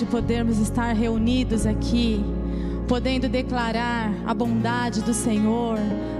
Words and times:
de 0.00 0.06
podermos 0.06 0.58
estar 0.58 0.94
reunidos 0.94 1.66
aqui, 1.66 2.24
podendo 2.88 3.28
declarar 3.28 4.10
a 4.26 4.32
bondade 4.32 5.02
do 5.02 5.12
Senhor, 5.12 5.76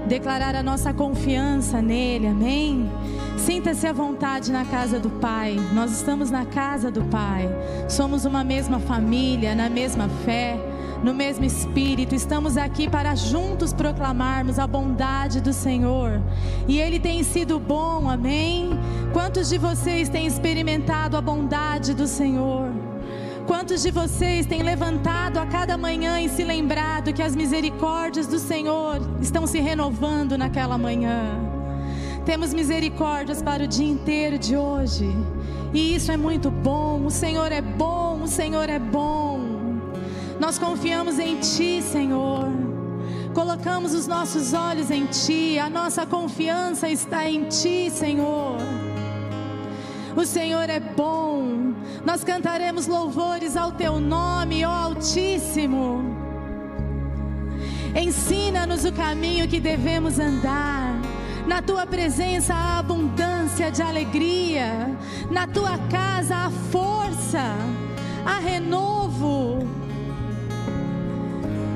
declarar 0.07 0.55
a 0.55 0.61
nossa 0.61 0.93
confiança 0.93 1.81
nele, 1.81 2.27
amém? 2.27 2.87
Sinta-se 3.37 3.87
à 3.87 3.91
vontade 3.91 4.51
na 4.51 4.63
casa 4.65 4.99
do 4.99 5.09
Pai. 5.09 5.57
Nós 5.73 5.91
estamos 5.91 6.29
na 6.29 6.45
casa 6.45 6.91
do 6.91 7.03
Pai. 7.05 7.49
Somos 7.89 8.23
uma 8.23 8.43
mesma 8.43 8.79
família, 8.79 9.55
na 9.55 9.67
mesma 9.67 10.07
fé, 10.23 10.59
no 11.03 11.11
mesmo 11.11 11.43
espírito. 11.43 12.13
Estamos 12.13 12.57
aqui 12.57 12.87
para 12.87 13.15
juntos 13.15 13.73
proclamarmos 13.73 14.59
a 14.59 14.67
bondade 14.67 15.41
do 15.41 15.51
Senhor. 15.51 16.21
E 16.67 16.79
Ele 16.79 16.99
tem 16.99 17.23
sido 17.23 17.59
bom, 17.59 18.07
amém? 18.07 18.69
Quantos 19.11 19.49
de 19.49 19.57
vocês 19.57 20.07
têm 20.07 20.27
experimentado 20.27 21.17
a 21.17 21.21
bondade 21.21 21.95
do 21.95 22.05
Senhor? 22.05 22.70
Quantos 23.51 23.81
de 23.83 23.91
vocês 23.91 24.45
têm 24.45 24.63
levantado 24.63 25.37
a 25.37 25.45
cada 25.45 25.77
manhã 25.77 26.21
e 26.21 26.29
se 26.29 26.41
lembrado 26.41 27.11
que 27.11 27.21
as 27.21 27.35
misericórdias 27.35 28.25
do 28.25 28.39
Senhor 28.39 29.01
estão 29.19 29.45
se 29.45 29.59
renovando 29.59 30.37
naquela 30.37 30.77
manhã? 30.77 31.37
Temos 32.25 32.53
misericórdias 32.53 33.41
para 33.41 33.65
o 33.65 33.67
dia 33.67 33.91
inteiro 33.91 34.39
de 34.39 34.55
hoje. 34.55 35.05
E 35.73 35.93
isso 35.93 36.13
é 36.13 36.15
muito 36.15 36.49
bom. 36.49 37.05
O 37.05 37.11
Senhor 37.11 37.51
é 37.51 37.61
bom, 37.61 38.21
o 38.23 38.27
Senhor 38.27 38.69
é 38.69 38.79
bom. 38.79 39.41
Nós 40.39 40.57
confiamos 40.57 41.19
em 41.19 41.35
Ti, 41.35 41.81
Senhor. 41.81 42.47
Colocamos 43.33 43.93
os 43.93 44.07
nossos 44.07 44.53
olhos 44.53 44.89
em 44.89 45.07
Ti, 45.07 45.59
a 45.59 45.69
nossa 45.69 46.05
confiança 46.05 46.87
está 46.87 47.29
em 47.29 47.43
Ti, 47.49 47.91
Senhor. 47.91 48.55
O 50.15 50.25
Senhor 50.25 50.69
é 50.69 50.79
bom, 50.79 51.70
nós 52.05 52.23
cantaremos 52.23 52.87
louvores 52.87 53.55
ao 53.55 53.71
Teu 53.71 53.99
nome, 53.99 54.65
ó 54.65 54.69
Altíssimo. 54.69 56.03
Ensina-nos 57.95 58.85
o 58.85 58.91
caminho 58.91 59.47
que 59.47 59.59
devemos 59.59 60.17
andar. 60.17 60.99
Na 61.45 61.61
tua 61.61 61.85
presença 61.85 62.53
há 62.53 62.79
abundância 62.79 63.71
de 63.71 63.81
alegria. 63.81 64.89
Na 65.29 65.47
tua 65.47 65.77
casa 65.89 66.35
há 66.35 66.49
força, 66.71 67.55
há 68.25 68.39
renovo. 68.39 69.59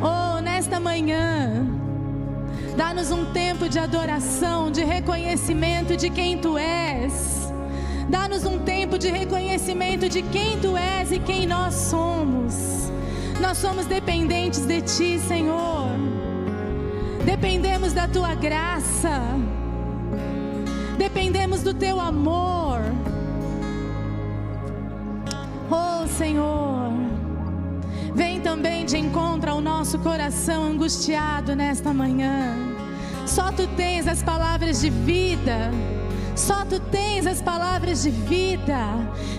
Oh, 0.01 0.39
nesta 0.41 0.79
manhã, 0.79 1.65
dá-nos 2.77 3.11
um 3.11 3.25
tempo 3.25 3.67
de 3.67 3.79
adoração, 3.79 4.71
de 4.71 4.83
reconhecimento 4.83 5.97
de 5.97 6.09
quem 6.09 6.37
tu 6.37 6.57
és. 6.57 7.34
De 9.05 9.11
reconhecimento 9.11 10.09
de 10.09 10.23
quem 10.23 10.59
tu 10.59 10.75
és 10.75 11.11
e 11.11 11.19
quem 11.19 11.45
nós 11.45 11.75
somos. 11.75 12.89
Nós 13.39 13.55
somos 13.59 13.85
dependentes 13.85 14.65
de 14.65 14.81
ti, 14.81 15.19
Senhor. 15.19 15.91
Dependemos 17.23 17.93
da 17.93 18.07
tua 18.07 18.33
graça. 18.33 19.21
Dependemos 20.97 21.61
do 21.61 21.71
teu 21.71 21.99
amor. 21.99 22.81
Oh, 25.69 26.07
Senhor. 26.07 26.91
Vem 28.15 28.41
também 28.41 28.87
de 28.87 28.97
encontro 28.97 29.51
ao 29.51 29.61
nosso 29.61 29.99
coração 29.99 30.63
angustiado 30.63 31.55
nesta 31.55 31.93
manhã. 31.93 32.55
Só 33.27 33.51
tu 33.51 33.67
tens 33.77 34.07
as 34.07 34.23
palavras 34.23 34.81
de 34.81 34.89
vida. 34.89 35.69
Só 36.35 36.65
tu 36.65 36.79
tens 36.79 37.25
as 37.25 37.41
palavras 37.41 38.03
de 38.03 38.09
vida. 38.09 38.77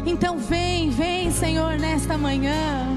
Então 0.04 0.38
vem, 0.38 0.90
vem, 0.90 1.30
Senhor, 1.30 1.78
nesta 1.78 2.16
manhã. 2.16 2.88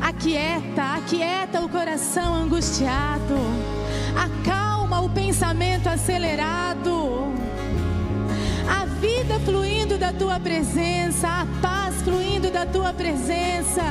Aquieta, 0.00 0.96
aquieta 0.96 1.60
o 1.60 1.68
coração 1.68 2.34
angustiado 2.34 3.36
acalma 4.16 5.00
o 5.00 5.08
pensamento 5.08 5.88
acelerado, 5.88 7.32
a 8.68 8.84
vida 9.00 9.38
fluindo 9.40 9.98
da 9.98 10.12
tua 10.12 10.38
presença, 10.38 11.28
a 11.28 11.46
paz 11.60 12.02
fluindo 12.02 12.50
da 12.50 12.66
tua 12.66 12.92
presença. 12.92 13.82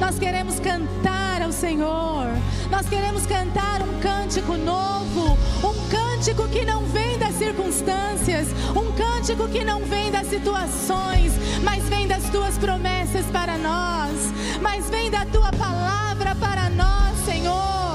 Nós 0.00 0.18
queremos 0.18 0.58
cantar 0.60 1.42
ao 1.42 1.52
Senhor, 1.52 2.26
nós 2.70 2.88
queremos 2.88 3.26
cantar 3.26 3.82
um 3.82 4.00
cântico 4.00 4.56
novo, 4.56 5.36
um 5.62 5.88
cântico 5.88 6.48
que 6.48 6.64
não 6.64 6.84
vem 6.84 7.18
das 7.18 7.27
circunstâncias, 7.38 8.48
um 8.76 8.92
cântico 8.92 9.48
que 9.48 9.64
não 9.64 9.84
vem 9.84 10.10
das 10.10 10.26
situações, 10.26 11.32
mas 11.62 11.88
vem 11.88 12.08
das 12.08 12.28
tuas 12.30 12.58
promessas 12.58 13.24
para 13.26 13.56
nós, 13.56 14.32
mas 14.60 14.90
vem 14.90 15.10
da 15.10 15.24
tua 15.24 15.52
palavra 15.52 16.34
para 16.34 16.68
nós, 16.70 17.16
Senhor. 17.24 17.87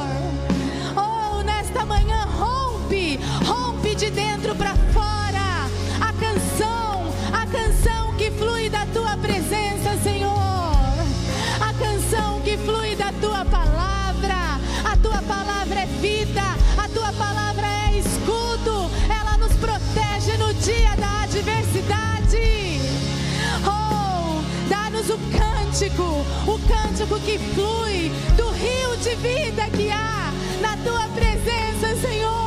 Cântico, 25.93 26.25
o 26.47 26.59
cântico 26.67 27.19
que 27.19 27.37
flui 27.53 28.11
do 28.35 28.49
rio 28.51 28.97
de 28.97 29.15
vida 29.15 29.63
que 29.75 29.89
há 29.91 30.31
na 30.61 30.77
tua 30.77 31.07
presença, 31.09 31.95
Senhor 32.01 32.43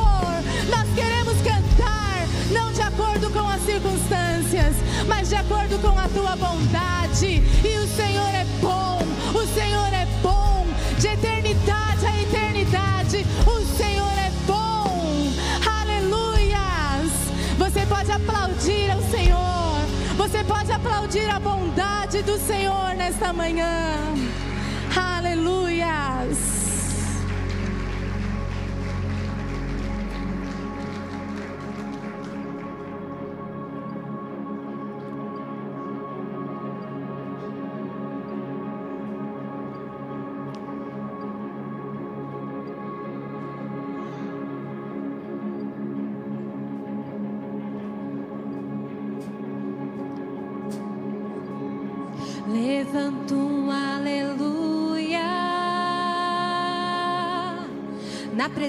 não 2.51 2.71
de 2.71 2.81
acordo 2.81 3.29
com 3.31 3.47
as 3.47 3.61
circunstâncias, 3.61 4.75
mas 5.07 5.29
de 5.29 5.35
acordo 5.35 5.77
com 5.79 5.97
a 5.99 6.07
tua 6.07 6.35
bondade. 6.35 7.43
E 7.63 7.77
o 7.77 7.87
Senhor 7.87 8.29
é 8.29 8.45
bom, 8.61 8.99
o 9.33 9.45
Senhor 9.53 9.93
é 9.93 10.07
bom, 10.21 10.65
de 10.97 11.07
eternidade 11.07 12.05
a 12.05 12.21
eternidade, 12.21 13.25
o 13.45 13.77
Senhor 13.77 14.13
é 14.17 14.31
bom. 14.45 15.33
Aleluias! 15.81 17.11
Você 17.57 17.85
pode 17.85 18.11
aplaudir 18.11 18.91
você 20.27 20.43
pode 20.43 20.69
aplaudir 20.73 21.29
a 21.29 21.39
bondade 21.39 22.21
do 22.21 22.37
Senhor 22.37 22.93
nesta 22.95 23.31
manhã. 23.31 23.95
Aleluias! 24.93 26.66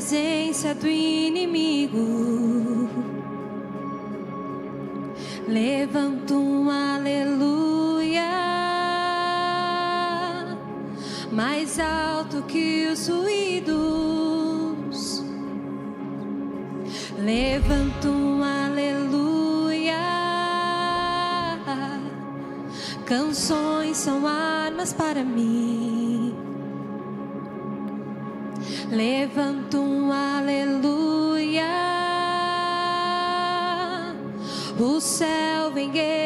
Presença 0.08 0.74
do 0.74 0.88
inimigo. 0.88 1.98
Levanto 5.46 6.32
um 6.34 6.70
aleluia 6.70 8.22
mais 11.30 11.78
alto 11.78 12.40
que 12.44 12.88
os 12.90 13.06
ruídos. 13.06 13.76
Levanto 17.18 18.08
um 18.08 18.38
Canções 23.04 23.96
são 23.96 24.26
armas 24.26 24.92
para 24.92 25.24
mim. 25.24 26.37
Levanto 28.90 29.78
um 29.78 30.10
aleluia. 30.10 31.64
O 34.78 34.98
céu 35.00 35.70
vem 35.72 35.90
guerrear 35.90 36.17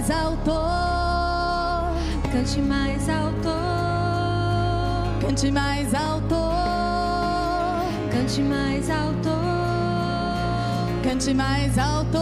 mais 0.00 0.10
alto, 0.10 0.52
cante 2.32 2.60
mais 2.62 3.08
alto, 3.08 3.50
cante 5.20 5.50
mais 5.50 5.94
alto, 5.94 6.40
cante 8.10 8.40
mais 8.40 8.90
alto, 8.90 9.30
cante 11.02 11.34
mais 11.34 11.78
alto, 11.78 12.18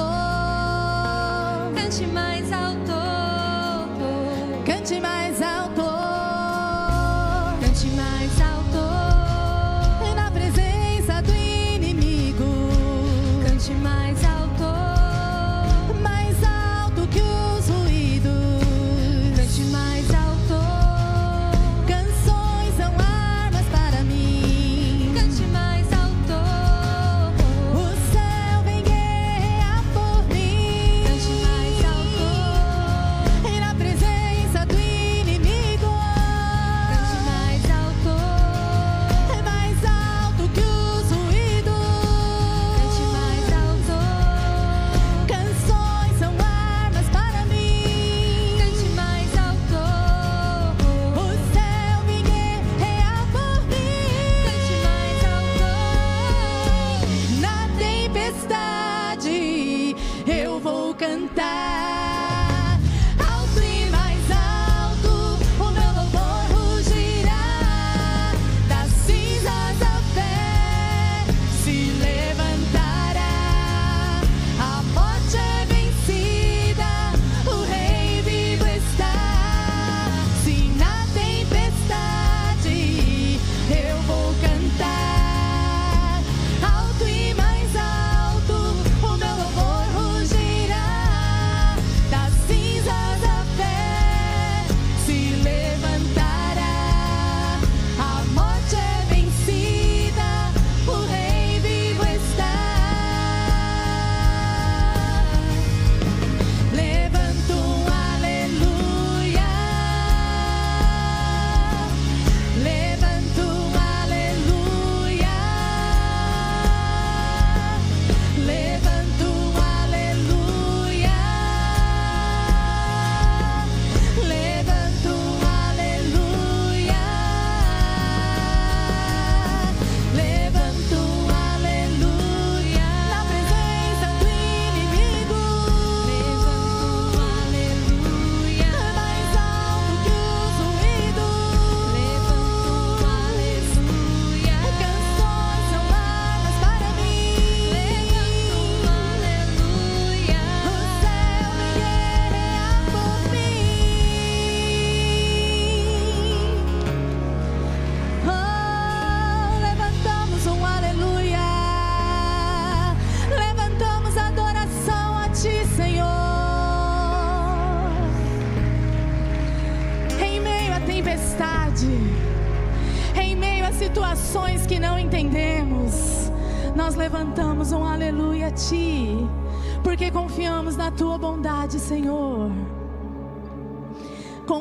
cante 1.76 2.06
mais 2.06 2.52
alto, 2.52 2.94
cante 4.66 5.00
mais 5.00 5.40
alto. 5.42 5.57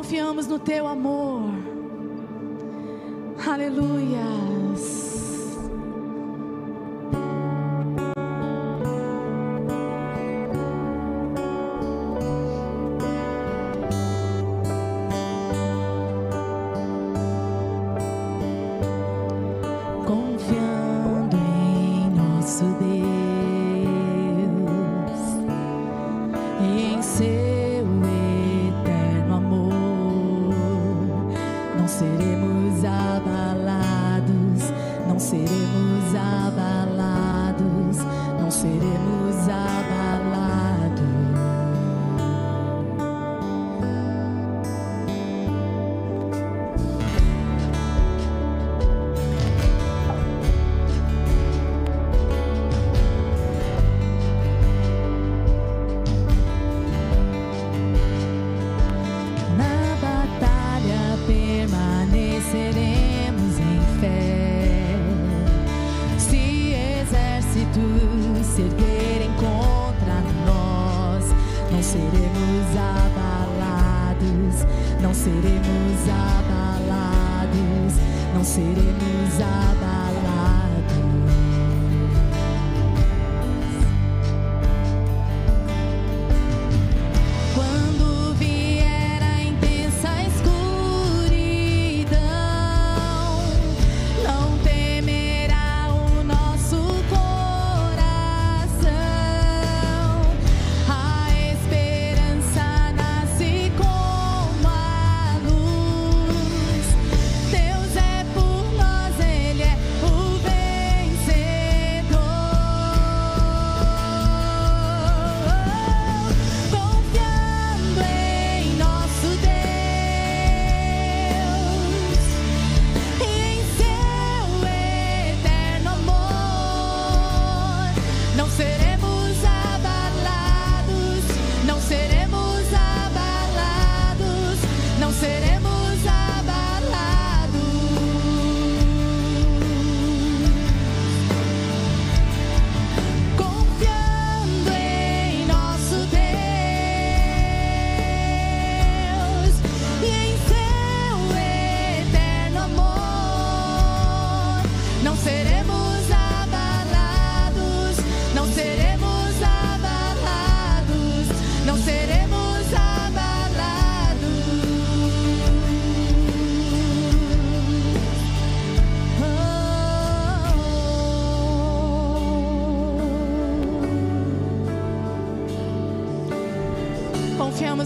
confiamos 0.07 0.47
no 0.47 0.57
teu 0.57 0.87
amor. 0.87 1.36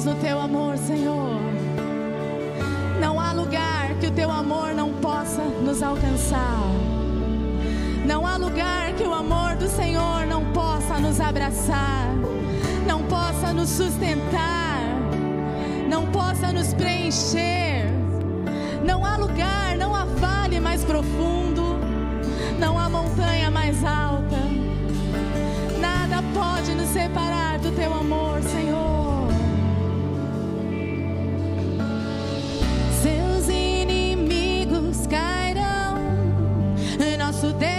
No 0.04 0.16
teu 0.16 0.42
amor, 0.42 0.78
Senhor. 0.80 1.40
Não 3.00 3.20
há 3.20 3.34
lugar 3.34 3.94
que 4.00 4.08
o 4.08 4.12
teu 4.12 4.32
amor 4.32 4.74
não 4.74 4.94
possa 4.94 5.44
nos 5.44 5.84
alcançar. 5.84 6.64
Não 8.04 8.26
há 8.26 8.36
lugar 8.36 8.94
que 8.94 9.04
o 9.04 9.14
amor 9.14 9.56
do 9.58 9.68
Senhor 9.68 10.26
não 10.26 10.44
possa 10.54 10.98
nos 10.98 11.20
abraçar, 11.20 12.08
não 12.88 13.04
possa 13.04 13.54
nos 13.54 13.70
sustentar, 13.70 14.82
não 15.88 16.08
possa 16.08 16.52
nos 16.52 16.74
preencher. 16.74 17.86
Não 18.84 19.06
há 19.06 19.18
lugar, 19.18 19.78
não 19.78 19.96
há 19.96 20.04
vale 20.06 20.60
mais 20.60 20.84
profundo, 20.84 21.78
não 22.60 22.76
há 22.76 22.90
montanha 22.90 23.52
mais 23.52 23.84
alta. 23.84 24.38
Nada 25.80 26.24
pode 26.34 26.74
nos 26.74 26.90
separar 26.90 27.60
do 27.60 27.72
teu 27.76 27.94
amor. 27.94 28.31
nosso 37.42 37.54
Deus. 37.54 37.71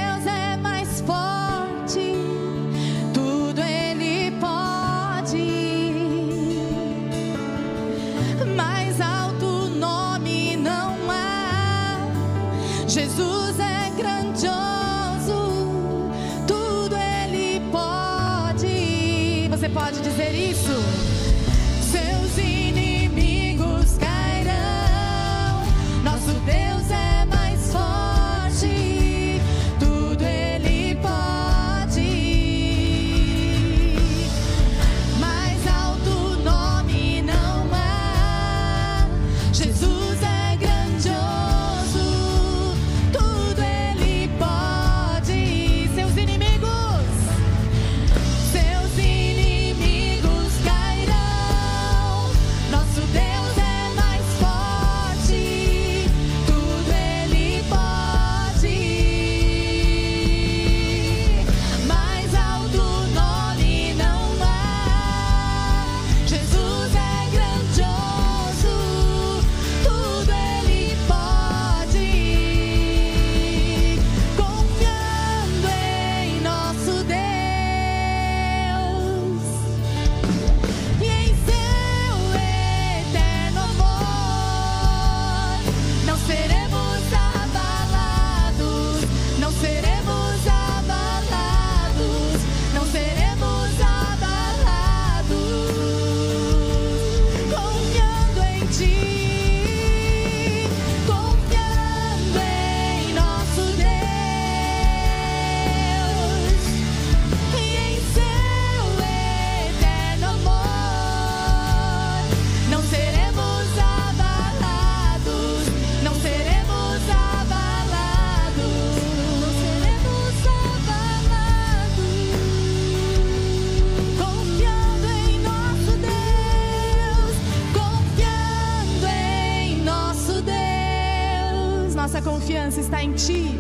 confiança 132.73 132.81
está 132.81 133.03
em 133.05 133.13
Ti. 133.13 133.52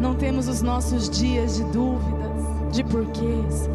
Não 0.00 0.14
temos 0.14 0.48
os 0.48 0.62
nossos 0.62 1.08
dias 1.08 1.56
de 1.56 1.64
dúvidas, 1.64 2.72
de 2.72 2.84
porquês, 2.84 3.68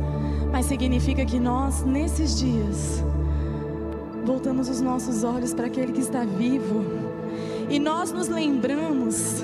mas 0.51 0.65
significa 0.65 1.25
que 1.25 1.39
nós, 1.39 1.84
nesses 1.84 2.38
dias, 2.38 3.03
voltamos 4.25 4.69
os 4.69 4.81
nossos 4.81 5.23
olhos 5.23 5.53
para 5.53 5.67
aquele 5.67 5.91
que 5.91 6.01
está 6.01 6.23
vivo 6.23 6.84
e 7.69 7.79
nós 7.79 8.12
nos 8.12 8.27
lembramos 8.27 9.43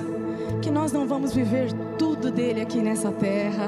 que 0.61 0.69
nós 0.69 0.91
não 0.91 1.07
vamos 1.07 1.33
viver 1.33 1.71
tudo 1.97 2.31
dele 2.31 2.61
aqui 2.61 2.79
nessa 2.79 3.11
terra 3.11 3.67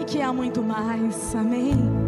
e 0.00 0.04
que 0.04 0.22
há 0.22 0.32
muito 0.32 0.62
mais, 0.62 1.34
amém? 1.34 2.05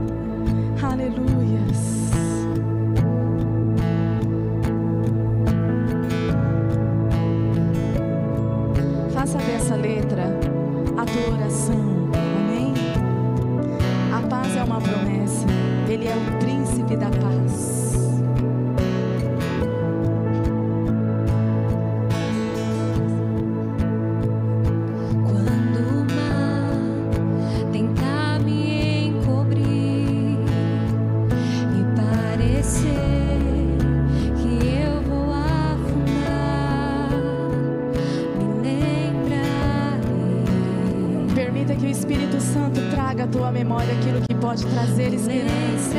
Tua 43.31 43.51
memória 43.51 43.93
aquilo 43.95 44.21
que 44.21 44.35
pode 44.35 44.65
trazer 44.67 45.13
esperança. 45.13 45.99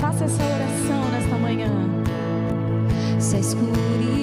Faça 0.00 0.24
essa 0.24 0.42
oração 0.42 1.10
nesta 1.10 1.36
manhã. 1.36 1.70
Se 3.18 3.36
a 3.36 3.40
escuridão 3.40 4.17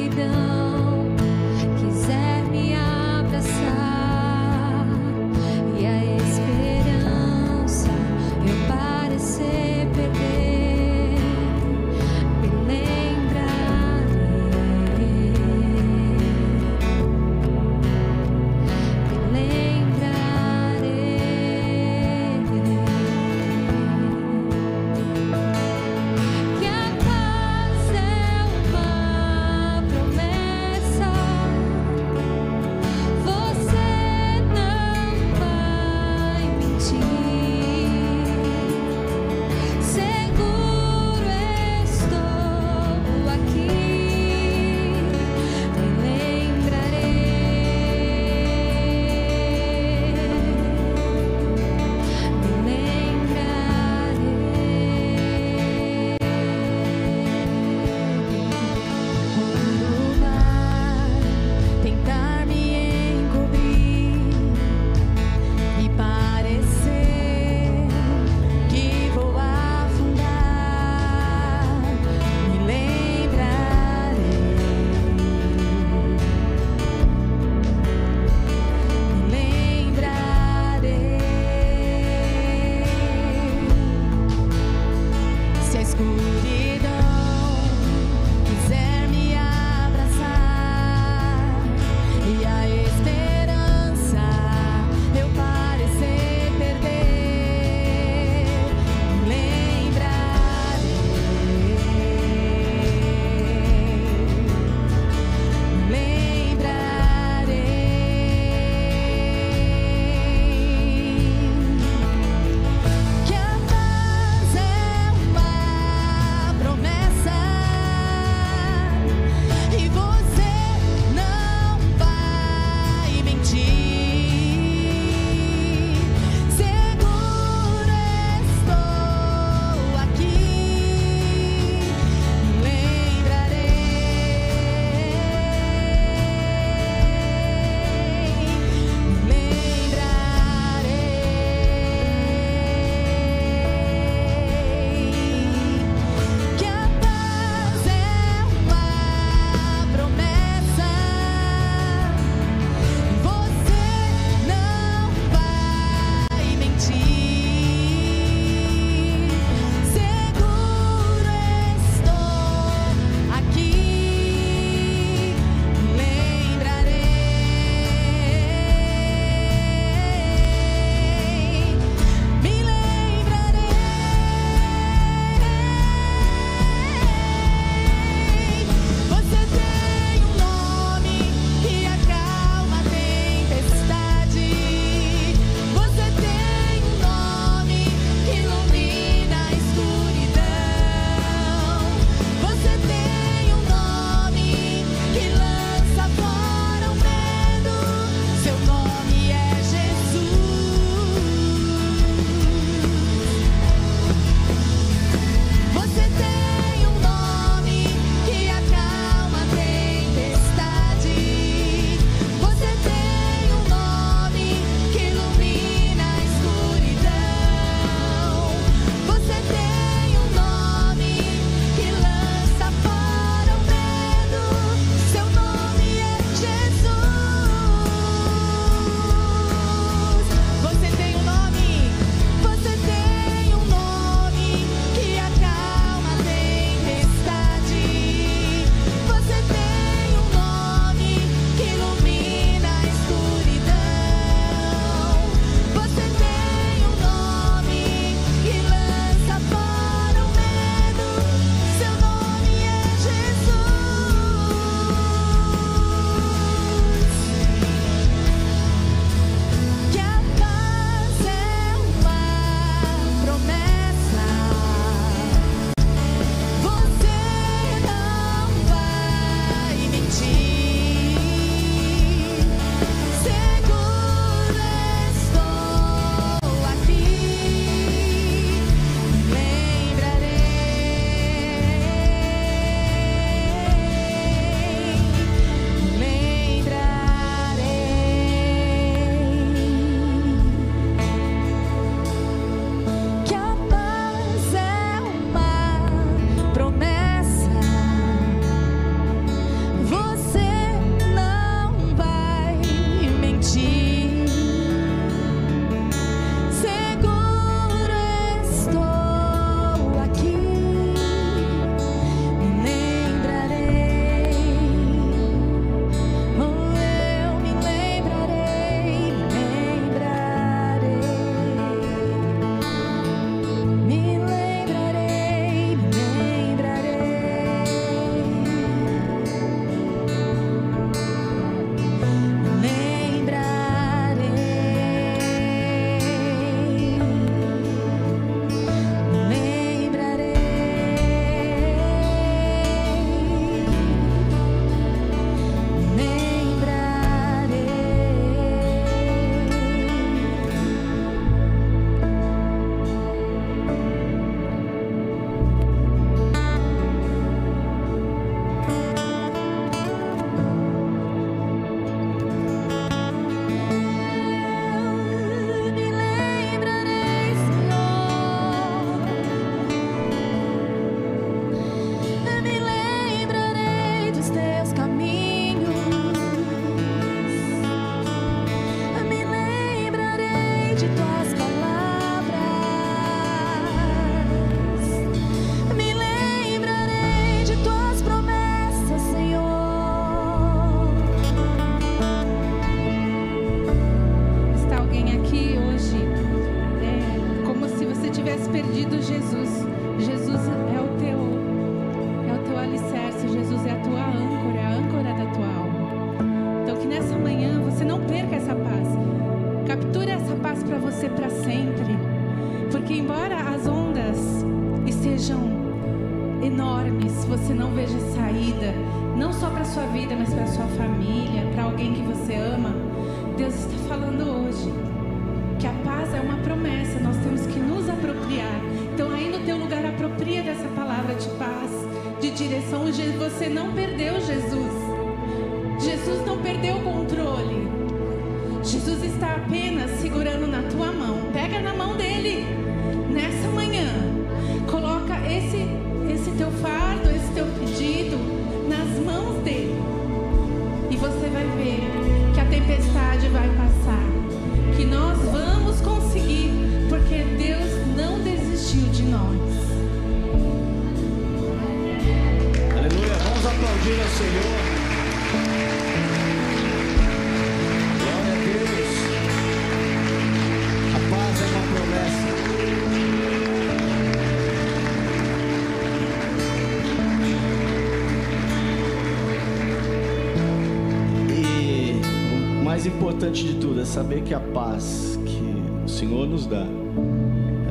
saber 483.85 484.21
que 484.23 484.33
a 484.33 484.39
paz 484.39 485.19
que 485.25 485.63
o 485.85 485.87
Senhor 485.87 486.27
nos 486.27 486.45
dá, 486.45 486.65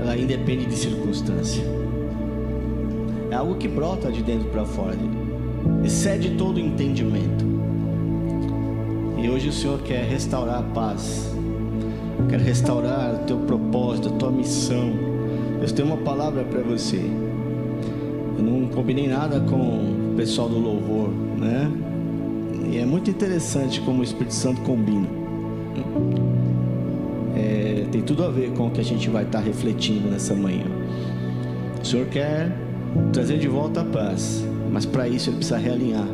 ela 0.00 0.16
independe 0.16 0.66
de 0.66 0.74
circunstância. 0.74 1.64
É 3.30 3.34
algo 3.34 3.56
que 3.56 3.66
brota 3.66 4.12
de 4.12 4.22
dentro 4.22 4.48
para 4.48 4.64
fora, 4.64 4.96
excede 5.84 6.30
todo 6.36 6.60
entendimento. 6.60 7.44
E 9.18 9.28
hoje 9.28 9.48
o 9.48 9.52
Senhor 9.52 9.80
quer 9.80 10.04
restaurar 10.04 10.60
a 10.60 10.62
paz, 10.62 11.34
quer 12.28 12.38
restaurar 12.38 13.14
o 13.14 13.18
teu 13.26 13.38
propósito, 13.38 14.08
a 14.08 14.12
tua 14.12 14.30
missão. 14.30 14.92
Deus 15.58 15.72
tem 15.72 15.84
uma 15.84 15.96
palavra 15.96 16.44
para 16.44 16.60
você. 16.60 17.00
Eu 18.36 18.44
não 18.44 18.68
combinei 18.68 19.08
nada 19.08 19.40
com 19.40 19.56
o 19.56 20.14
pessoal 20.16 20.48
do 20.48 20.58
louvor, 20.58 21.08
né? 21.38 21.70
E 22.70 22.78
é 22.78 22.84
muito 22.84 23.10
interessante 23.10 23.80
como 23.80 24.00
o 24.00 24.04
Espírito 24.04 24.34
Santo 24.34 24.60
combina 24.60 25.23
tudo 28.06 28.24
a 28.24 28.30
ver 28.30 28.50
com 28.52 28.68
o 28.68 28.70
que 28.70 28.80
a 28.80 28.84
gente 28.84 29.08
vai 29.08 29.24
estar 29.24 29.40
refletindo 29.40 30.08
nessa 30.08 30.34
manhã. 30.34 30.66
O 31.80 31.84
Senhor 31.84 32.06
quer 32.06 32.56
trazer 33.12 33.38
de 33.38 33.48
volta 33.48 33.80
a 33.80 33.84
paz, 33.84 34.44
mas 34.70 34.86
para 34.86 35.08
isso 35.08 35.30
Ele 35.30 35.36
precisa 35.36 35.58
realinhar 35.58 36.06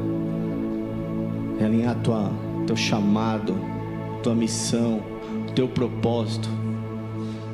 realinhar 1.60 1.94
tua, 1.96 2.32
teu 2.66 2.74
chamado, 2.74 3.54
tua 4.22 4.34
missão, 4.34 5.02
teu 5.54 5.68
propósito. 5.68 6.48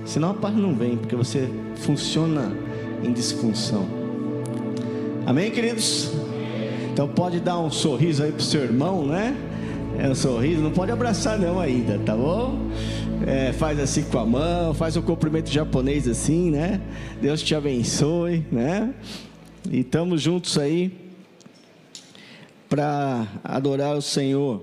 Senão 0.04 0.30
a 0.30 0.34
paz 0.34 0.54
não 0.54 0.72
vem, 0.72 0.96
porque 0.96 1.16
você 1.16 1.50
funciona 1.74 2.56
em 3.02 3.12
disfunção. 3.12 3.84
Amém, 5.26 5.50
queridos? 5.50 6.12
Então 6.92 7.08
pode 7.08 7.40
dar 7.40 7.58
um 7.58 7.68
sorriso 7.68 8.22
aí 8.22 8.30
pro 8.30 8.42
seu 8.42 8.62
irmão, 8.62 9.04
né? 9.04 9.36
É 9.98 10.08
um 10.08 10.14
sorriso, 10.14 10.62
não 10.62 10.70
pode 10.70 10.92
abraçar 10.92 11.36
não 11.36 11.58
ainda, 11.58 11.98
tá 11.98 12.14
bom? 12.14 12.60
É, 13.26 13.52
faz 13.52 13.80
assim 13.80 14.04
com 14.04 14.20
a 14.20 14.24
mão, 14.24 14.72
faz 14.72 14.96
um 14.96 15.02
cumprimento 15.02 15.50
japonês 15.50 16.06
assim, 16.06 16.48
né? 16.48 16.80
Deus 17.20 17.42
te 17.42 17.56
abençoe, 17.56 18.46
né? 18.52 18.94
E 19.68 19.80
estamos 19.80 20.22
juntos 20.22 20.56
aí 20.56 20.96
para 22.68 23.26
adorar 23.42 23.96
o 23.96 24.00
Senhor 24.00 24.62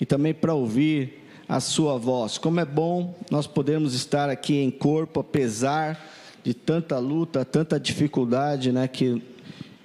e 0.00 0.04
também 0.04 0.34
para 0.34 0.52
ouvir 0.54 1.22
a 1.48 1.60
sua 1.60 1.96
voz. 1.96 2.36
Como 2.36 2.58
é 2.58 2.64
bom 2.64 3.14
nós 3.30 3.46
podermos 3.46 3.94
estar 3.94 4.28
aqui 4.28 4.56
em 4.56 4.72
corpo, 4.72 5.20
apesar 5.20 6.04
de 6.42 6.54
tanta 6.54 6.98
luta, 6.98 7.44
tanta 7.44 7.78
dificuldade, 7.78 8.72
né, 8.72 8.88
que 8.88 9.22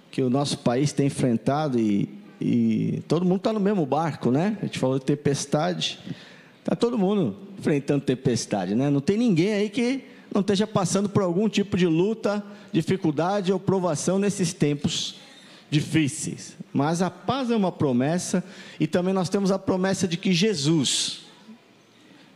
que 0.09 0.21
o 0.21 0.29
nosso 0.31 0.59
país 0.59 0.93
tem 0.93 1.07
enfrentado 1.07 1.79
e, 1.79 2.07
e 2.41 3.03
todo 3.07 3.23
mundo 3.23 3.37
está 3.37 3.53
no 3.53 3.59
mesmo 3.59 3.83
barco, 3.85 4.31
né? 4.31 4.57
A 4.61 4.65
gente 4.65 4.77
falou 4.77 4.97
de 4.97 5.05
tempestade. 5.05 5.99
Está 6.59 6.75
todo 6.75 6.99
mundo 6.99 7.42
enfrentando 7.63 8.03
tempestade, 8.03 8.75
né? 8.75 8.89
Não 8.89 8.99
tem 8.99 9.17
ninguém 9.17 9.53
aí 9.53 9.69
que 9.69 10.03
não 10.33 10.41
esteja 10.41 10.67
passando 10.67 11.07
por 11.07 11.23
algum 11.23 11.47
tipo 11.47 11.77
de 11.77 11.87
luta, 11.87 12.43
dificuldade 12.73 13.53
ou 13.53 13.59
provação 13.59 14.19
nesses 14.19 14.51
tempos 14.51 15.15
difíceis. 15.71 16.57
Mas 16.73 17.01
a 17.01 17.09
paz 17.09 17.49
é 17.49 17.55
uma 17.55 17.71
promessa 17.71 18.43
e 18.77 18.85
também 18.85 19.13
nós 19.13 19.29
temos 19.29 19.49
a 19.49 19.57
promessa 19.57 20.05
de 20.05 20.17
que 20.17 20.33
Jesus, 20.33 21.21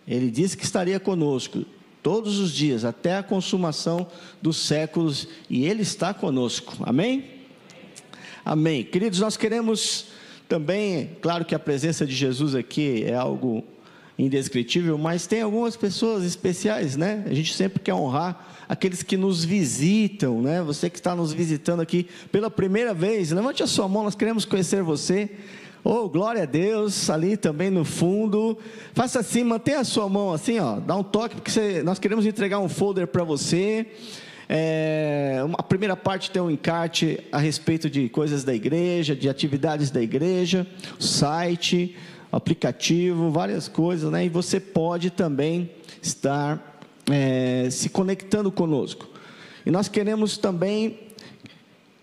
ele 0.08 0.32
disse 0.32 0.56
que 0.56 0.63
estaria 0.63 1.00
conosco 1.00 1.66
todos 2.02 2.40
os 2.40 2.54
dias 2.54 2.86
até 2.86 3.18
a 3.18 3.24
consumação 3.24 4.08
dos 4.42 4.56
séculos 4.56 5.28
e 5.50 5.66
ele 5.66 5.82
está 5.82 6.13
conosco. 6.13 6.78
Amém? 6.82 7.26
Amém. 8.46 8.82
Queridos, 8.82 9.20
nós 9.20 9.36
queremos 9.36 10.06
também, 10.48 11.18
claro 11.22 11.44
que 11.44 11.54
a 11.54 11.60
presença 11.60 12.06
de 12.06 12.16
Jesus 12.16 12.56
aqui 12.56 13.04
é 13.04 13.13
algo 13.13 13.66
indescritível, 14.18 14.98
mas 14.98 15.28
tem 15.28 15.42
algumas 15.42 15.76
pessoas 15.76 16.24
especiais, 16.24 16.98
né? 16.98 17.24
A 17.28 17.34
gente 17.34 17.54
sempre 17.54 17.80
quer 17.80 17.94
honrar 17.94 18.66
aqueles 18.68 19.04
que 19.04 19.16
nos 19.16 19.46
visitam, 19.46 20.42
né? 20.42 20.62
Você 20.64 20.90
que 20.90 20.98
está 20.98 21.16
nos 21.16 21.32
visitando 21.32 21.82
aqui 21.82 22.08
pela 22.32 22.50
primeira 22.50 22.94
vez, 22.94 23.32
levante 23.32 23.62
a 23.62 23.68
sua 23.68 23.88
mão, 23.88 24.04
nós 24.04 24.16
queremos 24.16 24.44
conhecer 24.44 24.82
você. 24.82 25.30
Oh, 25.84 26.10
glória 26.10 26.44
a 26.44 26.46
Deus, 26.46 27.10
ali 27.10 27.38
também 27.38 27.70
no 27.70 27.86
fundo. 27.86 28.58
Faça 28.94 29.20
assim, 29.20 29.44
mantenha 29.44 29.80
a 29.80 29.84
sua 29.86 30.10
mão 30.10 30.34
assim, 30.34 30.60
ó, 30.60 30.80
dá 30.80 30.96
um 30.96 31.04
toque, 31.04 31.36
porque 31.36 31.52
você, 31.52 31.84
nós 31.84 32.00
queremos 32.00 32.26
entregar 32.26 32.60
um 32.60 32.68
folder 32.68 33.08
para 33.08 33.24
você. 33.24 33.86
É, 34.50 35.46
a 35.58 35.64
primeira 35.64 35.96
parte 35.96 36.32
tem 36.32 36.42
um 36.42 36.50
encarte 36.50 37.20
a 37.32 37.38
respeito 37.38 37.90
de 37.90 38.10
coisas 38.10 38.44
da 38.44 38.54
igreja, 38.54 39.16
de 39.16 39.30
atividades 39.30 39.92
da 39.92 40.02
igreja, 40.02 40.66
site, 41.00 41.96
aplicativo, 42.38 43.32
várias 43.32 43.67
coisas, 43.67 44.12
né? 44.12 44.26
E 44.26 44.30
você 44.30 44.60
pode 44.60 45.10
também 45.10 45.71
estar 46.02 46.80
é, 47.10 47.67
se 47.71 47.89
conectando 47.89 48.52
conosco. 48.52 49.10
E 49.65 49.71
nós 49.71 49.88
queremos 49.88 50.38
também 50.38 51.00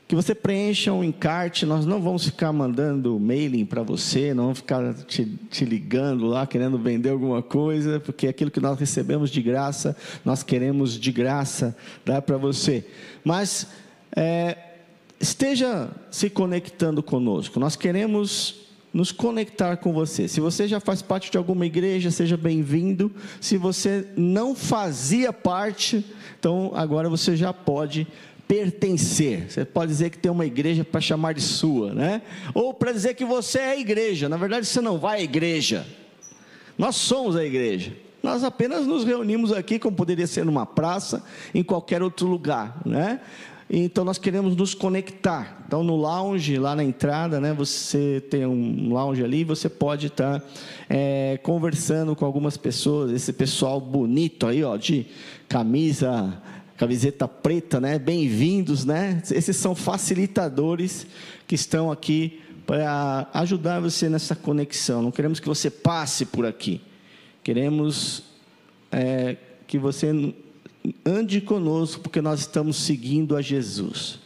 que 0.08 0.14
você 0.14 0.34
preencha 0.34 0.92
um 0.92 1.04
encarte. 1.04 1.64
Nós 1.64 1.86
não 1.86 2.02
vamos 2.02 2.24
ficar 2.24 2.52
mandando 2.52 3.18
mailing 3.18 3.64
para 3.64 3.82
você, 3.84 4.34
não 4.34 4.44
vamos 4.44 4.58
ficar 4.58 4.92
te, 5.04 5.24
te, 5.24 5.64
ligando 5.64 6.26
lá 6.26 6.48
querendo 6.48 6.76
vender 6.78 7.10
alguma 7.10 7.40
coisa, 7.40 8.00
porque 8.00 8.26
aquilo 8.26 8.50
que 8.50 8.60
nós 8.60 8.78
recebemos 8.78 9.30
de 9.30 9.40
graça, 9.40 9.96
nós 10.24 10.42
queremos 10.42 10.98
de 10.98 11.12
graça 11.12 11.76
dar 12.04 12.20
para 12.22 12.36
você. 12.36 12.84
Mas 13.22 13.68
é, 14.16 14.56
esteja 15.20 15.90
se 16.10 16.28
conectando 16.28 17.04
conosco. 17.04 17.60
Nós 17.60 17.76
queremos 17.76 18.63
nos 18.94 19.10
conectar 19.10 19.76
com 19.78 19.92
você. 19.92 20.28
Se 20.28 20.40
você 20.40 20.68
já 20.68 20.78
faz 20.78 21.02
parte 21.02 21.28
de 21.28 21.36
alguma 21.36 21.66
igreja, 21.66 22.12
seja 22.12 22.36
bem-vindo. 22.36 23.10
Se 23.40 23.58
você 23.58 24.06
não 24.16 24.54
fazia 24.54 25.32
parte, 25.32 26.06
então 26.38 26.70
agora 26.76 27.08
você 27.08 27.36
já 27.36 27.52
pode 27.52 28.06
pertencer. 28.46 29.50
Você 29.50 29.64
pode 29.64 29.90
dizer 29.90 30.10
que 30.10 30.18
tem 30.18 30.30
uma 30.30 30.46
igreja 30.46 30.84
para 30.84 31.00
chamar 31.00 31.34
de 31.34 31.40
sua, 31.40 31.92
né? 31.92 32.22
Ou 32.54 32.72
para 32.72 32.92
dizer 32.92 33.14
que 33.14 33.24
você 33.24 33.58
é 33.58 33.70
a 33.72 33.76
igreja. 33.76 34.28
Na 34.28 34.36
verdade, 34.36 34.64
você 34.64 34.80
não 34.80 34.96
vai 34.96 35.18
à 35.18 35.22
igreja. 35.22 35.84
Nós 36.78 36.94
somos 36.94 37.34
a 37.34 37.44
igreja. 37.44 37.92
nós 38.22 38.44
apenas 38.44 38.86
nos 38.86 39.04
reunimos 39.04 39.52
aqui, 39.52 39.78
como 39.78 39.96
poderia 39.96 40.26
ser 40.26 40.44
numa 40.44 40.64
praça, 40.64 41.22
em 41.52 41.62
qualquer 41.64 42.00
outro 42.00 42.26
lugar, 42.26 42.80
né? 42.86 43.20
Então 43.69 44.04
nós 44.04 44.19
queremos 44.19 44.54
nos 44.54 44.75
conectar. 44.75 45.65
Então 45.67 45.83
no 45.83 45.96
lounge, 45.96 46.58
lá 46.58 46.77
na 46.77 46.85
entrada, 46.85 47.40
né, 47.40 47.52
você 47.52 48.23
tem 48.31 48.44
um 48.44 48.92
lounge 48.92 49.25
ali, 49.25 49.42
você 49.42 49.69
pode 49.69 50.08
estar 50.08 50.42
é, 50.88 51.38
conversando 51.42 52.15
com 52.15 52.25
algumas 52.25 52.56
pessoas, 52.56 53.10
esse 53.10 53.33
pessoal 53.33 53.81
bonito 53.81 54.46
aí, 54.46 54.62
ó, 54.62 54.77
de 54.77 55.06
camisa, 55.48 56.40
camiseta 56.77 57.27
preta, 57.27 57.81
né? 57.81 57.98
Bem-vindos, 57.98 58.85
né? 58.85 59.23
Esses 59.31 59.56
são 59.56 59.75
facilitadores 59.75 61.06
que 61.46 61.54
estão 61.54 61.90
aqui 61.90 62.40
para 62.67 63.29
ajudar 63.33 63.81
você 63.81 64.08
nessa 64.08 64.35
conexão. 64.35 65.02
Não 65.02 65.10
queremos 65.10 65.40
que 65.40 65.46
você 65.46 65.71
passe 65.71 66.27
por 66.27 66.44
aqui. 66.44 66.81
Queremos 67.42 68.25
é, 68.90 69.37
que 69.67 69.79
você 69.79 70.35
ande 71.04 71.40
conosco, 71.40 72.02
porque 72.02 72.20
nós 72.20 72.40
estamos 72.40 72.76
seguindo 72.76 73.37
a 73.37 73.42
Jesus. 73.42 74.18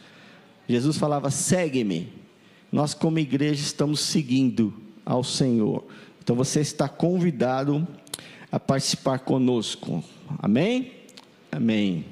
Jesus 0.67 0.97
falava: 0.97 1.31
segue-me. 1.31 2.11
Nós, 2.71 2.93
como 2.93 3.17
igreja, 3.17 3.61
estamos 3.61 3.99
seguindo 3.99 4.73
ao 5.05 5.23
Senhor. 5.23 5.83
Então 6.21 6.35
você 6.35 6.59
está 6.59 6.87
convidado 6.87 7.87
a 8.51 8.59
participar 8.59 9.19
conosco. 9.19 10.03
Amém? 10.37 10.91
Amém. 11.51 12.05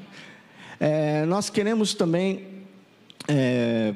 É, 0.80 1.26
nós 1.26 1.50
queremos 1.50 1.94
também. 1.94 2.48
É, 3.28 3.94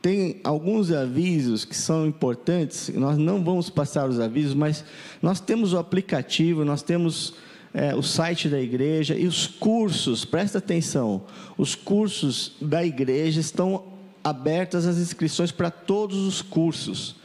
tem 0.00 0.40
alguns 0.44 0.92
avisos 0.92 1.64
que 1.64 1.76
são 1.76 2.06
importantes, 2.06 2.88
nós 2.90 3.18
não 3.18 3.42
vamos 3.42 3.68
passar 3.68 4.08
os 4.08 4.20
avisos, 4.20 4.54
mas 4.54 4.84
nós 5.20 5.40
temos 5.40 5.72
o 5.72 5.78
aplicativo, 5.78 6.64
nós 6.64 6.82
temos 6.82 7.34
é, 7.72 7.94
o 7.94 8.02
site 8.02 8.48
da 8.48 8.60
igreja 8.60 9.16
e 9.16 9.26
os 9.26 9.46
cursos, 9.46 10.24
presta 10.24 10.58
atenção, 10.58 11.22
os 11.56 11.74
cursos 11.74 12.52
da 12.60 12.84
igreja 12.84 13.40
estão 13.40 13.84
abertas 14.22 14.86
as 14.86 14.98
inscrições 14.98 15.52
para 15.52 15.70
todos 15.70 16.18
os 16.18 16.42
cursos. 16.42 17.16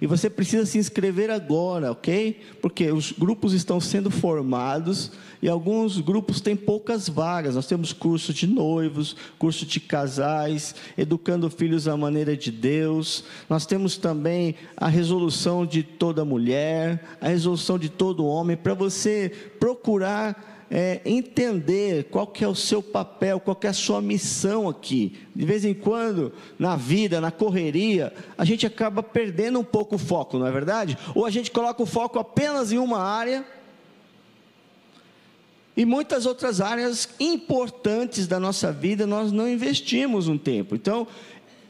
E 0.00 0.06
você 0.06 0.30
precisa 0.30 0.64
se 0.64 0.78
inscrever 0.78 1.30
agora, 1.30 1.92
ok? 1.92 2.40
Porque 2.62 2.90
os 2.90 3.12
grupos 3.12 3.52
estão 3.52 3.78
sendo 3.78 4.10
formados 4.10 5.12
e 5.42 5.48
alguns 5.48 6.00
grupos 6.00 6.40
têm 6.40 6.56
poucas 6.56 7.08
vagas. 7.08 7.54
Nós 7.54 7.66
temos 7.66 7.92
curso 7.92 8.32
de 8.32 8.46
noivos, 8.46 9.14
curso 9.38 9.66
de 9.66 9.78
casais, 9.78 10.74
educando 10.96 11.50
filhos 11.50 11.86
à 11.86 11.96
maneira 11.96 12.34
de 12.34 12.50
Deus. 12.50 13.24
Nós 13.48 13.66
temos 13.66 13.98
também 13.98 14.54
a 14.74 14.88
resolução 14.88 15.66
de 15.66 15.82
toda 15.82 16.24
mulher, 16.24 17.04
a 17.20 17.28
resolução 17.28 17.78
de 17.78 17.90
todo 17.90 18.26
homem, 18.26 18.56
para 18.56 18.72
você 18.72 19.30
procurar 19.58 20.49
é, 20.70 21.00
entender 21.04 22.04
qual 22.04 22.26
que 22.26 22.44
é 22.44 22.48
o 22.48 22.54
seu 22.54 22.80
papel, 22.80 23.40
qual 23.40 23.56
que 23.56 23.66
é 23.66 23.70
a 23.70 23.74
sua 23.74 24.00
missão 24.00 24.68
aqui. 24.68 25.18
De 25.34 25.44
vez 25.44 25.64
em 25.64 25.74
quando, 25.74 26.32
na 26.58 26.76
vida, 26.76 27.20
na 27.20 27.32
correria, 27.32 28.12
a 28.38 28.44
gente 28.44 28.64
acaba 28.66 29.02
perdendo 29.02 29.58
um 29.58 29.64
pouco 29.64 29.96
o 29.96 29.98
foco, 29.98 30.38
não 30.38 30.46
é 30.46 30.52
verdade? 30.52 30.96
Ou 31.14 31.26
a 31.26 31.30
gente 31.30 31.50
coloca 31.50 31.82
o 31.82 31.86
foco 31.86 32.18
apenas 32.18 32.70
em 32.70 32.78
uma 32.78 33.00
área 33.00 33.44
e 35.76 35.84
muitas 35.84 36.26
outras 36.26 36.60
áreas 36.60 37.08
importantes 37.18 38.26
da 38.26 38.38
nossa 38.38 38.70
vida 38.70 39.06
nós 39.06 39.32
não 39.32 39.48
investimos 39.48 40.28
um 40.28 40.36
tempo. 40.36 40.74
Então, 40.74 41.06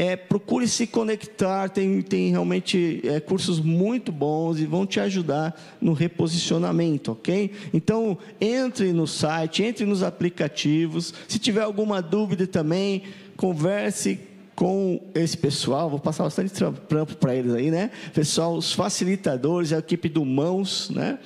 é, 0.00 0.16
procure 0.16 0.66
se 0.66 0.86
conectar, 0.86 1.68
tem, 1.68 2.00
tem 2.00 2.30
realmente 2.30 3.02
é, 3.04 3.20
cursos 3.20 3.60
muito 3.60 4.10
bons 4.10 4.58
e 4.58 4.64
vão 4.64 4.86
te 4.86 4.98
ajudar 4.98 5.54
no 5.78 5.92
reposicionamento, 5.92 7.12
ok? 7.12 7.52
Então, 7.74 8.16
entre 8.40 8.94
no 8.94 9.06
site, 9.06 9.62
entre 9.62 9.84
nos 9.84 10.02
aplicativos. 10.02 11.12
Se 11.28 11.38
tiver 11.38 11.60
alguma 11.60 12.00
dúvida 12.00 12.46
também, 12.46 13.02
converse 13.36 14.18
com 14.56 15.02
esse 15.14 15.36
pessoal, 15.36 15.90
vou 15.90 16.00
passar 16.00 16.24
bastante 16.24 16.50
trampo 16.88 17.16
para 17.16 17.34
eles 17.34 17.52
aí, 17.52 17.70
né? 17.70 17.90
Pessoal, 18.14 18.56
os 18.56 18.72
facilitadores, 18.72 19.70
a 19.70 19.80
equipe 19.80 20.08
do 20.08 20.24
Mãos, 20.24 20.88
né? 20.88 21.18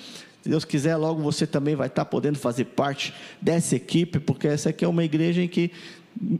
Se 0.43 0.49
Deus 0.49 0.65
quiser, 0.65 0.97
logo 0.97 1.23
você 1.23 1.47
também 1.47 1.77
vai 1.77 1.87
estar 1.87 2.05
podendo 2.07 2.39
fazer 2.39 2.65
parte 2.65 3.15
dessa 3.41 3.77
equipe, 3.77 4.19
porque 4.19 4.49
essa 4.49 4.71
aqui 4.71 4.85
é 4.85 4.89
uma 4.89 5.05
igreja 5.05 5.41
em 5.41 5.49
que 5.49 5.71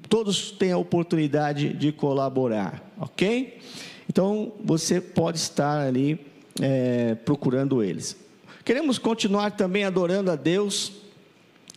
todos 0.09 0.51
têm 0.51 0.73
a 0.73 0.79
oportunidade 0.79 1.73
de 1.73 1.93
colaborar, 1.93 2.93
ok? 2.99 3.59
Então 4.09 4.53
você 4.65 5.01
pode 5.01 5.39
estar 5.39 5.81
ali 5.81 6.19
é, 6.61 7.15
procurando 7.15 7.83
eles. 7.83 8.17
Queremos 8.65 8.99
continuar 8.99 9.51
também 9.53 9.85
adorando 9.85 10.31
a 10.31 10.37
Deus 10.37 10.93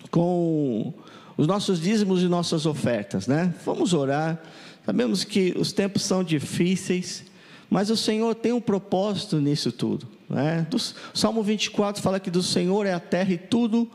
com 0.10 0.93
os 1.36 1.48
nossos 1.48 1.80
dízimos 1.82 2.22
e 2.24 2.28
nossas 2.28 2.66
ofertas, 2.66 3.28
né? 3.28 3.54
Vamos 3.66 3.93
orar. 3.93 4.41
Sabemos 4.86 5.24
que 5.24 5.54
os 5.58 5.74
tempos 5.74 6.04
são 6.04 6.24
difíceis, 6.24 7.26
mas 7.70 7.89
o 7.89 7.98
Senhor 7.98 8.34
tem 8.34 8.54
um 8.54 8.62
propósito 8.62 9.39
nisso 9.39 9.72
tudo. 9.72 10.08
Né? 10.30 10.66
Do, 10.70 10.78
Salmo 11.14 11.43
24 11.43 12.02
fala 12.02 12.20
que 12.20 12.32
do 12.32 12.41
Senhor 12.41 12.86
é 12.86 12.93
a 12.93 13.00
terra 13.00 13.34
e 13.34 13.38
tudo 13.38 13.89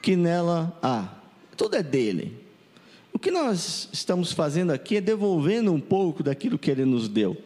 que 0.00 0.16
nela 0.16 0.76
há. 0.82 1.08
Tudo 1.56 1.76
é 1.76 1.82
dele. 1.82 2.41
O 3.12 3.18
que 3.18 3.30
nós 3.30 3.88
estamos 3.92 4.32
fazendo 4.32 4.72
aqui 4.72 4.96
é 4.96 5.00
devolvendo 5.00 5.72
um 5.72 5.80
pouco 5.80 6.22
daquilo 6.22 6.58
que 6.58 6.70
Ele 6.70 6.84
nos 6.84 7.08
deu. 7.08 7.36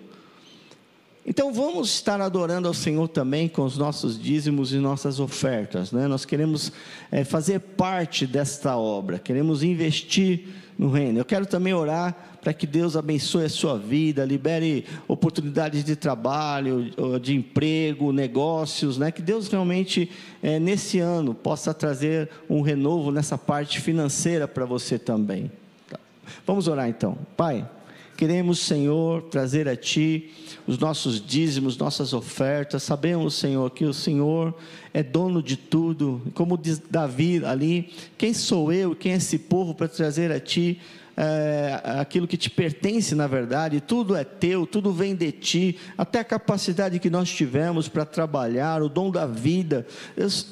Então 1.28 1.52
vamos 1.52 1.88
estar 1.88 2.20
adorando 2.20 2.68
ao 2.68 2.74
Senhor 2.74 3.08
também 3.08 3.48
com 3.48 3.64
os 3.64 3.76
nossos 3.76 4.16
dízimos 4.16 4.72
e 4.72 4.76
nossas 4.76 5.18
ofertas. 5.18 5.90
Né? 5.90 6.06
Nós 6.06 6.24
queremos 6.24 6.70
é, 7.10 7.24
fazer 7.24 7.58
parte 7.58 8.28
desta 8.28 8.76
obra, 8.76 9.18
queremos 9.18 9.64
investir 9.64 10.44
no 10.78 10.88
reino. 10.88 11.18
Eu 11.18 11.24
quero 11.24 11.44
também 11.44 11.74
orar 11.74 12.35
para 12.46 12.54
que 12.54 12.64
Deus 12.64 12.96
abençoe 12.96 13.46
a 13.46 13.48
sua 13.48 13.76
vida, 13.76 14.24
libere 14.24 14.84
oportunidades 15.08 15.82
de 15.82 15.96
trabalho, 15.96 16.92
de 17.20 17.34
emprego, 17.34 18.12
negócios, 18.12 18.96
né? 18.96 19.10
Que 19.10 19.20
Deus 19.20 19.48
realmente 19.48 20.08
é, 20.40 20.60
nesse 20.60 21.00
ano 21.00 21.34
possa 21.34 21.74
trazer 21.74 22.30
um 22.48 22.60
renovo 22.60 23.10
nessa 23.10 23.36
parte 23.36 23.80
financeira 23.80 24.46
para 24.46 24.64
você 24.64 24.96
também. 24.96 25.50
Tá. 25.90 25.98
Vamos 26.46 26.68
orar 26.68 26.88
então, 26.88 27.18
Pai. 27.36 27.68
Queremos, 28.16 28.60
Senhor, 28.60 29.22
trazer 29.22 29.68
a 29.68 29.74
Ti 29.74 30.30
os 30.68 30.78
nossos 30.78 31.20
dízimos, 31.20 31.76
nossas 31.76 32.12
ofertas. 32.12 32.84
Sabemos, 32.84 33.34
Senhor, 33.34 33.68
que 33.72 33.84
o 33.84 33.92
Senhor 33.92 34.54
é 34.94 35.02
dono 35.02 35.42
de 35.42 35.56
tudo. 35.56 36.22
Como 36.32 36.56
diz 36.56 36.78
Davi 36.78 37.44
ali: 37.44 37.92
quem 38.16 38.32
sou 38.32 38.72
eu, 38.72 38.94
quem 38.94 39.14
é 39.14 39.16
esse 39.16 39.36
povo 39.36 39.74
para 39.74 39.88
trazer 39.88 40.30
a 40.30 40.38
Ti 40.38 40.80
é, 41.16 41.80
aquilo 41.98 42.28
que 42.28 42.36
te 42.36 42.50
pertence 42.50 43.14
na 43.14 43.26
verdade, 43.26 43.80
tudo 43.80 44.14
é 44.14 44.22
teu, 44.24 44.66
tudo 44.66 44.92
vem 44.92 45.14
de 45.14 45.32
ti, 45.32 45.78
até 45.96 46.20
a 46.20 46.24
capacidade 46.24 46.98
que 46.98 47.08
nós 47.08 47.30
tivemos 47.30 47.88
para 47.88 48.04
trabalhar, 48.04 48.82
o 48.82 48.88
dom 48.88 49.10
da 49.10 49.26
vida, 49.26 49.86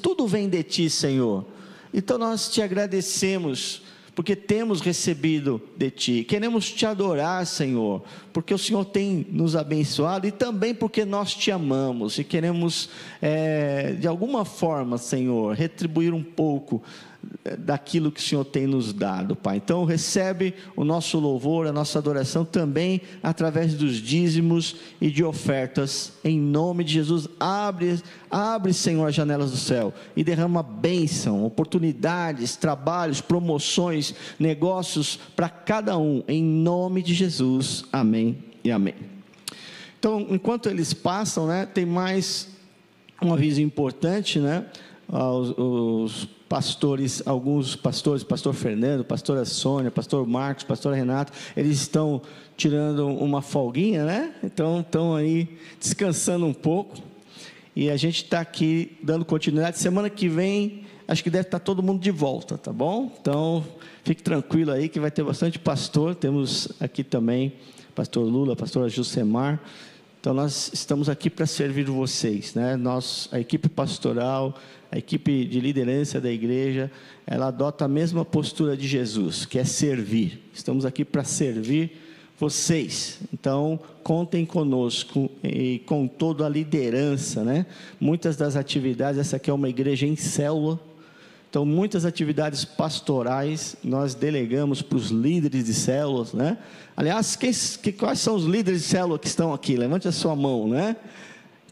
tudo 0.01 0.27
vem 0.27 0.49
de 0.49 0.63
ti, 0.63 0.89
Senhor. 0.89 1.45
Então 1.93 2.17
nós 2.17 2.49
te 2.49 2.61
agradecemos 2.61 3.83
porque 4.15 4.33
temos 4.33 4.79
recebido 4.79 5.61
de 5.75 5.91
Ti. 5.91 6.23
Queremos 6.23 6.71
Te 6.71 6.85
adorar, 6.85 7.45
Senhor, 7.45 8.01
porque 8.31 8.53
o 8.53 8.57
Senhor 8.57 8.85
tem 8.85 9.27
nos 9.29 9.57
abençoado 9.57 10.25
e 10.25 10.31
também 10.31 10.73
porque 10.73 11.03
nós 11.03 11.35
Te 11.35 11.51
amamos 11.51 12.17
e 12.17 12.23
queremos, 12.23 12.89
é, 13.21 13.91
de 13.91 14.07
alguma 14.07 14.45
forma, 14.45 14.97
Senhor, 14.97 15.53
retribuir 15.53 16.13
um 16.13 16.23
pouco 16.23 16.81
daquilo 17.59 18.11
que 18.11 18.19
o 18.19 18.23
Senhor 18.23 18.43
tem 18.43 18.65
nos 18.65 18.91
dado, 18.91 19.35
Pai. 19.35 19.57
Então, 19.57 19.85
recebe 19.85 20.53
o 20.75 20.83
nosso 20.83 21.19
louvor, 21.19 21.67
a 21.67 21.71
nossa 21.71 21.99
adoração 21.99 22.43
também 22.43 23.01
através 23.21 23.75
dos 23.75 23.97
dízimos 23.97 24.75
e 24.99 25.11
de 25.11 25.23
ofertas, 25.23 26.13
em 26.23 26.39
nome 26.39 26.83
de 26.83 26.93
Jesus. 26.93 27.27
Abre, 27.39 28.01
abre, 28.31 28.73
Senhor, 28.73 29.07
as 29.07 29.15
janelas 29.15 29.51
do 29.51 29.57
céu 29.57 29.93
e 30.15 30.23
derrama 30.23 30.63
bênção, 30.63 31.45
oportunidades, 31.45 32.55
trabalhos, 32.55 33.21
promoções, 33.21 34.15
negócios 34.39 35.19
para 35.35 35.49
cada 35.49 35.97
um, 35.97 36.23
em 36.27 36.43
nome 36.43 37.03
de 37.03 37.13
Jesus. 37.13 37.85
Amém 37.91 38.37
e 38.63 38.71
amém. 38.71 38.95
Então, 39.99 40.25
enquanto 40.29 40.69
eles 40.69 40.93
passam, 40.93 41.47
né, 41.47 41.65
tem 41.65 41.85
mais 41.85 42.49
um 43.21 43.33
aviso 43.33 43.61
importante, 43.61 44.39
né? 44.39 44.65
Os, 45.07 45.53
os 45.57 46.25
pastores, 46.55 47.21
alguns 47.25 47.75
pastores, 47.75 48.23
pastor 48.23 48.53
Fernando, 48.53 49.03
pastora 49.03 49.43
Sônia, 49.43 49.91
pastor 49.91 50.25
Marcos, 50.25 50.63
pastor 50.63 50.93
Renato, 50.93 51.33
eles 51.53 51.81
estão 51.81 52.21
tirando 52.55 53.09
uma 53.09 53.41
folguinha, 53.41 54.05
né? 54.05 54.33
Então 54.41 54.79
estão 54.79 55.13
aí 55.13 55.49
descansando 55.77 56.45
um 56.45 56.53
pouco. 56.53 56.95
E 57.75 57.89
a 57.89 57.97
gente 57.97 58.23
está 58.23 58.39
aqui 58.39 58.97
dando 59.03 59.25
continuidade. 59.25 59.77
Semana 59.77 60.09
que 60.09 60.29
vem, 60.29 60.85
acho 61.05 61.21
que 61.21 61.29
deve 61.29 61.49
estar 61.49 61.59
todo 61.59 61.83
mundo 61.83 62.01
de 62.01 62.09
volta, 62.09 62.57
tá 62.57 62.71
bom? 62.71 63.11
Então, 63.19 63.61
fique 64.05 64.23
tranquilo 64.23 64.71
aí 64.71 64.87
que 64.87 64.97
vai 64.97 65.11
ter 65.11 65.25
bastante 65.25 65.59
pastor. 65.59 66.15
Temos 66.15 66.69
aqui 66.79 67.03
também 67.03 67.51
pastor 67.93 68.23
Lula, 68.25 68.55
pastora 68.55 68.87
Jusemar. 68.87 69.59
Então 70.25 70.33
nós 70.33 70.71
estamos 70.73 71.07
aqui 71.07 71.29
para 71.29 71.45
servir 71.45 71.83
vocês, 71.83 72.55
né? 72.55 72.75
Nós, 72.75 73.29
a 73.31 73.39
equipe 73.39 73.69
pastoral, 73.69 74.55
a 74.91 74.97
equipe 74.97 75.45
de 75.45 75.59
liderança 75.59 76.19
da 76.19 76.31
igreja, 76.31 76.91
ela 77.27 77.49
adota 77.49 77.85
a 77.85 77.87
mesma 77.87 78.25
postura 78.25 78.75
de 78.75 78.87
Jesus, 78.87 79.45
que 79.45 79.59
é 79.59 79.63
servir. 79.63 80.41
Estamos 80.51 80.83
aqui 80.83 81.05
para 81.05 81.23
servir 81.23 82.01
vocês. 82.39 83.19
Então, 83.31 83.79
contem 84.01 84.47
conosco 84.47 85.29
e 85.43 85.83
com 85.85 86.07
toda 86.07 86.47
a 86.47 86.49
liderança, 86.49 87.43
né? 87.43 87.67
Muitas 87.99 88.35
das 88.35 88.55
atividades, 88.55 89.19
essa 89.19 89.35
aqui 89.35 89.51
é 89.51 89.53
uma 89.53 89.69
igreja 89.69 90.07
em 90.07 90.15
célula. 90.15 90.79
Então, 91.55 91.65
muitas 91.65 92.03
atividades 92.03 92.65
pastorais 92.65 93.77
nós 93.81 94.13
delegamos 94.13 94.81
para 94.81 94.97
os 94.97 95.09
líderes 95.09 95.63
de 95.63 95.73
células, 95.73 96.33
né? 96.33 96.57
Aliás, 96.97 97.37
quem, 97.37 97.49
que, 97.81 97.93
quais 97.93 98.19
são 98.19 98.35
os 98.35 98.43
líderes 98.43 98.81
de 98.81 98.87
célula 98.87 99.17
que 99.17 99.27
estão 99.27 99.53
aqui? 99.53 99.77
Levante 99.77 100.05
a 100.05 100.11
sua 100.11 100.35
mão, 100.35 100.67
né? 100.67 100.97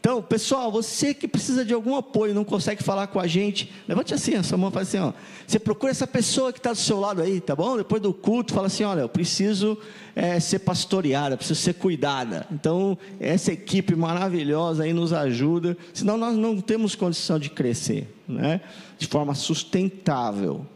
Então, 0.04 0.20
pessoal, 0.20 0.70
você 0.70 1.14
que 1.14 1.26
precisa 1.26 1.64
de 1.64 1.72
algum 1.72 1.96
apoio, 1.96 2.34
não 2.34 2.44
consegue 2.44 2.82
falar 2.82 3.06
com 3.06 3.18
a 3.18 3.26
gente, 3.26 3.72
levante 3.88 4.12
assim 4.12 4.42
sua 4.42 4.58
mão 4.58 4.70
fala 4.70 4.82
assim: 4.82 4.98
ó, 4.98 5.14
você 5.46 5.58
procura 5.58 5.92
essa 5.92 6.06
pessoa 6.06 6.52
que 6.52 6.58
está 6.58 6.72
do 6.72 6.78
seu 6.78 7.00
lado 7.00 7.22
aí, 7.22 7.40
tá 7.40 7.56
bom? 7.56 7.78
Depois 7.78 8.02
do 8.02 8.12
culto, 8.12 8.52
fala 8.52 8.66
assim: 8.66 8.84
olha, 8.84 9.00
eu 9.00 9.08
preciso 9.08 9.78
é, 10.14 10.38
ser 10.38 10.58
pastoreada, 10.58 11.38
preciso 11.38 11.58
ser 11.58 11.72
cuidada. 11.72 12.46
Então, 12.52 12.98
essa 13.18 13.50
equipe 13.50 13.96
maravilhosa 13.96 14.82
aí 14.82 14.92
nos 14.92 15.10
ajuda, 15.10 15.74
senão 15.94 16.18
nós 16.18 16.36
não 16.36 16.60
temos 16.60 16.94
condição 16.94 17.38
de 17.38 17.48
crescer, 17.48 18.06
né? 18.28 18.60
De 18.98 19.06
forma 19.06 19.34
sustentável. 19.34 20.66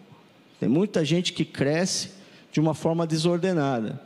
Tem 0.58 0.70
muita 0.70 1.04
gente 1.04 1.34
que 1.34 1.44
cresce 1.44 2.12
de 2.50 2.60
uma 2.60 2.72
forma 2.72 3.06
desordenada. 3.06 4.00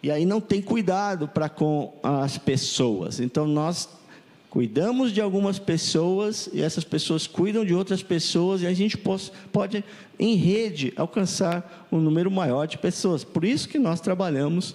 E 0.00 0.12
aí 0.12 0.24
não 0.24 0.40
tem 0.40 0.62
cuidado 0.62 1.26
para 1.26 1.48
com 1.48 1.92
as 2.04 2.38
pessoas. 2.38 3.18
Então 3.18 3.44
nós 3.44 3.97
Cuidamos 4.50 5.12
de 5.12 5.20
algumas 5.20 5.58
pessoas 5.58 6.48
e 6.52 6.62
essas 6.62 6.82
pessoas 6.82 7.26
cuidam 7.26 7.64
de 7.64 7.74
outras 7.74 8.02
pessoas 8.02 8.62
e 8.62 8.66
a 8.66 8.72
gente 8.72 8.96
pode, 8.96 9.84
em 10.18 10.34
rede, 10.36 10.92
alcançar 10.96 11.86
um 11.92 11.98
número 11.98 12.30
maior 12.30 12.66
de 12.66 12.78
pessoas. 12.78 13.22
Por 13.22 13.44
isso 13.44 13.68
que 13.68 13.78
nós 13.78 14.00
trabalhamos 14.00 14.74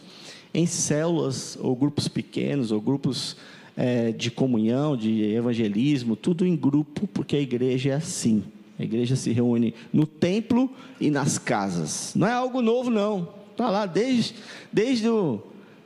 em 0.54 0.68
células 0.68 1.58
ou 1.60 1.76
grupos 1.76 2.08
pequenos 2.08 2.72
ou 2.72 2.80
grupos 2.80 3.36
é, 3.76 4.12
de 4.12 4.30
comunhão, 4.30 4.96
de 4.96 5.24
evangelismo, 5.34 6.16
tudo 6.16 6.46
em 6.46 6.56
grupo, 6.56 7.08
porque 7.08 7.36
a 7.36 7.42
igreja 7.42 7.90
é 7.90 7.94
assim. 7.94 8.44
A 8.78 8.84
igreja 8.84 9.16
se 9.16 9.32
reúne 9.32 9.74
no 9.92 10.06
templo 10.06 10.70
e 11.00 11.10
nas 11.10 11.40
casas. 11.40 12.14
Não 12.16 12.28
é 12.28 12.32
algo 12.32 12.62
novo, 12.62 12.92
não. 12.92 13.28
Está 13.52 13.70
lá 13.70 13.88
desde, 13.88 14.36
desde 14.72 15.10
o 15.10 15.42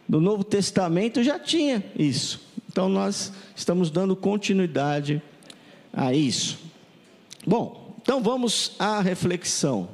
do 0.07 0.21
Novo 0.21 0.43
Testamento 0.43 1.23
já 1.23 1.38
tinha 1.38 1.83
isso. 1.97 2.47
Então 2.78 2.89
nós 2.89 3.34
estamos 3.55 3.89
dando 3.89 4.15
continuidade 4.15 5.19
a 5.91 6.13
isso. 6.13 6.59
Bom, 7.43 7.95
então 7.99 8.21
vamos 8.21 8.75
à 8.78 9.01
reflexão. 9.01 9.89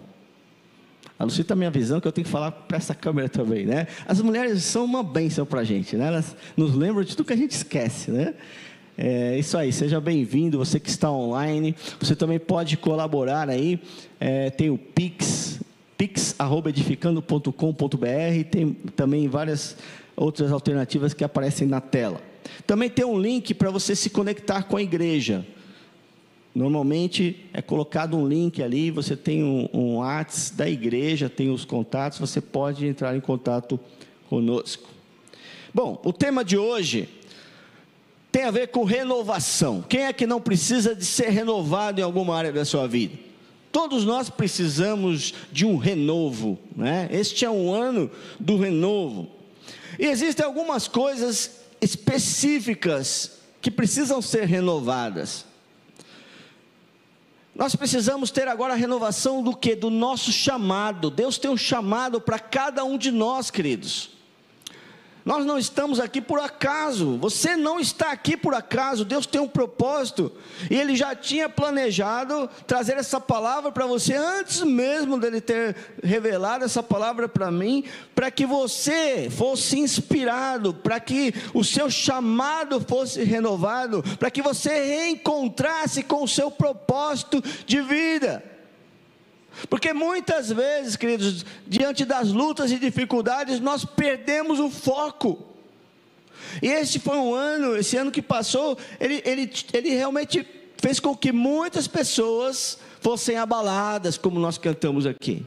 A 1.17 1.23
Lucy 1.23 1.39
está 1.39 1.55
me 1.55 1.65
avisando 1.65 2.01
que 2.01 2.07
eu 2.09 2.11
tenho 2.11 2.25
que 2.25 2.31
falar 2.31 2.51
para 2.51 2.75
essa 2.75 2.93
câmera 2.93 3.29
também, 3.29 3.65
né? 3.65 3.87
As 4.05 4.19
mulheres 4.19 4.65
são 4.65 4.83
uma 4.83 5.01
bênção 5.01 5.45
para 5.45 5.61
a 5.61 5.63
gente, 5.63 5.95
né? 5.95 6.07
Elas 6.07 6.35
nos 6.57 6.75
lembram 6.75 7.05
de 7.05 7.15
tudo 7.15 7.25
que 7.25 7.31
a 7.31 7.37
gente 7.37 7.51
esquece, 7.51 8.11
né? 8.11 8.33
É 8.97 9.39
isso 9.39 9.57
aí, 9.57 9.71
seja 9.71 10.01
bem-vindo, 10.01 10.57
você 10.57 10.77
que 10.77 10.89
está 10.89 11.09
online. 11.09 11.73
Você 12.01 12.17
também 12.17 12.37
pode 12.37 12.75
colaborar 12.75 13.49
aí. 13.49 13.81
É, 14.19 14.49
tem 14.49 14.69
o 14.69 14.77
Pix, 14.77 15.61
pix.edificando.com.br. 15.97 18.43
Tem 18.51 18.73
também 18.93 19.29
várias 19.29 19.77
outras 20.17 20.51
alternativas 20.51 21.13
que 21.13 21.23
aparecem 21.23 21.65
na 21.65 21.79
tela. 21.79 22.32
Também 22.65 22.89
tem 22.89 23.05
um 23.05 23.19
link 23.19 23.53
para 23.53 23.69
você 23.69 23.95
se 23.95 24.09
conectar 24.09 24.63
com 24.63 24.77
a 24.77 24.81
igreja. 24.81 25.45
Normalmente 26.55 27.47
é 27.51 27.61
colocado 27.61 28.15
um 28.15 28.27
link 28.27 28.61
ali, 28.61 28.91
você 28.91 29.15
tem 29.15 29.43
um, 29.43 29.67
um 29.73 29.99
da 30.55 30.69
igreja, 30.69 31.27
tem 31.27 31.49
os 31.49 31.65
contatos, 31.65 32.19
você 32.19 32.39
pode 32.39 32.85
entrar 32.85 33.15
em 33.15 33.21
contato 33.21 33.79
conosco. 34.29 34.87
Bom, 35.73 35.99
o 36.03 36.13
tema 36.13 36.45
de 36.45 36.55
hoje 36.55 37.09
tem 38.31 38.43
a 38.43 38.51
ver 38.51 38.67
com 38.67 38.83
renovação. 38.83 39.83
Quem 39.87 40.05
é 40.05 40.13
que 40.13 40.27
não 40.27 40.39
precisa 40.39 40.95
de 40.95 41.05
ser 41.05 41.29
renovado 41.29 41.99
em 41.99 42.03
alguma 42.03 42.35
área 42.35 42.51
da 42.51 42.65
sua 42.65 42.87
vida? 42.87 43.17
Todos 43.71 44.05
nós 44.05 44.29
precisamos 44.29 45.33
de 45.51 45.65
um 45.65 45.77
renovo, 45.77 46.59
né? 46.75 47.09
Este 47.11 47.43
é 47.45 47.49
um 47.49 47.73
ano 47.73 48.11
do 48.39 48.57
renovo. 48.57 49.27
E 49.97 50.05
existem 50.05 50.45
algumas 50.45 50.87
coisas 50.87 51.62
específicas 51.83 53.39
que 53.61 53.69
precisam 53.69 54.21
ser 54.21 54.45
renovadas. 54.45 55.45
Nós 57.53 57.75
precisamos 57.75 58.31
ter 58.31 58.47
agora 58.47 58.73
a 58.73 58.77
renovação 58.77 59.43
do 59.43 59.55
que? 59.55 59.75
Do 59.75 59.89
nosso 59.89 60.31
chamado. 60.31 61.11
Deus 61.11 61.37
tem 61.37 61.51
um 61.51 61.57
chamado 61.57 62.19
para 62.19 62.39
cada 62.39 62.83
um 62.83 62.97
de 62.97 63.11
nós, 63.11 63.51
queridos. 63.51 64.12
Nós 65.25 65.45
não 65.45 65.57
estamos 65.57 65.99
aqui 65.99 66.21
por 66.21 66.39
acaso. 66.39 67.17
Você 67.17 67.55
não 67.55 67.79
está 67.79 68.11
aqui 68.11 68.35
por 68.35 68.53
acaso. 68.53 69.05
Deus 69.05 69.25
tem 69.25 69.39
um 69.39 69.47
propósito. 69.47 70.31
E 70.69 70.75
Ele 70.75 70.95
já 70.95 71.15
tinha 71.15 71.47
planejado 71.47 72.49
trazer 72.67 72.97
essa 72.97 73.21
palavra 73.21 73.71
para 73.71 73.85
você 73.85 74.15
antes 74.15 74.61
mesmo 74.61 75.17
dele 75.17 75.39
ter 75.39 75.75
revelado 76.03 76.65
essa 76.65 76.83
palavra 76.83 77.29
para 77.29 77.49
mim, 77.49 77.85
para 78.13 78.29
que 78.29 78.45
você 78.45 79.29
fosse 79.29 79.79
inspirado, 79.79 80.73
para 80.73 80.99
que 80.99 81.33
o 81.53 81.63
seu 81.63 81.89
chamado 81.89 82.81
fosse 82.81 83.23
renovado, 83.23 84.03
para 84.19 84.29
que 84.29 84.41
você 84.41 84.69
reencontrasse 84.69 86.03
com 86.03 86.23
o 86.23 86.27
seu 86.27 86.51
propósito 86.51 87.41
de 87.65 87.81
vida. 87.81 88.52
Porque 89.69 89.93
muitas 89.93 90.51
vezes, 90.51 90.95
queridos, 90.95 91.45
diante 91.67 92.05
das 92.05 92.29
lutas 92.31 92.71
e 92.71 92.79
dificuldades, 92.79 93.59
nós 93.59 93.85
perdemos 93.85 94.59
o 94.59 94.69
foco. 94.69 95.53
E 96.61 96.67
esse 96.67 96.99
foi 96.99 97.17
um 97.17 97.33
ano, 97.33 97.75
esse 97.75 97.95
ano 97.97 98.11
que 98.11 98.21
passou, 98.21 98.77
ele, 98.99 99.21
ele, 99.25 99.51
ele 99.71 99.89
realmente 99.89 100.45
fez 100.77 100.99
com 100.99 101.15
que 101.15 101.31
muitas 101.31 101.87
pessoas 101.87 102.77
fossem 102.99 103.37
abaladas, 103.37 104.17
como 104.17 104.39
nós 104.39 104.57
cantamos 104.57 105.05
aqui. 105.05 105.45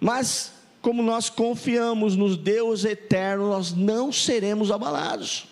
Mas, 0.00 0.52
como 0.80 1.02
nós 1.02 1.28
confiamos 1.28 2.16
no 2.16 2.36
Deus 2.36 2.84
eterno, 2.84 3.48
nós 3.48 3.72
não 3.72 4.12
seremos 4.12 4.70
abalados. 4.70 5.48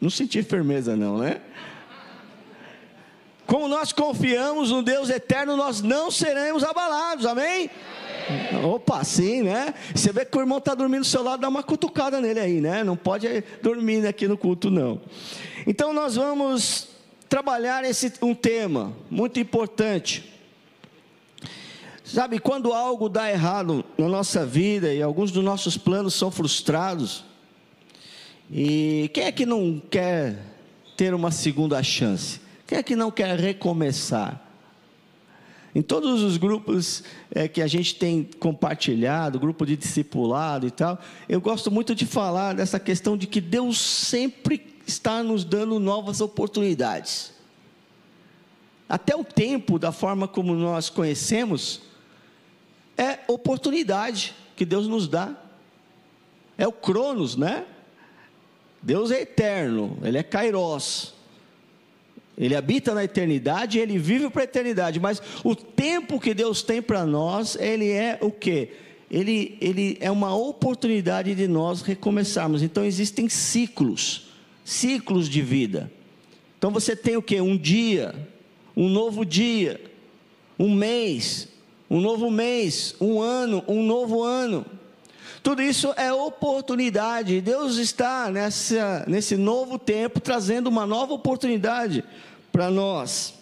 Não 0.00 0.10
senti 0.10 0.42
firmeza, 0.42 0.96
não, 0.96 1.18
né? 1.18 1.40
Como 3.46 3.68
nós 3.68 3.92
confiamos 3.92 4.70
no 4.70 4.82
Deus 4.82 5.08
eterno, 5.08 5.56
nós 5.56 5.80
não 5.80 6.10
seremos 6.10 6.64
abalados, 6.64 7.24
amém? 7.26 7.70
Opa, 8.64 9.04
sim, 9.04 9.42
né? 9.42 9.72
Você 9.94 10.12
vê 10.12 10.24
que 10.24 10.36
o 10.36 10.40
irmão 10.40 10.58
está 10.58 10.74
dormindo 10.74 11.02
do 11.02 11.06
seu 11.06 11.22
lado, 11.22 11.40
dá 11.40 11.48
uma 11.48 11.62
cutucada 11.62 12.20
nele 12.20 12.40
aí, 12.40 12.60
né? 12.60 12.82
Não 12.82 12.96
pode 12.96 13.44
dormir 13.62 14.04
aqui 14.04 14.26
no 14.26 14.36
culto, 14.36 14.68
não. 14.68 15.00
Então 15.64 15.92
nós 15.92 16.16
vamos 16.16 16.88
trabalhar 17.28 17.84
esse 17.84 18.12
um 18.20 18.34
tema 18.34 18.92
muito 19.08 19.38
importante. 19.38 20.32
Sabe, 22.04 22.38
quando 22.38 22.72
algo 22.72 23.08
dá 23.08 23.30
errado 23.30 23.84
na 23.96 24.08
nossa 24.08 24.44
vida 24.44 24.92
e 24.92 25.02
alguns 25.02 25.30
dos 25.30 25.44
nossos 25.44 25.76
planos 25.76 26.14
são 26.14 26.30
frustrados, 26.30 27.24
e 28.50 29.10
quem 29.12 29.24
é 29.24 29.32
que 29.32 29.46
não 29.46 29.80
quer 29.90 30.38
ter 30.96 31.14
uma 31.14 31.30
segunda 31.30 31.80
chance? 31.82 32.45
Quem 32.66 32.78
é 32.78 32.82
que 32.82 32.96
não 32.96 33.10
quer 33.10 33.38
recomeçar? 33.38 34.42
Em 35.74 35.82
todos 35.82 36.22
os 36.22 36.38
grupos 36.38 37.04
é, 37.30 37.46
que 37.46 37.60
a 37.60 37.66
gente 37.66 37.96
tem 37.96 38.24
compartilhado, 38.40 39.38
grupo 39.38 39.66
de 39.66 39.76
discipulado 39.76 40.66
e 40.66 40.70
tal, 40.70 40.98
eu 41.28 41.38
gosto 41.40 41.70
muito 41.70 41.94
de 41.94 42.06
falar 42.06 42.54
dessa 42.54 42.80
questão 42.80 43.16
de 43.16 43.26
que 43.26 43.42
Deus 43.42 43.78
sempre 43.78 44.74
está 44.86 45.22
nos 45.22 45.44
dando 45.44 45.78
novas 45.78 46.20
oportunidades. 46.20 47.32
Até 48.88 49.14
o 49.14 49.22
tempo, 49.22 49.78
da 49.78 49.92
forma 49.92 50.26
como 50.26 50.54
nós 50.54 50.88
conhecemos, 50.88 51.82
é 52.96 53.18
oportunidade 53.28 54.34
que 54.56 54.64
Deus 54.64 54.86
nos 54.86 55.06
dá. 55.06 55.34
É 56.56 56.66
o 56.66 56.72
Cronos, 56.72 57.36
né? 57.36 57.66
Deus 58.80 59.10
é 59.10 59.20
eterno, 59.20 59.98
Ele 60.02 60.16
é 60.16 60.22
Kairos. 60.22 61.15
Ele 62.36 62.54
habita 62.54 62.94
na 62.94 63.02
eternidade, 63.02 63.78
ele 63.78 63.98
vive 63.98 64.28
para 64.28 64.42
a 64.42 64.44
eternidade, 64.44 65.00
mas 65.00 65.22
o 65.42 65.54
tempo 65.54 66.20
que 66.20 66.34
Deus 66.34 66.62
tem 66.62 66.82
para 66.82 67.06
nós, 67.06 67.56
ele 67.58 67.90
é 67.90 68.18
o 68.20 68.30
que? 68.30 68.68
Ele, 69.10 69.56
ele 69.60 69.96
é 70.00 70.10
uma 70.10 70.36
oportunidade 70.36 71.34
de 71.34 71.48
nós 71.48 71.80
recomeçarmos. 71.80 72.62
Então 72.62 72.84
existem 72.84 73.28
ciclos, 73.28 74.28
ciclos 74.64 75.28
de 75.28 75.40
vida. 75.40 75.90
Então 76.58 76.70
você 76.70 76.94
tem 76.94 77.16
o 77.16 77.22
que? 77.22 77.40
Um 77.40 77.56
dia, 77.56 78.14
um 78.76 78.88
novo 78.88 79.24
dia, 79.24 79.80
um 80.58 80.74
mês, 80.74 81.48
um 81.88 82.00
novo 82.00 82.30
mês, 82.30 82.94
um 83.00 83.20
ano, 83.20 83.64
um 83.66 83.82
novo 83.82 84.22
ano. 84.22 84.66
Tudo 85.46 85.62
isso 85.62 85.94
é 85.96 86.12
oportunidade. 86.12 87.40
Deus 87.40 87.76
está 87.76 88.28
nessa, 88.32 89.04
nesse 89.06 89.36
novo 89.36 89.78
tempo 89.78 90.18
trazendo 90.18 90.66
uma 90.66 90.84
nova 90.84 91.14
oportunidade 91.14 92.02
para 92.50 92.68
nós. 92.68 93.32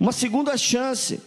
Uma 0.00 0.10
segunda 0.10 0.56
chance. 0.56 1.22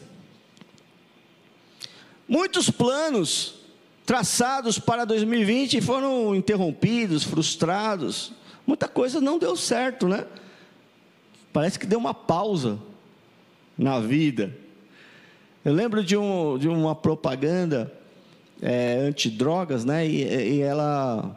Muitos 2.28 2.70
planos 2.70 3.62
traçados 4.06 4.78
para 4.78 5.06
2020 5.06 5.80
foram 5.80 6.36
interrompidos, 6.36 7.24
frustrados. 7.24 8.34
Muita 8.68 8.90
coisa 8.90 9.22
não 9.22 9.40
deu 9.40 9.56
certo, 9.56 10.06
né? 10.06 10.26
Parece 11.54 11.80
que 11.80 11.86
deu 11.86 11.98
uma 11.98 12.14
pausa 12.14 12.78
na 13.78 14.02
vida. 14.02 14.54
Eu 15.64 15.72
lembro 15.72 16.04
de, 16.04 16.18
um, 16.18 16.58
de 16.58 16.68
uma 16.68 16.94
propaganda 16.94 18.01
é, 18.62 18.98
antidrogas, 19.08 19.84
né? 19.84 20.08
E, 20.08 20.58
e, 20.58 20.62
ela, 20.62 21.36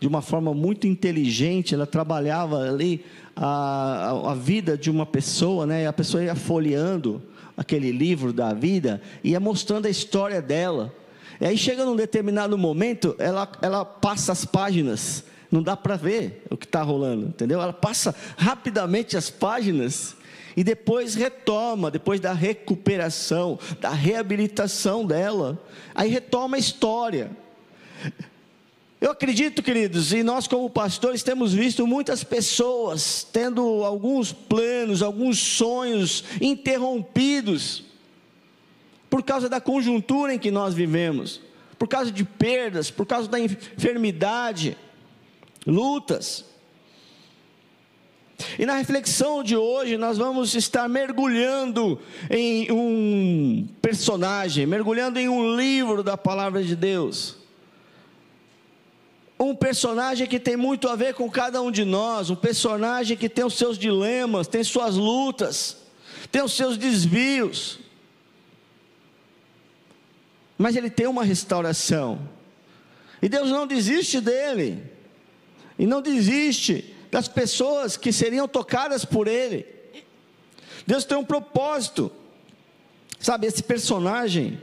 de 0.00 0.08
uma 0.08 0.22
forma 0.22 0.54
muito 0.54 0.86
inteligente, 0.86 1.74
ela 1.74 1.86
trabalhava 1.86 2.58
ali 2.68 3.04
a, 3.36 4.30
a, 4.30 4.34
vida 4.34 4.76
de 4.76 4.90
uma 4.90 5.04
pessoa, 5.04 5.66
né? 5.66 5.82
E 5.82 5.86
a 5.86 5.92
pessoa 5.92 6.22
ia 6.22 6.34
folheando 6.34 7.22
aquele 7.56 7.92
livro 7.92 8.32
da 8.32 8.54
vida, 8.54 9.02
ia 9.22 9.38
mostrando 9.38 9.86
a 9.86 9.90
história 9.90 10.40
dela. 10.40 10.92
E 11.40 11.46
aí 11.46 11.58
chega 11.58 11.84
num 11.84 11.96
determinado 11.96 12.56
momento, 12.56 13.14
ela, 13.18 13.50
ela 13.60 13.84
passa 13.84 14.32
as 14.32 14.44
páginas, 14.44 15.24
não 15.50 15.62
dá 15.62 15.76
para 15.76 15.96
ver 15.96 16.44
o 16.50 16.56
que 16.56 16.64
está 16.64 16.82
rolando, 16.82 17.26
entendeu? 17.26 17.60
Ela 17.60 17.72
passa 17.72 18.14
rapidamente 18.36 19.16
as 19.16 19.28
páginas 19.28 20.16
e 20.56 20.62
depois 20.62 21.14
retoma, 21.14 21.90
depois 21.90 22.20
da 22.20 22.32
recuperação, 22.32 23.58
da 23.80 23.90
reabilitação 23.90 25.06
dela, 25.06 25.62
aí 25.94 26.10
retoma 26.10 26.56
a 26.56 26.60
história. 26.60 27.30
Eu 29.00 29.10
acredito, 29.10 29.62
queridos, 29.62 30.12
e 30.12 30.22
nós 30.22 30.46
como 30.46 30.70
pastores 30.70 31.24
temos 31.24 31.52
visto 31.52 31.86
muitas 31.86 32.22
pessoas 32.22 33.26
tendo 33.32 33.84
alguns 33.84 34.32
planos, 34.32 35.02
alguns 35.02 35.40
sonhos 35.40 36.22
interrompidos 36.40 37.84
por 39.10 39.22
causa 39.22 39.48
da 39.48 39.60
conjuntura 39.60 40.34
em 40.34 40.38
que 40.38 40.50
nós 40.50 40.72
vivemos, 40.72 41.40
por 41.78 41.88
causa 41.88 42.12
de 42.12 42.24
perdas, 42.24 42.90
por 42.90 43.04
causa 43.04 43.28
da 43.28 43.40
enfermidade, 43.40 44.76
lutas. 45.66 46.51
E 48.58 48.66
na 48.66 48.76
reflexão 48.76 49.42
de 49.42 49.56
hoje, 49.56 49.96
nós 49.96 50.18
vamos 50.18 50.54
estar 50.54 50.88
mergulhando 50.88 52.00
em 52.30 52.70
um 52.70 53.68
personagem, 53.80 54.66
mergulhando 54.66 55.18
em 55.18 55.28
um 55.28 55.56
livro 55.56 56.02
da 56.02 56.16
palavra 56.16 56.62
de 56.62 56.76
Deus. 56.76 57.36
Um 59.38 59.54
personagem 59.54 60.26
que 60.26 60.38
tem 60.38 60.56
muito 60.56 60.88
a 60.88 60.94
ver 60.94 61.14
com 61.14 61.30
cada 61.30 61.60
um 61.60 61.70
de 61.70 61.84
nós, 61.84 62.30
um 62.30 62.36
personagem 62.36 63.16
que 63.16 63.28
tem 63.28 63.44
os 63.44 63.54
seus 63.54 63.76
dilemas, 63.78 64.46
tem 64.46 64.62
suas 64.62 64.96
lutas, 64.96 65.78
tem 66.30 66.42
os 66.42 66.52
seus 66.52 66.76
desvios 66.76 67.80
mas 70.62 70.76
ele 70.76 70.88
tem 70.88 71.08
uma 71.08 71.24
restauração. 71.24 72.28
E 73.20 73.28
Deus 73.28 73.50
não 73.50 73.66
desiste 73.66 74.20
dele, 74.20 74.82
e 75.76 75.86
não 75.86 76.00
desiste 76.00 76.94
das 77.12 77.28
pessoas 77.28 77.94
que 77.98 78.10
seriam 78.10 78.48
tocadas 78.48 79.04
por 79.04 79.28
ele. 79.28 79.66
Deus 80.86 81.04
tem 81.04 81.18
um 81.18 81.24
propósito. 81.24 82.10
Sabe, 83.20 83.46
esse 83.46 83.62
personagem, 83.62 84.58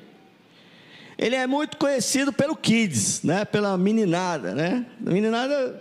ele 1.15 1.35
é 1.35 1.45
muito 1.45 1.77
conhecido 1.77 2.33
pelo 2.33 2.55
kids, 2.55 3.21
né? 3.21 3.45
Pela 3.45 3.77
meninada, 3.77 4.55
né? 4.55 4.83
Meninada, 4.99 5.79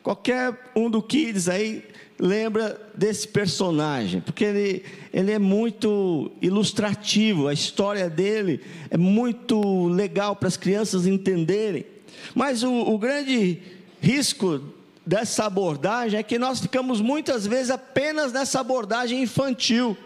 qualquer 0.00 0.70
um 0.76 0.88
do 0.88 1.02
kids 1.02 1.48
aí 1.48 1.84
lembra 2.20 2.80
desse 2.94 3.26
personagem, 3.26 4.20
porque 4.20 4.44
ele, 4.44 4.84
ele 5.12 5.32
é 5.32 5.38
muito 5.38 6.30
ilustrativo, 6.40 7.48
a 7.48 7.52
história 7.52 8.08
dele 8.08 8.60
é 8.90 8.96
muito 8.96 9.88
legal 9.88 10.36
para 10.36 10.46
as 10.46 10.56
crianças 10.56 11.04
entenderem. 11.04 11.84
Mas 12.32 12.62
o, 12.62 12.72
o 12.72 12.96
grande 12.98 13.60
risco 14.00 14.62
dessa 15.04 15.46
abordagem 15.46 16.18
é 16.18 16.22
que 16.22 16.38
nós 16.38 16.60
ficamos 16.60 17.00
muitas 17.00 17.46
vezes 17.46 17.70
apenas 17.70 18.32
nessa 18.32 18.60
abordagem 18.60 19.22
infantil 19.22 19.96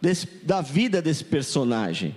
desse, 0.00 0.26
da 0.42 0.60
vida 0.60 1.00
desse 1.00 1.24
personagem. 1.24 2.14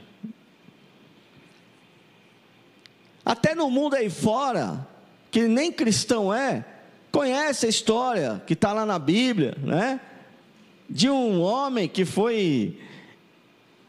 Até 3.24 3.54
no 3.54 3.70
mundo 3.70 3.96
aí 3.96 4.10
fora, 4.10 4.88
que 5.30 5.48
nem 5.48 5.72
cristão 5.72 6.34
é, 6.34 6.66
conhece 7.12 7.66
a 7.66 7.70
história 7.70 8.42
que 8.46 8.54
está 8.54 8.72
lá 8.72 8.86
na 8.86 8.98
Bíblia, 8.98 9.56
né? 9.62 10.00
De 10.90 11.10
um 11.10 11.42
homem 11.42 11.90
que 11.90 12.06
foi 12.06 12.80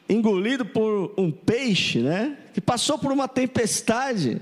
engolido 0.09 0.65
por 0.65 1.15
um 1.17 1.31
peixe, 1.31 2.01
né? 2.01 2.37
Que 2.53 2.61
passou 2.61 2.99
por 2.99 3.13
uma 3.13 3.29
tempestade. 3.29 4.41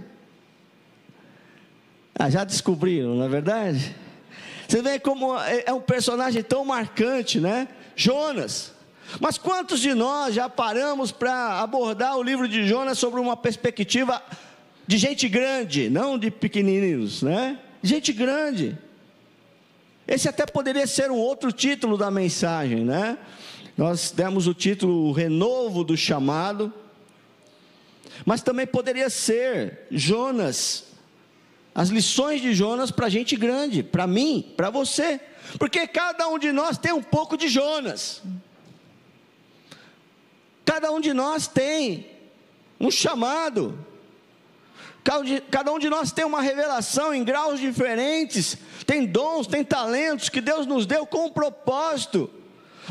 Ah, 2.18 2.30
já 2.30 2.44
descobriram, 2.44 3.14
não 3.14 3.24
é 3.24 3.28
verdade? 3.28 3.94
Você 4.66 4.82
vê 4.82 4.98
como 4.98 5.38
é, 5.38 5.64
é 5.66 5.72
um 5.72 5.80
personagem 5.80 6.42
tão 6.42 6.64
marcante, 6.64 7.38
né? 7.38 7.68
Jonas. 7.94 8.72
Mas 9.20 9.38
quantos 9.38 9.80
de 9.80 9.94
nós 9.94 10.34
já 10.34 10.48
paramos 10.48 11.12
para 11.12 11.60
abordar 11.60 12.16
o 12.16 12.22
livro 12.22 12.48
de 12.48 12.66
Jonas 12.66 12.98
sobre 12.98 13.20
uma 13.20 13.36
perspectiva 13.36 14.22
de 14.86 14.98
gente 14.98 15.28
grande, 15.28 15.88
não 15.88 16.18
de 16.18 16.30
pequenininhos, 16.30 17.22
né? 17.22 17.58
gente 17.86 18.12
grande. 18.12 18.76
Esse 20.06 20.28
até 20.28 20.44
poderia 20.44 20.86
ser 20.86 21.10
um 21.10 21.16
outro 21.16 21.50
título 21.52 21.96
da 21.96 22.10
mensagem, 22.10 22.84
né? 22.84 23.16
Nós 23.76 24.10
demos 24.10 24.46
o 24.46 24.54
título 24.54 25.12
Renovo 25.12 25.84
do 25.84 25.96
Chamado, 25.96 26.72
mas 28.24 28.42
também 28.42 28.66
poderia 28.66 29.10
ser 29.10 29.86
Jonas, 29.90 30.85
as 31.76 31.90
lições 31.90 32.40
de 32.40 32.54
Jonas 32.54 32.90
para 32.90 33.10
gente 33.10 33.36
grande, 33.36 33.82
para 33.82 34.06
mim, 34.06 34.54
para 34.56 34.70
você, 34.70 35.20
porque 35.58 35.86
cada 35.86 36.26
um 36.26 36.38
de 36.38 36.50
nós 36.50 36.78
tem 36.78 36.90
um 36.90 37.02
pouco 37.02 37.36
de 37.36 37.48
Jonas, 37.48 38.22
cada 40.64 40.90
um 40.90 40.98
de 40.98 41.12
nós 41.12 41.46
tem 41.46 42.06
um 42.80 42.90
chamado, 42.90 43.78
Cada 45.52 45.70
um 45.70 45.78
de 45.78 45.88
nós 45.88 46.10
tem 46.10 46.24
uma 46.24 46.42
revelação 46.42 47.14
em 47.14 47.22
graus 47.22 47.60
diferentes, 47.60 48.58
tem 48.84 49.06
dons, 49.06 49.46
tem 49.46 49.62
talentos 49.62 50.28
que 50.28 50.40
Deus 50.40 50.66
nos 50.66 50.84
deu 50.84 51.06
com 51.06 51.26
um 51.26 51.30
propósito, 51.30 52.28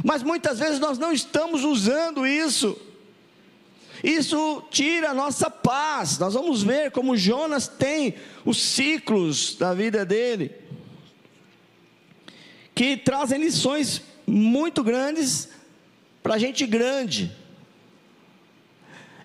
mas 0.01 0.23
muitas 0.23 0.59
vezes 0.59 0.79
nós 0.79 0.97
não 0.97 1.11
estamos 1.11 1.65
usando 1.65 2.25
isso. 2.25 2.79
Isso 4.05 4.61
tira 4.69 5.09
a 5.09 5.13
nossa 5.15 5.49
paz. 5.49 6.19
Nós 6.19 6.35
vamos 6.35 6.61
ver 6.61 6.91
como 6.91 7.17
Jonas 7.17 7.67
tem 7.67 8.13
os 8.45 8.61
ciclos 8.61 9.55
da 9.55 9.73
vida 9.73 10.05
dele, 10.05 10.51
que 12.75 12.97
trazem 12.97 13.39
lições 13.39 14.03
muito 14.27 14.83
grandes 14.83 15.49
para 16.21 16.37
gente 16.37 16.67
grande. 16.67 17.35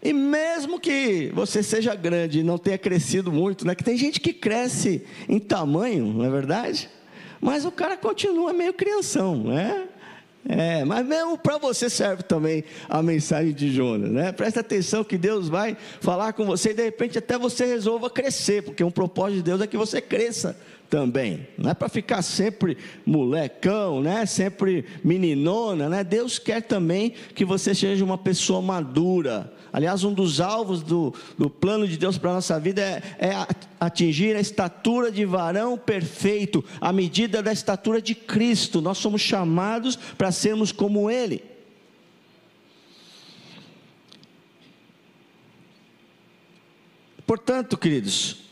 E 0.03 0.15
mesmo 0.15 0.81
que 0.81 1.31
você 1.35 1.63
seja 1.63 1.95
grande 1.95 2.39
e 2.39 2.43
não 2.43 2.57
tenha 2.57 2.79
crescido 2.79 3.31
muito, 3.31 3.67
né? 3.67 3.75
Que 3.75 3.85
tem 3.85 3.99
gente 3.99 4.19
que 4.19 4.33
cresce 4.33 5.05
em 5.29 5.39
tamanho, 5.39 6.07
não 6.07 6.25
é 6.25 6.31
verdade? 6.31 6.89
Mas 7.39 7.67
o 7.67 7.71
cara 7.71 7.99
continua 7.99 8.55
meio 8.55 8.73
crianção, 8.73 9.45
né? 9.45 9.89
É, 10.49 10.85
mas 10.85 11.07
mesmo 11.07 11.37
para 11.37 11.59
você 11.59 11.91
serve 11.91 12.23
também 12.23 12.65
a 12.89 13.03
mensagem 13.03 13.53
de 13.53 13.71
Jonas, 13.71 14.11
né? 14.11 14.33
Presta 14.33 14.61
atenção 14.61 15.05
que 15.05 15.19
Deus 15.19 15.49
vai 15.49 15.77
falar 16.01 16.33
com 16.33 16.47
você 16.47 16.71
e 16.71 16.75
de 16.75 16.83
repente 16.83 17.19
até 17.19 17.39
você 17.39 17.67
resolva 17.67 18.09
crescer, 18.09 18.63
porque 18.63 18.83
um 18.83 18.91
propósito 18.91 19.37
de 19.37 19.43
Deus 19.43 19.61
é 19.61 19.67
que 19.67 19.77
você 19.77 20.01
cresça 20.01 20.57
também. 20.91 21.47
Não 21.57 21.71
é 21.71 21.75
para 21.75 21.89
ficar 21.89 22.21
sempre 22.21 22.77
molecão, 23.07 24.03
né? 24.03 24.27
Sempre 24.27 24.85
meninona, 25.05 25.89
né? 25.89 26.05
Deus 26.05 26.39
quer 26.39 26.63
também 26.63 27.15
que 27.35 27.45
você 27.45 27.75
seja 27.75 28.05
uma 28.05 28.19
pessoa 28.19 28.61
madura, 28.61 29.53
Aliás, 29.73 30.03
um 30.03 30.13
dos 30.13 30.41
alvos 30.41 30.83
do, 30.83 31.15
do 31.39 31.49
plano 31.49 31.87
de 31.87 31.97
Deus 31.97 32.19
para 32.19 32.31
a 32.31 32.35
nossa 32.35 32.59
vida 32.59 32.83
é, 32.83 33.03
é 33.21 33.47
atingir 33.79 34.35
a 34.35 34.41
estatura 34.41 35.13
de 35.13 35.25
varão 35.25 35.79
perfeito, 35.79 36.65
a 36.81 36.93
medida 36.93 37.43
da 37.43 37.53
estatura 37.53 38.03
de 38.03 38.15
Cristo. 38.15 38.81
Nós 38.81 38.99
somos 38.99 39.21
chamados 39.21 39.95
para 39.95 40.33
sermos 40.33 40.73
como 40.73 41.09
Ele. 41.09 41.45
Portanto, 47.25 47.79
queridos, 47.79 48.50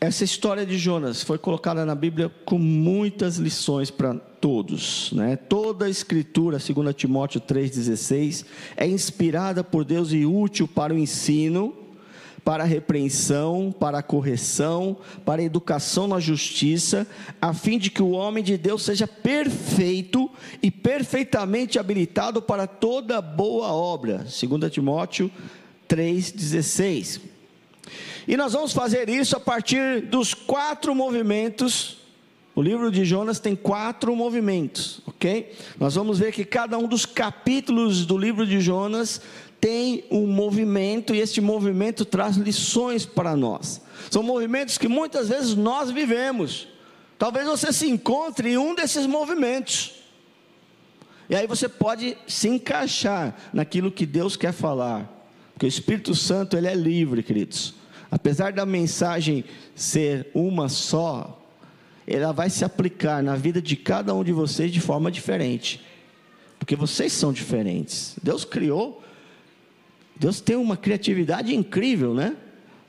essa 0.00 0.24
história 0.24 0.66
de 0.66 0.76
Jonas 0.76 1.22
foi 1.22 1.38
colocada 1.38 1.84
na 1.86 1.94
Bíblia 1.94 2.30
com 2.44 2.58
muitas 2.58 3.36
lições 3.36 3.90
para 3.90 4.14
todos. 4.14 5.10
Né? 5.12 5.36
Toda 5.36 5.86
a 5.86 5.90
escritura, 5.90 6.58
segundo 6.58 6.92
Timóteo 6.92 7.40
3,16, 7.40 8.44
é 8.76 8.86
inspirada 8.86 9.64
por 9.64 9.84
Deus 9.84 10.12
e 10.12 10.26
útil 10.26 10.68
para 10.68 10.92
o 10.92 10.98
ensino, 10.98 11.74
para 12.44 12.64
a 12.64 12.66
repreensão, 12.66 13.74
para 13.78 13.98
a 13.98 14.02
correção, 14.02 14.98
para 15.24 15.40
a 15.40 15.44
educação 15.44 16.06
na 16.06 16.20
justiça, 16.20 17.06
a 17.40 17.54
fim 17.54 17.78
de 17.78 17.90
que 17.90 18.02
o 18.02 18.10
homem 18.10 18.44
de 18.44 18.58
Deus 18.58 18.82
seja 18.82 19.08
perfeito 19.08 20.30
e 20.62 20.70
perfeitamente 20.70 21.78
habilitado 21.78 22.42
para 22.42 22.66
toda 22.66 23.22
boa 23.22 23.68
obra. 23.68 24.18
2 24.18 24.70
Timóteo 24.70 25.30
3,16. 25.88 27.33
E 28.26 28.36
nós 28.36 28.52
vamos 28.52 28.72
fazer 28.72 29.08
isso 29.08 29.36
a 29.36 29.40
partir 29.40 30.02
dos 30.02 30.32
quatro 30.34 30.94
movimentos. 30.94 31.98
O 32.54 32.62
livro 32.62 32.90
de 32.90 33.04
Jonas 33.04 33.40
tem 33.40 33.56
quatro 33.56 34.14
movimentos, 34.14 35.00
ok? 35.06 35.52
Nós 35.78 35.94
vamos 35.96 36.18
ver 36.18 36.32
que 36.32 36.44
cada 36.44 36.78
um 36.78 36.86
dos 36.86 37.04
capítulos 37.04 38.06
do 38.06 38.16
livro 38.16 38.46
de 38.46 38.60
Jonas 38.60 39.20
tem 39.60 40.04
um 40.10 40.26
movimento 40.26 41.14
e 41.14 41.20
este 41.20 41.40
movimento 41.40 42.04
traz 42.04 42.36
lições 42.36 43.04
para 43.04 43.34
nós. 43.34 43.82
São 44.10 44.22
movimentos 44.22 44.78
que 44.78 44.86
muitas 44.86 45.28
vezes 45.28 45.54
nós 45.54 45.90
vivemos. 45.90 46.68
Talvez 47.18 47.46
você 47.46 47.72
se 47.72 47.88
encontre 47.88 48.50
em 48.50 48.58
um 48.58 48.74
desses 48.74 49.06
movimentos. 49.06 49.94
E 51.28 51.34
aí 51.34 51.46
você 51.46 51.68
pode 51.68 52.16
se 52.26 52.48
encaixar 52.48 53.34
naquilo 53.52 53.90
que 53.90 54.04
Deus 54.04 54.36
quer 54.36 54.52
falar. 54.52 55.10
Porque 55.52 55.66
o 55.66 55.68
Espírito 55.68 56.14
Santo 56.14 56.56
ele 56.56 56.66
é 56.66 56.74
livre, 56.74 57.22
queridos. 57.22 57.74
Apesar 58.14 58.52
da 58.52 58.64
mensagem 58.64 59.44
ser 59.74 60.28
uma 60.32 60.68
só, 60.68 61.44
ela 62.06 62.30
vai 62.30 62.48
se 62.48 62.64
aplicar 62.64 63.20
na 63.24 63.34
vida 63.34 63.60
de 63.60 63.74
cada 63.74 64.14
um 64.14 64.22
de 64.22 64.30
vocês 64.30 64.70
de 64.70 64.80
forma 64.80 65.10
diferente. 65.10 65.84
Porque 66.60 66.76
vocês 66.76 67.12
são 67.12 67.32
diferentes. 67.32 68.14
Deus 68.22 68.44
criou 68.44 69.02
Deus 70.16 70.40
tem 70.40 70.56
uma 70.56 70.76
criatividade 70.76 71.54
incrível, 71.54 72.14
né? 72.14 72.36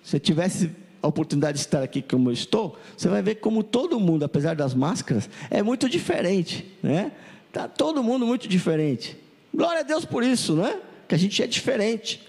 Se 0.04 0.20
tivesse 0.20 0.70
a 1.02 1.08
oportunidade 1.08 1.58
de 1.58 1.64
estar 1.64 1.82
aqui 1.82 2.02
como 2.02 2.30
eu 2.30 2.34
estou, 2.34 2.78
você 2.96 3.08
vai 3.08 3.22
ver 3.22 3.36
como 3.36 3.64
todo 3.64 4.00
mundo, 4.00 4.24
apesar 4.24 4.56
das 4.56 4.74
máscaras, 4.74 5.30
é 5.50 5.64
muito 5.64 5.90
diferente, 5.90 6.72
né? 6.84 7.12
Tá 7.52 7.68
todo 7.68 8.04
mundo 8.04 8.26
muito 8.26 8.48
diferente. 8.48 9.18
Glória 9.54 9.80
a 9.80 9.84
Deus 9.84 10.06
por 10.06 10.24
isso, 10.24 10.56
né? 10.56 10.80
Que 11.08 11.16
a 11.16 11.18
gente 11.18 11.42
é 11.42 11.48
diferente. 11.48 12.22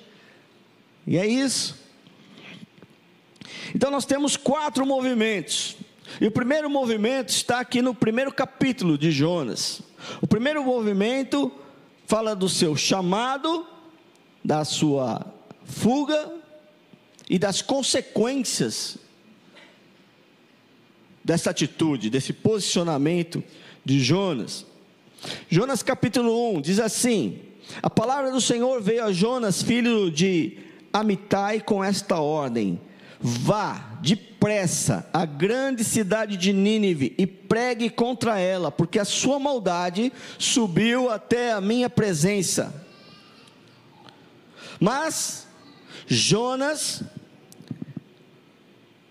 E 1.07 1.19
é 1.19 1.27
isso. 1.27 1.86
Então 3.75 3.91
nós 3.91 4.05
temos 4.05 4.37
quatro 4.37 4.87
movimentos. 4.87 5.77
E 6.21 6.27
o 6.27 6.31
primeiro 6.31 6.71
movimento 6.71 7.31
está 7.31 7.61
aqui 7.61 7.83
no 7.83 7.95
primeiro 7.95 8.33
capítulo 8.33 8.97
de 8.97 9.11
Jonas. 9.11 9.83
O 10.21 10.27
primeiro 10.27 10.65
movimento 10.65 11.51
fala 12.07 12.35
do 12.35 12.49
seu 12.49 12.77
chamado, 12.77 13.67
da 14.45 14.65
sua 14.65 15.27
fuga 15.65 16.33
e 17.29 17.39
das 17.39 17.61
consequências 17.61 18.99
dessa 21.25 21.51
atitude, 21.51 22.09
desse 22.09 22.33
posicionamento 22.33 23.43
de 23.85 23.99
Jonas. 23.99 24.65
Jonas 25.49 25.83
capítulo 25.83 26.57
1 26.57 26.61
diz 26.61 26.79
assim: 26.79 27.41
A 27.83 27.91
palavra 27.91 28.31
do 28.31 28.41
Senhor 28.41 28.81
veio 28.81 29.05
a 29.05 29.13
Jonas, 29.13 29.61
filho 29.61 30.09
de 30.11 30.59
Amitai, 30.93 31.61
com 31.61 31.83
esta 31.83 32.21
ordem: 32.21 32.81
Vá 33.21 33.99
depressa 34.03 35.09
à 35.13 35.25
grande 35.25 35.83
cidade 35.83 36.37
de 36.37 36.53
Nínive 36.53 37.15
e 37.17 37.27
pregue 37.27 37.89
contra 37.89 38.39
ela, 38.39 38.71
porque 38.71 38.99
a 38.99 39.05
sua 39.05 39.39
maldade 39.39 40.13
subiu 40.39 41.11
até 41.11 41.53
a 41.53 41.61
minha 41.61 41.89
presença. 41.89 42.85
Mas 44.79 45.47
Jonas 46.07 47.03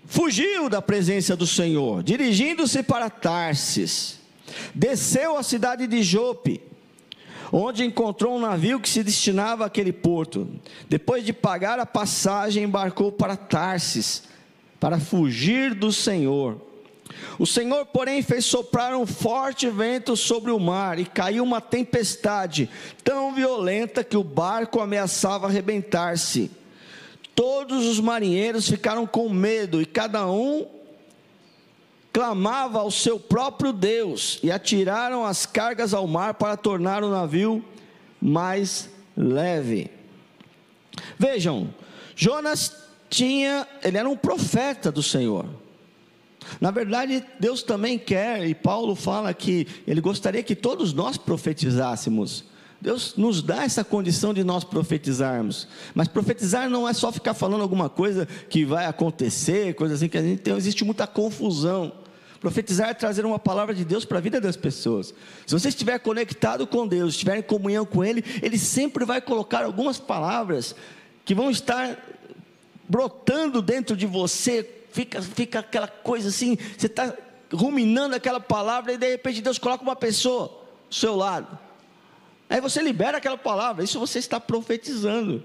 fugiu 0.06 0.70
da 0.70 0.82
presença 0.82 1.36
do 1.36 1.48
Senhor, 1.48 2.04
dirigindo-se 2.04 2.84
para 2.84 3.10
Tarsis. 3.10 4.20
Desceu 4.74 5.38
à 5.38 5.44
cidade 5.44 5.88
de 5.88 6.04
Jope, 6.04 6.62
onde 7.52 7.84
encontrou 7.84 8.36
um 8.36 8.40
navio 8.40 8.80
que 8.80 8.90
se 8.90 9.04
destinava 9.04 9.66
àquele 9.66 9.92
porto. 9.92 10.48
Depois 10.90 11.26
de 11.26 11.34
pagar 11.34 11.80
a 11.80 11.86
passagem, 11.86 12.64
embarcou 12.64 13.12
para 13.12 13.36
Tarsis, 13.36 14.24
para 14.80 15.00
fugir 15.00 15.74
do 15.74 15.92
Senhor. 15.92 16.60
O 17.38 17.46
Senhor, 17.46 17.86
porém, 17.86 18.22
fez 18.22 18.46
soprar 18.46 18.96
um 18.96 19.06
forte 19.06 19.70
vento 19.70 20.16
sobre 20.16 20.52
o 20.52 20.60
mar 20.60 21.00
e 21.00 21.06
caiu 21.06 21.44
uma 21.44 21.62
tempestade 21.62 22.70
tão 23.04 23.34
violenta 23.34 24.04
que 24.04 24.18
o 24.18 24.24
barco 24.24 24.80
ameaçava 24.80 25.48
arrebentar-se. 25.48 26.52
Todos 27.34 27.86
os 27.86 28.00
marinheiros 28.00 28.68
ficaram 28.68 29.06
com 29.06 29.30
medo 29.30 29.82
e 29.82 29.86
cada 29.86 30.26
um 30.26 30.66
clamava 32.16 32.80
ao 32.80 32.90
seu 32.90 33.20
próprio 33.20 33.74
Deus 33.74 34.40
e 34.42 34.50
atiraram 34.50 35.26
as 35.26 35.46
cargas 35.46 35.94
ao 35.94 36.08
mar 36.08 36.36
para 36.36 36.56
tornar 36.56 37.04
o 37.04 37.10
navio 37.10 37.62
mais 38.22 38.90
leve. 39.18 39.92
Vejam, 41.20 41.74
Jonas 42.16 42.74
tinha, 43.10 43.68
ele 43.84 43.98
era 43.98 44.08
um 44.08 44.16
profeta 44.16 44.94
do 44.94 45.04
Senhor. 45.04 45.46
Na 46.62 46.72
verdade, 46.72 47.22
Deus 47.38 47.62
também 47.62 48.00
quer, 48.00 48.48
e 48.48 48.56
Paulo 48.56 48.96
fala 48.96 49.34
que 49.34 49.68
ele 49.86 50.00
gostaria 50.00 50.42
que 50.42 50.56
todos 50.56 50.94
nós 50.94 51.18
profetizássemos. 51.18 52.46
Deus 52.80 53.16
nos 53.18 53.42
dá 53.42 53.66
essa 53.66 53.84
condição 53.84 54.34
de 54.34 54.42
nós 54.42 54.64
profetizarmos. 54.64 55.68
Mas 55.94 56.08
profetizar 56.08 56.70
não 56.70 56.88
é 56.88 56.94
só 56.94 57.12
ficar 57.12 57.34
falando 57.34 57.62
alguma 57.62 57.90
coisa 57.90 58.26
que 58.50 58.64
vai 58.64 58.86
acontecer, 58.86 59.76
coisa 59.76 59.96
assim 59.96 60.08
que 60.08 60.18
a 60.18 60.24
gente 60.24 60.40
tem, 60.40 60.56
existe 60.56 60.86
muita 60.86 61.06
confusão. 61.06 62.05
Profetizar 62.46 62.90
é 62.90 62.94
trazer 62.94 63.26
uma 63.26 63.40
palavra 63.40 63.74
de 63.74 63.84
Deus 63.84 64.06
para 64.06 64.20
a 64.20 64.22
vida 64.22 64.40
das 64.40 64.56
pessoas. 64.56 65.16
Se 65.48 65.52
você 65.52 65.70
estiver 65.70 65.98
conectado 65.98 66.68
com 66.68 66.88
Deus, 66.88 67.16
estiver 67.16 67.40
em 67.40 67.42
comunhão 67.42 67.88
com 67.88 68.06
Ele, 68.06 68.24
Ele 68.40 68.60
sempre 68.60 69.04
vai 69.04 69.20
colocar 69.20 69.66
algumas 69.66 69.98
palavras 69.98 70.76
que 71.26 71.34
vão 71.34 71.50
estar 71.50 71.98
brotando 72.88 73.64
dentro 73.64 73.98
de 73.98 74.06
você 74.06 74.84
fica, 74.92 75.24
fica 75.24 75.58
aquela 75.58 75.88
coisa 75.88 76.30
assim, 76.30 76.56
você 76.78 76.86
está 76.86 77.16
ruminando 77.52 78.14
aquela 78.14 78.40
palavra 78.40 78.94
e 78.94 78.98
de 79.00 79.10
repente 79.10 79.42
Deus 79.42 79.58
coloca 79.58 79.82
uma 79.82 79.96
pessoa 79.96 80.50
do 80.88 80.94
seu 80.94 81.16
lado. 81.16 81.58
Aí 82.48 82.62
você 82.62 82.80
libera 82.80 83.18
aquela 83.18 83.40
palavra, 83.40 83.84
isso 83.84 84.00
você 84.00 84.20
está 84.20 84.40
profetizando. 84.40 85.44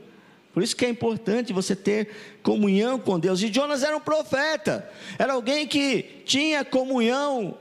Por 0.53 0.62
isso 0.62 0.74
que 0.74 0.84
é 0.84 0.88
importante 0.88 1.53
você 1.53 1.76
ter 1.76 2.38
comunhão 2.42 2.98
com 2.98 3.18
Deus. 3.18 3.40
E 3.40 3.53
Jonas 3.53 3.82
era 3.82 3.96
um 3.96 4.01
profeta, 4.01 4.90
era 5.18 5.34
alguém 5.34 5.66
que 5.66 6.03
tinha 6.24 6.64
comunhão 6.64 7.57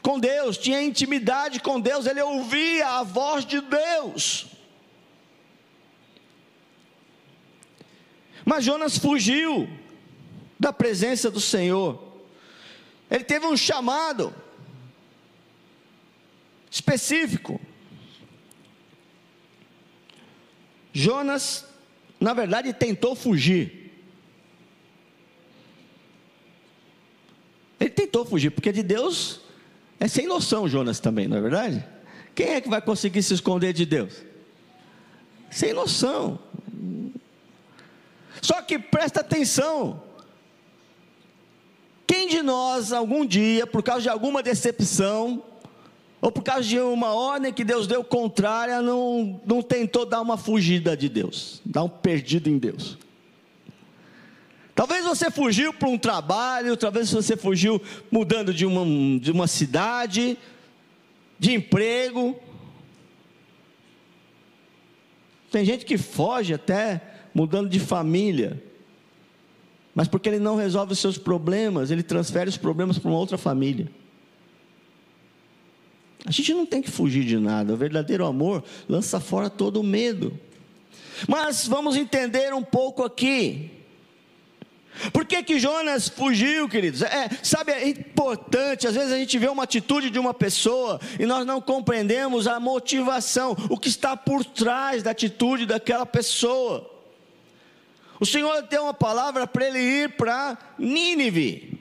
com 0.00 0.18
Deus, 0.18 0.58
tinha 0.58 0.82
intimidade 0.82 1.60
com 1.60 1.80
Deus, 1.80 2.06
ele 2.06 2.20
ouvia 2.20 2.88
a 2.88 3.02
voz 3.02 3.44
de 3.44 3.60
Deus. 3.60 4.46
Mas 8.44 8.64
Jonas 8.64 8.98
fugiu 8.98 9.68
da 10.58 10.72
presença 10.72 11.30
do 11.30 11.40
Senhor. 11.40 12.02
Ele 13.10 13.24
teve 13.24 13.46
um 13.46 13.56
chamado 13.56 14.34
específico. 16.70 17.60
Jonas, 20.92 21.66
na 22.22 22.32
verdade, 22.32 22.72
tentou 22.72 23.16
fugir. 23.16 23.90
Ele 27.80 27.90
tentou 27.90 28.24
fugir, 28.24 28.50
porque 28.50 28.70
de 28.70 28.82
Deus 28.82 29.40
é 29.98 30.06
sem 30.06 30.26
noção, 30.26 30.68
Jonas 30.68 31.00
também, 31.00 31.26
não 31.26 31.36
é 31.36 31.40
verdade? 31.40 31.84
Quem 32.34 32.50
é 32.50 32.60
que 32.60 32.68
vai 32.68 32.80
conseguir 32.80 33.22
se 33.22 33.34
esconder 33.34 33.72
de 33.72 33.84
Deus? 33.84 34.22
Sem 35.50 35.72
noção. 35.72 36.38
Só 38.40 38.62
que 38.62 38.78
presta 38.78 39.20
atenção, 39.20 40.02
quem 42.06 42.28
de 42.28 42.40
nós, 42.40 42.92
algum 42.92 43.26
dia, 43.26 43.66
por 43.66 43.82
causa 43.82 44.02
de 44.02 44.08
alguma 44.08 44.42
decepção, 44.42 45.42
ou 46.22 46.30
por 46.30 46.44
causa 46.44 46.62
de 46.62 46.78
uma 46.78 47.12
ordem 47.12 47.52
que 47.52 47.64
Deus 47.64 47.88
deu 47.88 48.04
contrária, 48.04 48.80
não, 48.80 49.40
não 49.44 49.60
tentou 49.60 50.06
dar 50.06 50.20
uma 50.20 50.36
fugida 50.36 50.96
de 50.96 51.08
Deus, 51.08 51.60
dar 51.66 51.82
um 51.82 51.88
perdido 51.88 52.48
em 52.48 52.58
Deus? 52.58 52.96
Talvez 54.72 55.04
você 55.04 55.32
fugiu 55.32 55.74
para 55.74 55.88
um 55.88 55.98
trabalho, 55.98 56.76
talvez 56.76 57.10
você 57.12 57.36
fugiu 57.36 57.82
mudando 58.08 58.54
de 58.54 58.64
uma, 58.64 59.18
de 59.18 59.32
uma 59.32 59.48
cidade, 59.48 60.38
de 61.40 61.54
emprego. 61.54 62.38
Tem 65.50 65.64
gente 65.64 65.84
que 65.84 65.98
foge 65.98 66.54
até 66.54 67.02
mudando 67.34 67.68
de 67.68 67.80
família. 67.80 68.62
Mas 69.92 70.06
porque 70.06 70.28
ele 70.28 70.38
não 70.38 70.54
resolve 70.54 70.92
os 70.92 71.00
seus 71.00 71.18
problemas, 71.18 71.90
ele 71.90 72.02
transfere 72.02 72.48
os 72.48 72.56
problemas 72.56 72.96
para 72.96 73.10
uma 73.10 73.18
outra 73.18 73.36
família. 73.36 73.90
A 76.24 76.30
gente 76.30 76.54
não 76.54 76.64
tem 76.64 76.80
que 76.80 76.90
fugir 76.90 77.24
de 77.24 77.38
nada. 77.38 77.72
O 77.72 77.76
verdadeiro 77.76 78.24
amor 78.24 78.62
lança 78.88 79.18
fora 79.18 79.50
todo 79.50 79.80
o 79.80 79.84
medo. 79.84 80.38
Mas 81.26 81.66
vamos 81.66 81.96
entender 81.96 82.54
um 82.54 82.62
pouco 82.62 83.04
aqui. 83.04 83.70
Por 85.12 85.24
que, 85.24 85.42
que 85.42 85.58
Jonas 85.58 86.08
fugiu, 86.08 86.68
queridos? 86.68 87.02
É, 87.02 87.28
sabe, 87.42 87.72
é 87.72 87.88
importante, 87.88 88.86
às 88.86 88.94
vezes 88.94 89.12
a 89.12 89.16
gente 89.16 89.38
vê 89.38 89.48
uma 89.48 89.62
atitude 89.62 90.10
de 90.10 90.18
uma 90.18 90.34
pessoa 90.34 91.00
e 91.18 91.24
nós 91.24 91.46
não 91.46 91.60
compreendemos 91.60 92.46
a 92.46 92.60
motivação, 92.60 93.56
o 93.70 93.78
que 93.78 93.88
está 93.88 94.16
por 94.16 94.44
trás 94.44 95.02
da 95.02 95.10
atitude 95.10 95.64
daquela 95.64 96.04
pessoa. 96.04 96.88
O 98.20 98.26
Senhor 98.26 98.62
deu 98.62 98.84
uma 98.84 98.94
palavra 98.94 99.46
para 99.46 99.66
ele 99.66 99.80
ir 99.80 100.10
para 100.10 100.58
Nínive. 100.78 101.78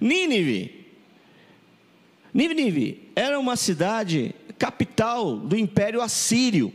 Nínive. 0.00 0.83
Nínive 2.34 3.10
era 3.14 3.38
uma 3.38 3.54
cidade 3.54 4.34
capital 4.58 5.36
do 5.36 5.56
Império 5.56 6.02
Assírio. 6.02 6.72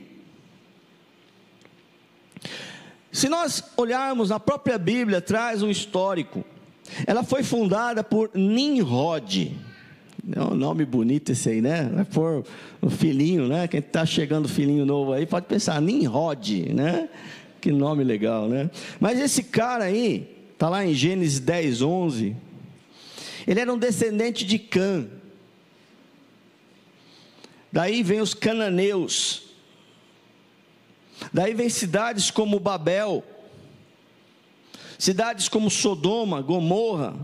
Se 3.12 3.28
nós 3.28 3.64
olharmos 3.76 4.30
na 4.30 4.39
própria 4.39 4.78
Bíblia, 4.78 5.20
traz 5.20 5.62
um 5.62 5.70
histórico. 5.70 6.45
Ela 7.05 7.24
foi 7.24 7.43
fundada 7.43 8.03
por 8.03 8.32
Nimrod. 8.34 9.51
É 10.32 10.41
um 10.41 10.55
nome 10.55 10.86
bonito 10.86 11.32
esse 11.32 11.49
aí, 11.49 11.62
né? 11.62 11.89
Vai 11.93 12.05
pôr 12.05 12.45
o 12.82 12.89
filhinho, 12.89 13.47
né? 13.47 13.68
Quem 13.68 13.80
está 13.80 14.05
chegando 14.05 14.47
filhinho 14.47 14.86
novo 14.86 15.12
aí 15.12 15.26
pode 15.26 15.47
pensar, 15.47 15.82
Nimrod, 15.82 16.72
né? 16.74 17.10
Que 17.60 17.72
nome 17.72 18.03
legal, 18.03 18.47
né? 18.47 18.70
Mas 18.99 19.20
esse 19.20 19.43
cara 19.43 19.86
aí, 19.86 20.30
está 20.53 20.70
lá 20.70 20.86
em 20.86 20.93
Gênesis 20.93 21.39
10, 21.39 21.82
11. 21.82 22.36
Ele 23.47 23.60
era 23.60 23.74
um 23.74 23.78
descendente 23.78 24.45
de 24.45 24.60
Cã. 24.60 25.07
Daí 27.72 28.01
vem 28.03 28.22
os 28.22 28.34
cananeus. 28.34 29.43
Daí 31.34 31.53
vem 31.53 31.70
cidades 31.70 32.32
como 32.32 32.59
Babel, 32.59 33.24
cidades 34.97 35.47
como 35.49 35.70
Sodoma, 35.70 36.41
Gomorra. 36.41 37.15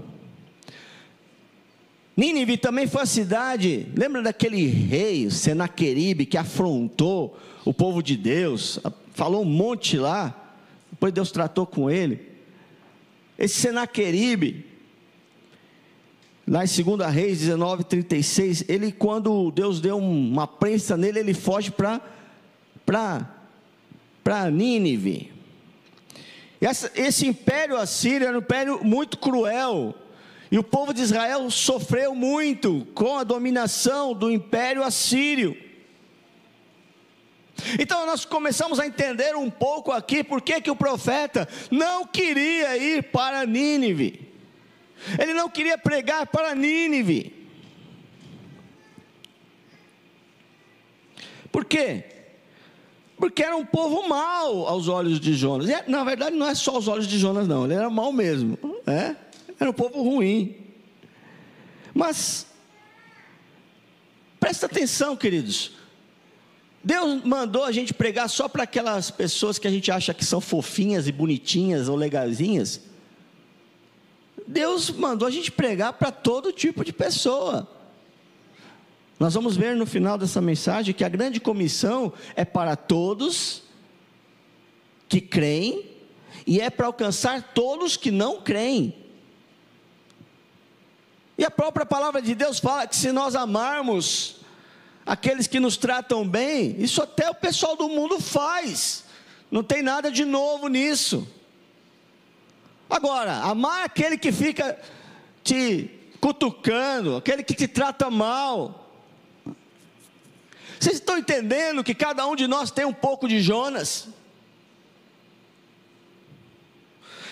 Nínive 2.15 2.57
também 2.57 2.87
foi 2.87 3.01
a 3.01 3.05
cidade, 3.05 3.87
lembra 3.95 4.21
daquele 4.21 4.65
rei, 4.67 5.29
Senaqueribe, 5.29 6.25
que 6.25 6.37
afrontou 6.37 7.37
o 7.65 7.73
povo 7.73 8.01
de 8.01 8.15
Deus, 8.15 8.79
falou 9.13 9.41
um 9.41 9.49
monte 9.49 9.97
lá, 9.97 10.53
depois 10.91 11.13
Deus 11.13 11.31
tratou 11.31 11.65
com 11.65 11.89
ele. 11.89 12.35
Esse 13.37 13.55
Senaqueribe, 13.55 14.65
lá 16.47 16.63
em 16.63 16.67
2 16.67 17.11
Reis 17.11 17.39
19, 17.39 17.83
36, 17.85 18.65
ele, 18.67 18.91
quando 18.91 19.51
Deus 19.51 19.79
deu 19.81 19.97
uma 19.97 20.45
prensa 20.47 20.95
nele, 20.95 21.19
ele 21.19 21.33
foge 21.33 21.71
para 21.71 22.01
Nínive. 24.51 25.33
Essa, 26.61 26.91
esse 26.95 27.27
império 27.27 27.77
assírio 27.77 28.27
era 28.27 28.37
um 28.37 28.41
império 28.41 28.83
muito 28.83 29.17
cruel. 29.17 29.93
E 30.51 30.57
o 30.57 30.63
povo 30.63 30.93
de 30.93 31.01
Israel 31.01 31.49
sofreu 31.49 32.13
muito 32.13 32.87
com 32.93 33.17
a 33.17 33.23
dominação 33.23 34.13
do 34.13 34.31
império 34.31 34.83
assírio. 34.83 35.57
Então 37.79 38.05
nós 38.05 38.25
começamos 38.25 38.79
a 38.79 38.85
entender 38.85 39.35
um 39.35 39.49
pouco 39.49 39.91
aqui 39.91 40.23
por 40.23 40.41
que, 40.41 40.61
que 40.61 40.69
o 40.69 40.75
profeta 40.75 41.47
não 41.71 42.05
queria 42.05 42.77
ir 42.77 43.03
para 43.03 43.45
Nínive. 43.45 44.34
Ele 45.19 45.33
não 45.33 45.49
queria 45.49 45.77
pregar 45.77 46.27
para 46.27 46.55
Nínive. 46.55 47.33
Por 51.51 51.63
quê? 51.63 52.03
Porque 53.17 53.41
era 53.41 53.55
um 53.55 53.65
povo 53.65 54.07
mau 54.07 54.67
aos 54.67 54.87
olhos 54.87 55.19
de 55.19 55.33
Jonas. 55.33 55.69
E, 55.69 55.89
na 55.89 56.03
verdade, 56.03 56.35
não 56.35 56.47
é 56.47 56.53
só 56.53 56.75
aos 56.75 56.87
olhos 56.87 57.07
de 57.07 57.17
Jonas, 57.17 57.47
não. 57.47 57.65
Ele 57.65 57.75
era 57.75 57.89
mau 57.89 58.11
mesmo. 58.11 58.57
É? 58.85 59.15
Era 59.59 59.69
um 59.69 59.73
povo 59.73 60.01
ruim. 60.01 60.55
Mas, 61.93 62.45
presta 64.39 64.65
atenção, 64.65 65.15
queridos. 65.15 65.71
Deus 66.83 67.23
mandou 67.23 67.63
a 67.63 67.71
gente 67.71 67.93
pregar 67.93 68.29
só 68.29 68.47
para 68.47 68.63
aquelas 68.63 69.09
pessoas 69.09 69.57
que 69.57 69.67
a 69.67 69.71
gente 69.71 69.89
acha 69.89 70.13
que 70.13 70.25
são 70.25 70.41
fofinhas 70.41 71.07
e 71.07 71.11
bonitinhas 71.11 71.87
ou 71.87 71.95
legalzinhas. 71.95 72.81
Deus 74.47 74.89
mandou 74.89 75.27
a 75.27 75.31
gente 75.31 75.51
pregar 75.51 75.93
para 75.93 76.11
todo 76.11 76.51
tipo 76.51 76.83
de 76.83 76.93
pessoa. 76.93 77.67
Nós 79.19 79.33
vamos 79.33 79.55
ver 79.55 79.75
no 79.75 79.85
final 79.85 80.17
dessa 80.17 80.41
mensagem 80.41 80.93
que 80.93 81.03
a 81.03 81.09
grande 81.09 81.39
comissão 81.39 82.11
é 82.35 82.43
para 82.43 82.75
todos 82.75 83.63
que 85.07 85.21
creem 85.21 85.89
e 86.45 86.59
é 86.59 86.69
para 86.69 86.87
alcançar 86.87 87.53
todos 87.53 87.95
que 87.95 88.11
não 88.11 88.41
creem. 88.41 88.93
E 91.37 91.43
a 91.43 91.51
própria 91.51 91.85
palavra 91.85 92.21
de 92.21 92.35
Deus 92.35 92.59
fala 92.59 92.87
que 92.87 92.95
se 92.95 93.11
nós 93.11 93.35
amarmos 93.35 94.37
aqueles 95.05 95.47
que 95.47 95.59
nos 95.59 95.77
tratam 95.77 96.27
bem, 96.27 96.75
isso 96.79 97.01
até 97.01 97.29
o 97.29 97.35
pessoal 97.35 97.75
do 97.75 97.89
mundo 97.89 98.19
faz. 98.19 99.05
Não 99.49 99.63
tem 99.63 99.81
nada 99.81 100.11
de 100.11 100.25
novo 100.25 100.67
nisso. 100.67 101.27
Agora, 102.95 103.39
amar 103.39 103.83
aquele 103.83 104.17
que 104.17 104.31
fica 104.31 104.79
te 105.43 105.89
cutucando, 106.21 107.17
aquele 107.17 107.43
que 107.43 107.53
te 107.53 107.67
trata 107.67 108.09
mal, 108.09 108.89
vocês 110.79 110.95
estão 110.95 111.17
entendendo 111.17 111.83
que 111.83 111.93
cada 111.93 112.25
um 112.25 112.37
de 112.37 112.47
nós 112.47 112.71
tem 112.71 112.85
um 112.85 112.93
pouco 112.93 113.27
de 113.27 113.41
Jonas? 113.41 114.07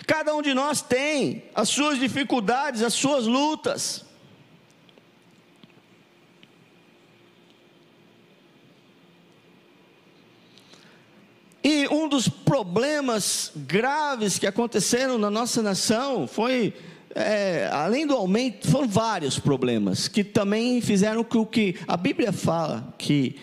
Cada 0.06 0.36
um 0.36 0.42
de 0.42 0.54
nós 0.54 0.82
tem 0.82 1.46
as 1.56 1.70
suas 1.70 1.98
dificuldades, 1.98 2.82
as 2.82 2.94
suas 2.94 3.26
lutas. 3.26 4.04
E 11.64 11.88
um 11.88 12.10
dos 12.10 12.28
problemas 12.28 13.52
graves 13.56 14.38
que 14.38 14.46
aconteceram 14.46 15.18
na 15.18 15.30
nossa 15.30 15.62
nação 15.62 16.28
foi 16.28 16.74
é, 17.16 17.70
além 17.72 18.08
do 18.08 18.14
aumento, 18.14 18.68
foram 18.68 18.88
vários 18.88 19.40
problemas 19.40 20.08
que 20.08 20.24
também 20.24 20.82
fizeram 20.82 21.24
com 21.24 21.46
que 21.46 21.76
a 21.88 21.96
Bíblia 21.96 22.32
fala 22.34 22.94
que 22.98 23.36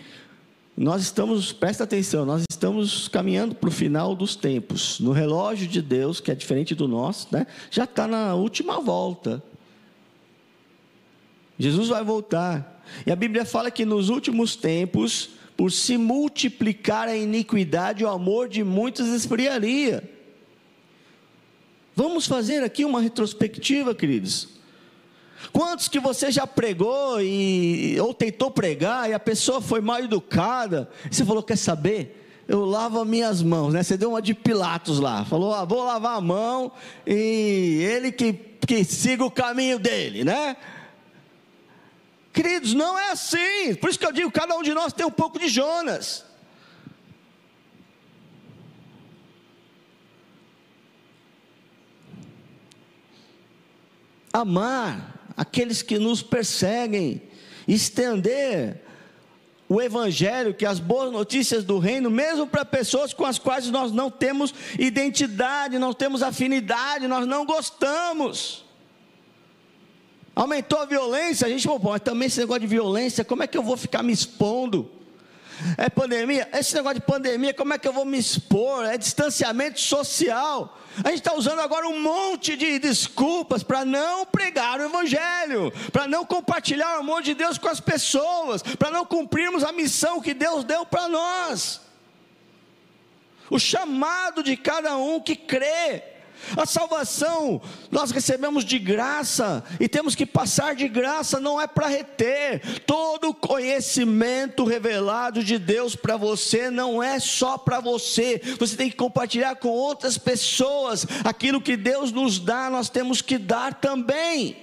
nós 0.75 1.01
estamos, 1.01 1.51
presta 1.51 1.83
atenção, 1.83 2.25
nós 2.25 2.43
estamos 2.49 3.07
caminhando 3.07 3.55
para 3.55 3.69
o 3.69 3.71
final 3.71 4.15
dos 4.15 4.35
tempos. 4.35 4.99
No 4.99 5.11
relógio 5.11 5.67
de 5.67 5.81
Deus, 5.81 6.19
que 6.19 6.31
é 6.31 6.35
diferente 6.35 6.73
do 6.75 6.87
nosso, 6.87 7.27
né, 7.31 7.47
já 7.69 7.83
está 7.85 8.07
na 8.07 8.35
última 8.35 8.79
volta. 8.79 9.41
Jesus 11.57 11.89
vai 11.89 12.03
voltar. 12.03 12.83
E 13.05 13.11
a 13.11 13.15
Bíblia 13.15 13.45
fala 13.45 13.69
que 13.69 13.85
nos 13.85 14.09
últimos 14.09 14.55
tempos, 14.55 15.29
por 15.61 15.71
se 15.71 15.95
multiplicar 15.95 17.07
a 17.07 17.15
iniquidade, 17.15 18.03
o 18.03 18.09
amor 18.09 18.49
de 18.49 18.63
muitos 18.63 19.09
esfriaria. 19.09 20.01
Vamos 21.95 22.25
fazer 22.25 22.63
aqui 22.63 22.83
uma 22.83 22.99
retrospectiva, 22.99 23.93
queridos. 23.93 24.47
Quantos 25.53 25.87
que 25.87 25.99
você 25.99 26.31
já 26.31 26.47
pregou 26.47 27.21
e, 27.21 27.95
ou 27.99 28.11
tentou 28.11 28.49
pregar 28.49 29.07
e 29.07 29.13
a 29.13 29.19
pessoa 29.19 29.61
foi 29.61 29.81
mal 29.81 29.99
educada? 29.99 30.89
Você 31.11 31.23
falou: 31.23 31.43
quer 31.43 31.59
saber? 31.59 32.43
Eu 32.47 32.65
lavo 32.65 32.99
as 32.99 33.07
minhas 33.07 33.43
mãos, 33.43 33.71
né? 33.71 33.83
Você 33.83 33.95
deu 33.95 34.09
uma 34.09 34.21
de 34.23 34.33
Pilatos 34.33 34.97
lá, 34.97 35.23
falou: 35.25 35.53
ah, 35.53 35.63
vou 35.63 35.83
lavar 35.83 36.17
a 36.17 36.21
mão 36.21 36.71
e 37.05 37.85
ele 37.87 38.11
que, 38.11 38.33
que 38.33 38.83
siga 38.83 39.23
o 39.23 39.29
caminho 39.29 39.77
dele, 39.77 40.23
né? 40.23 40.57
Queridos, 42.33 42.73
não 42.73 42.97
é 42.97 43.11
assim. 43.11 43.75
Por 43.75 43.89
isso 43.89 43.99
que 43.99 44.05
eu 44.05 44.11
digo: 44.11 44.31
cada 44.31 44.55
um 44.55 44.63
de 44.63 44.73
nós 44.73 44.93
tem 44.93 45.05
um 45.05 45.11
pouco 45.11 45.39
de 45.39 45.47
Jonas. 45.47 46.25
amar 54.33 55.33
aqueles 55.35 55.81
que 55.81 55.99
nos 55.99 56.21
perseguem, 56.21 57.21
estender 57.67 58.81
o 59.67 59.81
Evangelho, 59.81 60.53
que 60.53 60.65
é 60.65 60.67
as 60.67 60.79
boas 60.79 61.11
notícias 61.11 61.63
do 61.63 61.79
reino, 61.79 62.09
mesmo 62.09 62.45
para 62.45 62.65
pessoas 62.65 63.13
com 63.13 63.25
as 63.25 63.39
quais 63.39 63.69
nós 63.69 63.91
não 63.91 64.09
temos 64.09 64.53
identidade, 64.77 65.79
não 65.79 65.93
temos 65.93 66.21
afinidade, 66.21 67.07
nós 67.07 67.25
não 67.25 67.45
gostamos. 67.45 68.60
Aumentou 70.35 70.79
a 70.79 70.85
violência, 70.85 71.45
a 71.45 71.49
gente 71.49 71.63
falou, 71.63 71.79
mas 71.83 72.01
também 72.01 72.27
esse 72.27 72.39
negócio 72.39 72.61
de 72.61 72.67
violência, 72.67 73.25
como 73.25 73.43
é 73.43 73.47
que 73.47 73.57
eu 73.57 73.63
vou 73.63 73.75
ficar 73.75 74.01
me 74.01 74.13
expondo? 74.13 74.89
É 75.77 75.89
pandemia? 75.89 76.49
Esse 76.53 76.73
negócio 76.73 76.99
de 76.99 77.05
pandemia, 77.05 77.53
como 77.53 77.73
é 77.73 77.77
que 77.77 77.87
eu 77.87 77.93
vou 77.93 78.05
me 78.05 78.17
expor? 78.17 78.85
É 78.85 78.97
distanciamento 78.97 79.79
social. 79.79 80.77
A 81.03 81.09
gente 81.09 81.19
está 81.19 81.33
usando 81.33 81.59
agora 81.59 81.87
um 81.87 82.01
monte 82.01 82.55
de 82.55 82.79
desculpas 82.79 83.61
para 83.61 83.85
não 83.85 84.25
pregar 84.25 84.79
o 84.79 84.83
Evangelho, 84.83 85.71
para 85.91 86.07
não 86.07 86.25
compartilhar 86.25 86.97
o 86.97 86.99
amor 87.01 87.21
de 87.21 87.33
Deus 87.33 87.57
com 87.57 87.67
as 87.67 87.79
pessoas, 87.79 88.61
para 88.61 88.89
não 88.89 89.05
cumprirmos 89.05 89.63
a 89.63 89.71
missão 89.71 90.19
que 90.19 90.33
Deus 90.33 90.63
deu 90.63 90.85
para 90.85 91.07
nós. 91.07 91.81
o 93.49 93.59
chamado 93.59 94.41
de 94.41 94.55
cada 94.55 94.95
um 94.95 95.19
que 95.19 95.35
crê. 95.35 96.10
A 96.57 96.65
salvação 96.65 97.61
nós 97.89 98.11
recebemos 98.11 98.65
de 98.65 98.79
graça 98.79 99.63
e 99.79 99.87
temos 99.87 100.15
que 100.15 100.25
passar 100.25 100.75
de 100.75 100.87
graça, 100.87 101.39
não 101.39 101.59
é 101.59 101.67
para 101.67 101.87
reter. 101.87 102.81
Todo 102.85 103.33
conhecimento 103.33 104.63
revelado 104.65 105.43
de 105.43 105.57
Deus 105.57 105.95
para 105.95 106.17
você 106.17 106.69
não 106.69 107.01
é 107.01 107.19
só 107.19 107.57
para 107.57 107.79
você, 107.79 108.41
você 108.59 108.75
tem 108.75 108.89
que 108.89 108.95
compartilhar 108.95 109.55
com 109.55 109.69
outras 109.69 110.17
pessoas. 110.17 111.05
Aquilo 111.23 111.61
que 111.61 111.77
Deus 111.77 112.11
nos 112.11 112.39
dá, 112.39 112.69
nós 112.69 112.89
temos 112.89 113.21
que 113.21 113.37
dar 113.37 113.75
também. 113.75 114.57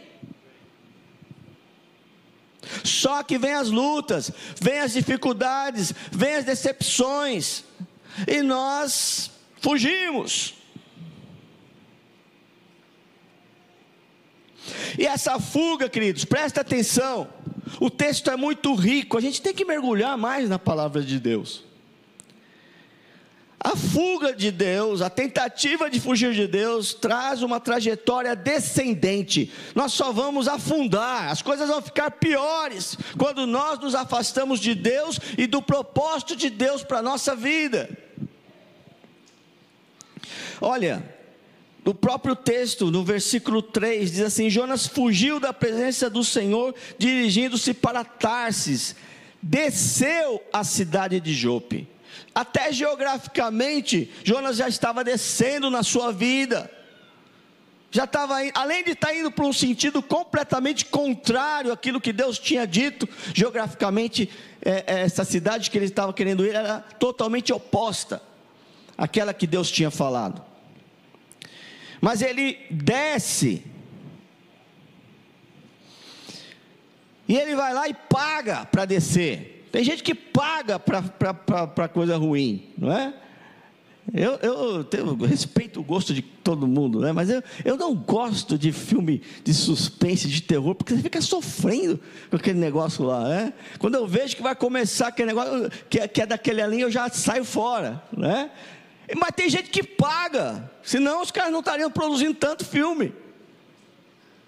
Só 2.85 3.23
que 3.23 3.39
vem 3.39 3.55
as 3.55 3.71
lutas, 3.71 4.31
vem 4.61 4.81
as 4.81 4.93
dificuldades, 4.93 5.93
vem 6.11 6.35
as 6.35 6.45
decepções, 6.45 7.65
e 8.27 8.43
nós 8.43 9.31
fugimos. 9.61 10.58
E 14.99 15.07
essa 15.07 15.39
fuga, 15.39 15.89
queridos, 15.89 16.25
presta 16.25 16.61
atenção. 16.61 17.29
O 17.81 17.91
texto 17.91 18.31
é 18.31 18.37
muito 18.37 18.75
rico, 18.75 19.19
a 19.19 19.21
gente 19.21 19.43
tem 19.43 19.55
que 19.55 19.65
mergulhar 19.65 20.17
mais 20.17 20.49
na 20.49 20.59
palavra 20.59 21.03
de 21.03 21.19
Deus. 21.21 21.65
A 23.61 23.75
fuga 23.75 24.33
de 24.33 24.53
Deus, 24.53 25.03
a 25.03 25.11
tentativa 25.11 25.91
de 25.91 25.99
fugir 25.99 26.33
de 26.33 26.47
Deus, 26.47 26.95
traz 26.95 27.43
uma 27.43 27.59
trajetória 27.59 28.37
descendente. 28.37 29.53
Nós 29.75 29.93
só 29.93 30.13
vamos 30.13 30.47
afundar, 30.47 31.29
as 31.29 31.43
coisas 31.43 31.69
vão 31.69 31.83
ficar 31.83 32.13
piores 32.13 32.97
quando 33.19 33.47
nós 33.47 33.81
nos 33.81 33.97
afastamos 33.97 34.61
de 34.61 34.77
Deus 34.77 35.19
e 35.37 35.47
do 35.47 35.61
propósito 35.61 36.37
de 36.37 36.51
Deus 36.51 36.85
para 36.85 36.99
a 36.99 37.03
nossa 37.03 37.35
vida. 37.35 37.91
Olha, 40.61 41.18
no 41.89 41.95
próprio 41.95 42.37
texto, 42.37 42.91
no 42.91 43.03
versículo 43.03 43.63
3, 43.63 44.13
diz 44.13 44.21
assim: 44.21 44.51
Jonas 44.51 44.87
fugiu 44.87 45.41
da 45.41 45.55
presença 45.55 46.11
do 46.11 46.23
Senhor, 46.23 46.75
dirigindo-se 46.99 47.73
para 47.73 48.05
Tarsis, 48.05 48.95
desceu 49.41 50.43
à 50.53 50.63
cidade 50.65 51.19
de 51.19 51.33
Jope. 51.33 51.89
Até 52.35 52.71
geograficamente, 52.75 54.13
Jonas 54.23 54.59
já 54.59 54.69
estava 54.69 55.03
descendo 55.03 55.71
na 55.71 55.83
sua 55.83 56.13
vida. 56.13 56.71
Já 57.91 58.05
estava, 58.05 58.35
além 58.53 58.85
de 58.85 58.91
estar 58.91 59.15
indo 59.15 59.31
para 59.31 59.47
um 59.47 59.53
sentido 59.55 60.03
completamente 60.03 60.85
contrário 60.85 61.73
àquilo 61.73 62.03
que 62.03 62.13
Deus 62.13 62.39
tinha 62.39 62.67
dito, 62.67 63.09
geograficamente, 63.33 64.29
é, 64.61 64.85
é, 64.87 65.01
essa 65.05 65.25
cidade 65.25 65.71
que 65.71 65.79
ele 65.79 65.87
estava 65.87 66.13
querendo 66.13 66.45
ir 66.45 66.55
era 66.55 66.81
totalmente 66.99 67.51
oposta 67.51 68.21
àquela 68.95 69.33
que 69.33 69.47
Deus 69.47 69.71
tinha 69.71 69.91
falado. 69.91 70.48
Mas 72.01 72.23
ele 72.23 72.59
desce. 72.71 73.63
E 77.29 77.37
ele 77.37 77.55
vai 77.55 77.75
lá 77.75 77.89
e 77.89 77.95
paga 77.95 78.65
para 78.65 78.85
descer. 78.85 79.69
Tem 79.71 79.85
gente 79.85 80.03
que 80.03 80.15
paga 80.15 80.79
para 80.79 81.89
coisa 81.89 82.17
ruim, 82.17 82.71
não 82.79 82.91
é? 82.91 83.15
Eu, 84.15 84.33
eu, 84.37 84.87
eu, 84.91 85.17
respeito 85.17 85.81
o 85.81 85.83
gosto 85.83 86.15
de 86.15 86.23
todo 86.23 86.67
mundo, 86.67 87.01
né? 87.01 87.13
mas 87.13 87.29
eu, 87.29 87.43
eu 87.63 87.77
não 87.77 87.95
gosto 87.95 88.57
de 88.57 88.73
filme 88.73 89.21
de 89.45 89.53
suspense, 89.53 90.29
de 90.29 90.41
terror, 90.41 90.75
porque 90.75 90.95
você 90.95 91.03
fica 91.03 91.21
sofrendo 91.21 92.01
com 92.31 92.37
aquele 92.37 92.59
negócio 92.59 93.05
lá. 93.05 93.29
Né? 93.29 93.53
Quando 93.79 93.97
eu 93.97 94.07
vejo 94.07 94.35
que 94.35 94.43
vai 94.43 94.55
começar 94.55 95.09
aquele 95.09 95.29
negócio 95.29 95.71
que 95.91 96.01
é, 96.01 96.09
que 96.09 96.23
é 96.23 96.27
daquele 96.27 96.63
ali, 96.63 96.81
eu 96.81 96.91
já 96.91 97.11
saio 97.11 97.45
fora. 97.45 98.03
Né? 98.17 98.51
Mas 99.17 99.31
tem 99.35 99.49
gente 99.49 99.71
que 99.71 99.83
paga, 99.83 100.71
senão 100.83 101.23
os 101.23 101.31
caras 101.31 101.51
não 101.51 101.61
estariam 101.61 101.91
produzindo 101.91 102.35
tanto 102.35 102.65
filme. 102.65 103.15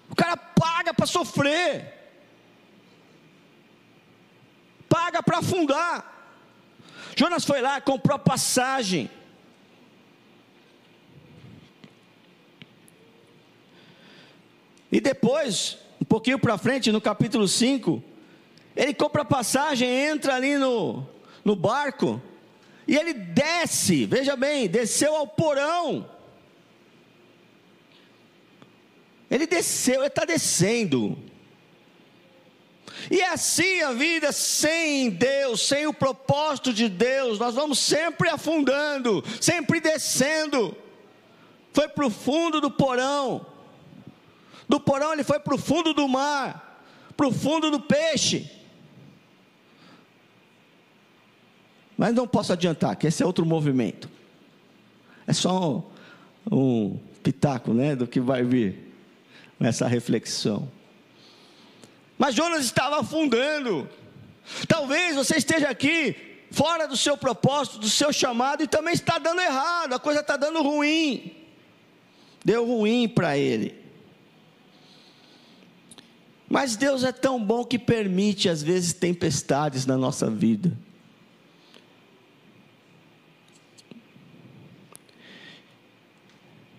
O 0.09 0.15
cara 0.15 0.37
paga 0.37 0.93
para 0.93 1.05
sofrer, 1.05 1.93
paga 4.87 5.23
para 5.23 5.39
afundar. 5.39 6.07
Jonas 7.15 7.43
foi 7.43 7.61
lá, 7.61 7.81
comprou 7.81 8.15
a 8.15 8.19
passagem. 8.19 9.09
E 14.91 14.99
depois, 14.99 15.77
um 15.99 16.05
pouquinho 16.05 16.37
para 16.37 16.57
frente, 16.57 16.91
no 16.91 16.99
capítulo 16.99 17.47
5, 17.47 18.03
ele 18.75 18.93
compra 18.93 19.21
a 19.21 19.25
passagem, 19.25 19.89
entra 19.89 20.35
ali 20.35 20.57
no, 20.57 21.07
no 21.43 21.55
barco, 21.55 22.21
e 22.91 22.97
ele 22.97 23.13
desce, 23.13 24.05
veja 24.05 24.35
bem, 24.35 24.67
desceu 24.67 25.15
ao 25.15 25.25
porão. 25.25 26.11
Ele 29.29 29.47
desceu, 29.47 30.01
ele 30.01 30.07
está 30.07 30.25
descendo. 30.25 31.17
E 33.09 33.21
assim 33.21 33.79
a 33.79 33.93
vida 33.93 34.33
sem 34.33 35.09
Deus, 35.09 35.65
sem 35.65 35.87
o 35.87 35.93
propósito 35.93 36.73
de 36.73 36.89
Deus, 36.89 37.39
nós 37.39 37.55
vamos 37.55 37.79
sempre 37.79 38.27
afundando, 38.27 39.23
sempre 39.39 39.79
descendo. 39.79 40.75
Foi 41.71 41.87
para 41.87 42.05
o 42.05 42.11
fundo 42.11 42.59
do 42.59 42.69
porão, 42.69 43.45
do 44.67 44.81
porão 44.81 45.13
ele 45.13 45.23
foi 45.23 45.39
para 45.39 45.55
o 45.55 45.57
fundo 45.57 45.93
do 45.93 46.09
mar, 46.09 46.83
para 47.15 47.25
o 47.25 47.31
fundo 47.31 47.71
do 47.71 47.79
peixe. 47.79 48.51
Mas 51.97 52.13
não 52.13 52.27
posso 52.27 52.53
adiantar 52.53 52.95
que 52.95 53.07
esse 53.07 53.21
é 53.21 53.25
outro 53.25 53.45
movimento. 53.45 54.09
É 55.27 55.33
só 55.33 55.83
um, 56.51 56.55
um 56.55 56.99
pitaco 57.21 57.73
né, 57.73 57.95
do 57.95 58.07
que 58.07 58.19
vai 58.19 58.43
vir 58.43 58.93
nessa 59.59 59.87
reflexão. 59.87 60.67
Mas 62.17 62.35
Jonas 62.35 62.65
estava 62.65 62.99
afundando. 62.99 63.87
Talvez 64.67 65.15
você 65.15 65.37
esteja 65.37 65.69
aqui 65.69 66.15
fora 66.51 66.87
do 66.87 66.97
seu 66.97 67.17
propósito, 67.17 67.79
do 67.79 67.89
seu 67.89 68.11
chamado, 68.11 68.63
e 68.63 68.67
também 68.67 68.93
está 68.93 69.17
dando 69.17 69.41
errado, 69.41 69.93
a 69.93 69.99
coisa 69.99 70.19
está 70.19 70.35
dando 70.35 70.61
ruim. 70.61 71.31
Deu 72.43 72.65
ruim 72.65 73.07
para 73.07 73.37
ele. 73.37 73.79
Mas 76.49 76.75
Deus 76.75 77.03
é 77.03 77.11
tão 77.11 77.41
bom 77.41 77.63
que 77.63 77.79
permite, 77.79 78.49
às 78.49 78.61
vezes, 78.61 78.91
tempestades 78.91 79.85
na 79.85 79.95
nossa 79.95 80.29
vida. 80.29 80.77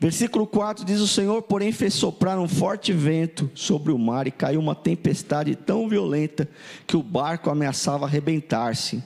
Versículo 0.03 0.49
4 0.49 0.85
diz: 0.85 0.99
O 0.99 1.07
Senhor, 1.07 1.43
porém, 1.43 1.71
fez 1.71 1.95
soprar 1.95 2.37
um 2.37 2.49
forte 2.49 2.93
vento 2.93 3.49
sobre 3.55 3.93
o 3.93 3.99
mar 3.99 4.27
e 4.27 4.33
caiu 4.33 4.59
uma 4.59 4.75
tempestade 4.75 5.55
tão 5.55 5.89
violenta 5.89 6.49
que 6.89 6.97
o 6.97 7.03
barco 7.05 7.49
ameaçava 7.49 8.05
arrebentar-se. 8.05 9.01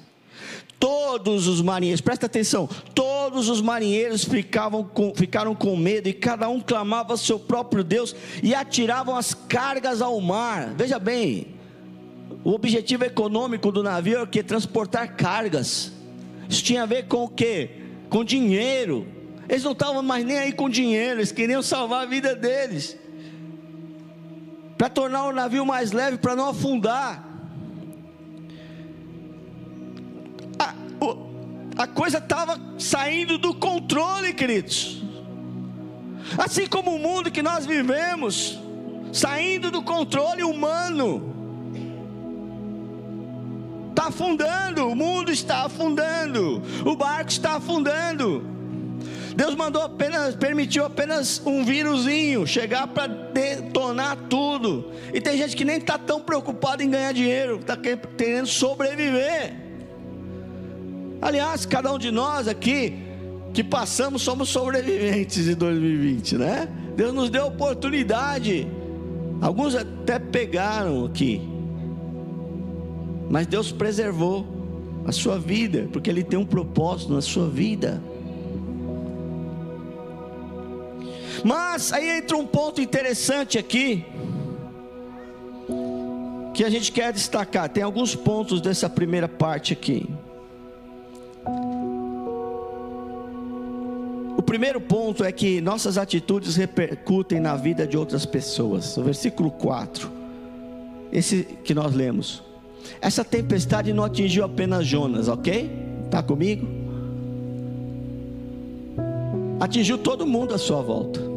Todos 0.81 1.49
os 1.49 1.61
marinheiros, 1.61 2.01
presta 2.01 2.25
atenção, 2.25 2.67
todos 2.95 3.51
os 3.51 3.61
marinheiros 3.61 4.25
ficavam 4.25 4.85
com, 4.85 5.15
ficaram 5.15 5.55
com 5.55 5.77
medo 5.77 6.09
e 6.09 6.15
cada 6.15 6.49
um 6.49 6.61
clamava 6.61 7.15
seu 7.19 7.39
próprio 7.39 7.85
Deus 7.85 8.17
e 8.43 8.55
atiravam 8.55 9.19
as 9.19 9.35
cargas 9.35 10.01
ao 10.01 10.19
mar. 10.19 10.73
Veja 10.79 10.99
bem, 10.99 11.49
o 12.43 12.53
objetivo 12.53 13.05
econômico 13.05 13.71
do 13.71 13.83
navio 13.83 14.23
é 14.23 14.27
que 14.27 14.43
transportar 14.43 15.15
cargas. 15.15 15.93
Isso 16.49 16.65
tinha 16.65 16.85
a 16.85 16.87
ver 16.87 17.07
com 17.07 17.25
o 17.25 17.29
que? 17.29 17.69
Com 18.09 18.25
dinheiro. 18.25 19.16
Eles 19.49 19.63
não 19.63 19.73
estavam 19.73 20.03
mais 20.03 20.25
nem 20.25 20.39
aí 20.39 20.53
com 20.53 20.69
dinheiro, 20.69 21.21
eles 21.21 21.31
queriam 21.31 21.63
salvar 21.63 22.03
a 22.03 22.07
vida 22.07 22.35
deles. 22.35 22.97
Para 24.77 24.89
tornar 24.89 25.25
o 25.25 25.33
navio 25.33 25.65
mais 25.65 25.93
leve, 25.93 26.19
para 26.19 26.35
não 26.35 26.49
afundar. 26.49 27.25
A, 30.59 30.75
o, 31.05 31.17
a 31.77 31.87
coisa 31.87 32.19
estava 32.19 32.61
saindo 32.79 33.39
do 33.39 33.55
controle, 33.55 34.35
queridos. 34.35 35.03
Assim 36.37 36.67
como 36.67 36.95
o 36.95 36.99
mundo 36.99 37.31
que 37.31 37.41
nós 37.41 37.65
vivemos, 37.65 38.59
saindo 39.13 39.71
do 39.71 39.83
controle 39.83 40.43
humano. 40.43 41.35
Está 43.91 44.09
afundando, 44.09 44.89
o 44.89 44.95
mundo 44.95 45.31
está 45.31 45.65
afundando, 45.65 46.63
o 46.85 46.97
barco 46.97 47.31
está 47.31 47.57
afundando. 47.57 48.56
Deus 49.37 49.55
mandou 49.55 49.83
apenas, 49.83 50.35
permitiu 50.35 50.87
apenas 50.87 51.43
um 51.45 51.63
vírusinho 51.63 52.47
chegar 52.47 52.87
para 52.87 53.07
detonar 53.07 54.17
tudo. 54.31 54.91
E 55.13 55.21
tem 55.21 55.37
gente 55.37 55.55
que 55.55 55.63
nem 55.63 55.77
está 55.77 55.99
tão 55.99 56.23
preocupado 56.23 56.83
em 56.83 56.89
ganhar 56.89 57.13
dinheiro, 57.13 57.57
está 57.61 57.77
querendo 57.77 58.47
sobreviver. 58.47 59.55
Aliás, 61.21 61.67
cada 61.67 61.93
um 61.93 61.99
de 61.99 62.11
nós 62.11 62.49
aqui 62.49 62.95
que 63.53 63.63
passamos 63.63 64.23
somos 64.23 64.49
sobreviventes 64.49 65.45
de 65.45 65.55
2020, 65.55 66.39
né? 66.39 66.67
Deus 66.97 67.13
nos 67.13 67.29
deu 67.29 67.47
oportunidade. 67.47 68.67
Alguns 69.43 69.75
até 69.75 70.19
pegaram 70.19 71.05
aqui. 71.05 71.43
Mas 73.29 73.47
Deus 73.47 73.71
preservou 73.71 74.47
a 75.05 75.13
sua 75.13 75.39
vida, 75.39 75.89
porque 75.93 76.09
Ele 76.09 76.25
tem 76.25 76.39
um 76.39 76.47
propósito 76.47 77.13
na 77.13 77.21
sua 77.21 77.51
vida. 77.51 78.03
Mas 81.47 81.93
aí 81.93 82.11
entra 82.19 82.37
um 82.37 82.45
ponto 82.45 82.81
interessante 82.81 83.57
aqui, 83.57 84.05
que 86.53 86.65
a 86.65 86.69
gente 86.69 86.91
quer 86.91 87.13
destacar. 87.13 87.69
Tem 87.69 87.85
alguns 87.85 88.17
pontos 88.17 88.61
dessa 88.61 88.91
primeira 88.91 89.29
parte 89.29 89.73
aqui. 89.73 90.11
O 94.37 94.43
primeiro 94.43 94.81
ponto 94.81 95.23
é 95.23 95.31
que 95.31 95.61
nossas 95.61 95.97
atitudes 95.97 96.57
repercutem 96.57 97.39
na 97.39 97.55
vida 97.55 97.87
de 97.87 97.97
outras 97.97 98.27
pessoas. 98.27 98.97
O 98.97 99.05
versículo 99.05 99.53
4, 99.53 100.11
esse 101.13 101.45
que 101.63 101.73
nós 101.73 101.95
lemos. 101.95 102.43
Essa 103.01 103.25
tempestade 103.25 103.93
não 103.93 104.03
atingiu 104.03 104.45
apenas 104.45 104.85
Jonas, 104.85 105.29
ok? 105.29 105.71
Está 106.07 106.25
comigo? 106.25 106.67
Atingiu 109.61 109.97
todo 109.97 110.27
mundo 110.27 110.53
à 110.53 110.59
sua 110.59 110.83
volta. 110.83 111.36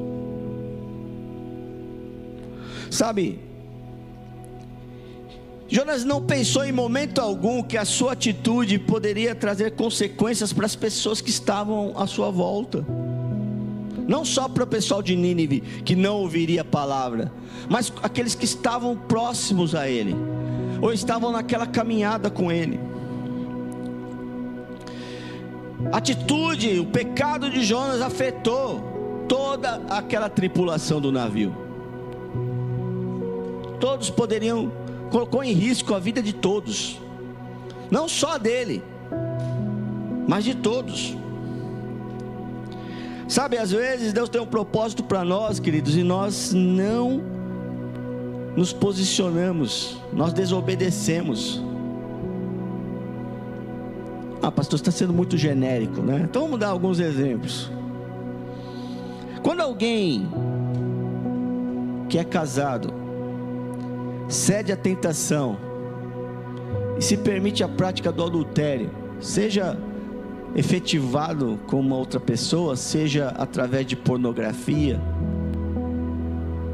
Sabe, 2.89 3.39
Jonas 5.71 6.03
não 6.03 6.19
pensou 6.19 6.65
em 6.65 6.71
momento 6.71 7.21
algum 7.21 7.61
que 7.61 7.77
a 7.77 7.85
sua 7.85 8.13
atitude 8.13 8.79
poderia 8.79 9.35
trazer 9.35 9.75
consequências 9.75 10.51
para 10.51 10.65
as 10.65 10.75
pessoas 10.75 11.21
que 11.21 11.29
estavam 11.29 11.93
à 11.95 12.07
sua 12.07 12.31
volta. 12.31 12.83
Não 14.07 14.25
só 14.25 14.49
para 14.49 14.63
o 14.63 14.67
pessoal 14.67 15.03
de 15.03 15.15
Nínive, 15.15 15.61
que 15.85 15.95
não 15.95 16.15
ouviria 16.15 16.61
a 16.61 16.65
palavra, 16.65 17.31
mas 17.69 17.93
aqueles 18.01 18.33
que 18.33 18.45
estavam 18.45 18.97
próximos 18.97 19.75
a 19.75 19.87
ele, 19.87 20.15
ou 20.81 20.91
estavam 20.91 21.31
naquela 21.31 21.67
caminhada 21.67 22.31
com 22.31 22.51
ele. 22.51 22.79
A 25.91 25.97
atitude, 25.97 26.79
o 26.79 26.87
pecado 26.87 27.47
de 27.47 27.63
Jonas 27.63 28.01
afetou 28.01 29.25
toda 29.27 29.83
aquela 29.87 30.27
tripulação 30.27 30.99
do 30.99 31.11
navio. 31.11 31.68
Todos 33.79 34.09
poderiam 34.09 34.71
colocou 35.09 35.43
em 35.43 35.53
risco 35.53 35.93
a 35.93 35.99
vida 35.99 36.21
de 36.21 36.33
todos, 36.33 36.99
não 37.89 38.07
só 38.07 38.37
dele, 38.37 38.83
mas 40.27 40.43
de 40.43 40.55
todos. 40.55 41.17
Sabe, 43.27 43.57
às 43.57 43.71
vezes 43.71 44.13
Deus 44.13 44.29
tem 44.29 44.41
um 44.41 44.45
propósito 44.45 45.03
para 45.03 45.23
nós, 45.23 45.59
queridos, 45.59 45.95
e 45.95 46.03
nós 46.03 46.51
não 46.53 47.21
nos 48.55 48.73
posicionamos, 48.73 49.99
nós 50.11 50.33
desobedecemos. 50.33 51.61
Ah, 54.41 54.51
pastor, 54.51 54.77
está 54.77 54.91
sendo 54.91 55.13
muito 55.13 55.37
genérico, 55.37 56.01
né? 56.01 56.21
Então 56.23 56.43
vamos 56.43 56.59
dar 56.59 56.69
alguns 56.69 56.99
exemplos. 56.99 57.71
Quando 59.43 59.61
alguém 59.61 60.27
que 62.09 62.17
é 62.17 62.23
casado 62.23 62.91
cede 64.29 64.71
à 64.71 64.77
tentação 64.77 65.57
e 66.97 67.01
se 67.01 67.17
permite 67.17 67.63
a 67.63 67.67
prática 67.67 68.11
do 68.11 68.23
adultério, 68.23 68.91
seja 69.19 69.77
efetivado 70.55 71.59
com 71.67 71.79
uma 71.79 71.97
outra 71.97 72.19
pessoa, 72.19 72.75
seja 72.75 73.29
através 73.29 73.85
de 73.85 73.95
pornografia, 73.95 75.01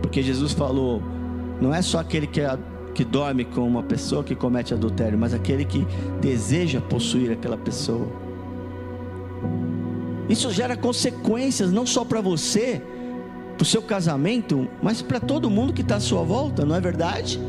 porque 0.01 0.21
Jesus 0.21 0.53
falou: 0.53 1.01
não 1.59 1.73
é 1.73 1.81
só 1.81 1.99
aquele 1.99 2.27
que, 2.27 2.41
é, 2.41 2.57
que 2.93 3.03
dorme 3.03 3.45
com 3.45 3.67
uma 3.67 3.83
pessoa 3.83 4.23
que 4.23 4.35
comete 4.35 4.73
adultério, 4.73 5.17
mas 5.17 5.33
aquele 5.33 5.65
que 5.65 5.85
deseja 6.21 6.79
possuir 6.81 7.31
aquela 7.31 7.57
pessoa. 7.57 8.07
Isso 10.27 10.49
gera 10.51 10.75
consequências 10.75 11.71
não 11.71 11.85
só 11.85 12.03
para 12.03 12.19
você, 12.19 12.81
para 13.57 13.63
o 13.63 13.65
seu 13.65 13.81
casamento, 13.81 14.67
mas 14.81 15.01
para 15.01 15.19
todo 15.19 15.49
mundo 15.49 15.73
que 15.73 15.81
está 15.81 15.95
à 15.95 15.99
sua 15.99 16.23
volta, 16.23 16.65
não 16.65 16.75
é 16.75 16.81
verdade? 16.81 17.39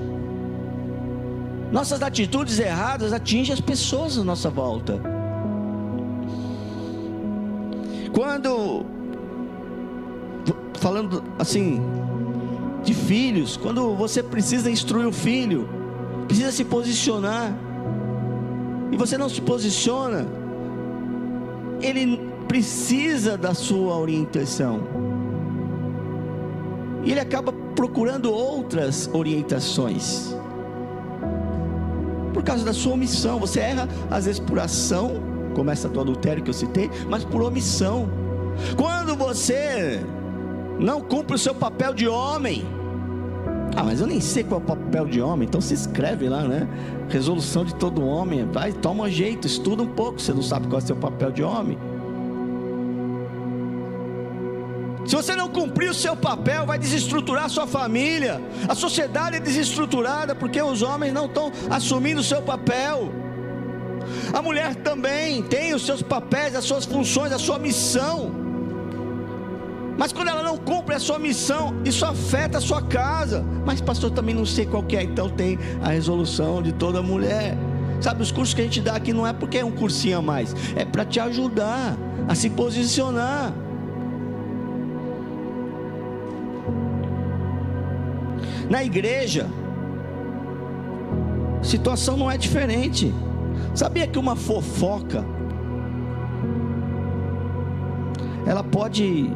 Nossas 1.73 2.01
atitudes 2.01 2.59
erradas 2.59 3.13
atingem 3.13 3.53
as 3.53 3.61
pessoas 3.61 4.17
à 4.17 4.23
nossa 4.23 4.49
volta. 4.49 5.01
Quando, 8.13 8.87
falando 10.75 11.25
assim, 11.39 11.81
de 12.85 12.95
filhos, 12.95 13.57
quando 13.57 13.95
você 13.97 14.23
precisa 14.23 14.71
instruir 14.71 15.09
o 15.09 15.13
filho, 15.13 15.69
precisa 16.29 16.53
se 16.53 16.65
posicionar, 16.65 17.53
e 18.93 18.97
você 18.97 19.19
não 19.19 19.29
se 19.29 19.41
posiciona, 19.41 20.25
ele 21.83 22.31
precisa 22.47 23.37
da 23.37 23.53
sua 23.53 23.97
orientação 23.97 25.06
e 27.07 27.13
ele 27.13 27.21
acaba 27.21 27.53
procurando 27.77 28.33
outras 28.33 29.09
orientações. 29.13 30.35
Por 32.35 32.43
causa 32.43 32.65
da 32.65 32.73
sua 32.73 32.95
omissão, 32.95 33.39
você 33.39 33.61
erra 33.61 33.89
às 34.11 34.27
vezes 34.27 34.41
por 34.41 34.59
ação, 34.59 35.23
como 35.55 35.71
essa 35.71 35.89
do 35.89 36.01
adultério 36.01 36.43
que 36.43 36.51
eu 36.51 36.55
citei, 36.55 36.91
mas 37.09 37.25
por 37.25 37.43
omissão. 37.43 38.11
Quando 38.77 39.17
você 39.17 40.01
não 40.81 41.01
cumpre 41.01 41.37
o 41.37 41.39
seu 41.39 41.55
papel 41.55 41.95
de 41.95 42.09
homem, 42.09 42.67
ah, 43.77 43.85
mas 43.85 44.01
eu 44.01 44.07
nem 44.07 44.21
sei 44.21 44.43
qual 44.43 44.61
é 44.61 44.65
o 44.65 44.67
papel 44.67 45.07
de 45.07 45.21
homem, 45.21 45.47
então 45.47 45.61
se 45.61 45.75
escreve 45.75 46.29
lá, 46.29 46.43
né? 46.43 46.69
Resolução 47.09 47.65
de 47.65 47.75
todo 47.77 48.05
homem, 48.05 48.45
vai, 48.51 48.73
toma 48.73 49.09
jeito, 49.09 49.47
estuda 49.47 49.83
um 49.83 49.89
pouco, 49.89 50.21
você 50.21 50.33
não 50.33 50.43
sabe 50.43 50.67
qual 50.67 50.81
é 50.81 50.83
o 50.83 50.87
seu 50.87 50.97
papel 50.97 51.31
de 51.31 51.43
homem. 51.45 51.79
Se 55.07 55.15
você 55.15 55.37
não 55.37 55.49
cumprir 55.49 55.91
o 55.91 55.95
seu 55.95 56.17
papel, 56.17 56.67
vai 56.67 56.79
desestruturar 56.79 57.45
a 57.45 57.49
sua 57.49 57.67
família. 57.67 58.41
A 58.69 58.75
sociedade 58.75 59.37
é 59.37 59.41
desestruturada 59.41 60.35
porque 60.35 60.61
os 60.61 60.83
homens 60.83 61.13
não 61.13 61.27
estão 61.27 61.53
assumindo 61.71 62.21
o 62.21 62.25
seu 62.25 62.43
papel. 62.43 63.13
A 64.33 64.43
mulher 64.43 64.75
também 64.77 65.43
tem 65.43 65.75
os 65.75 65.87
seus 65.87 66.03
papéis, 66.03 66.55
as 66.57 66.65
suas 66.65 66.85
funções, 66.85 67.33
a 67.33 67.39
sua 67.39 67.59
missão. 67.59 68.33
Mas 69.97 70.13
quando 70.13 70.29
ela 70.29 70.43
não 70.43 70.59
cumpre 70.59 70.95
a 70.95 70.99
sua 70.99 71.19
missão, 71.19 71.75
isso 71.85 72.05
afeta 72.05 72.59
a 72.59 72.61
sua 72.61 72.83
casa. 72.83 73.45
Mas, 73.65 73.81
pastor, 73.81 74.11
também 74.11 74.35
não 74.35 74.45
sei 74.45 74.67
qual 74.67 74.83
que 74.83 74.97
é, 74.97 75.03
então 75.03 75.29
tem 75.29 75.59
a 75.83 75.91
resolução 75.91 76.61
de 76.61 76.73
toda 76.73 77.01
mulher. 77.01 77.57
Sabe, 78.01 78.23
os 78.23 78.31
cursos 78.31 78.55
que 78.55 78.61
a 78.61 78.65
gente 78.65 78.81
dá 78.81 78.97
aqui 78.97 79.13
não 79.13 79.27
é 79.27 79.33
porque 79.33 79.59
é 79.59 79.65
um 79.65 79.71
cursinho 79.71 80.19
a 80.19 80.23
mais, 80.23 80.55
é 80.77 80.85
para 80.85 81.05
te 81.05 81.19
ajudar 81.19 81.97
a 82.29 82.35
se 82.35 82.51
posicionar. 82.51 83.53
Na 88.69 88.83
igreja, 88.83 89.47
a 91.61 91.65
situação 91.65 92.17
não 92.17 92.31
é 92.31 92.37
diferente. 92.37 93.15
Sabia 93.75 94.07
que 94.07 94.19
uma 94.19 94.35
fofoca 94.35 95.25
ela 98.47 98.63
pode 98.63 99.31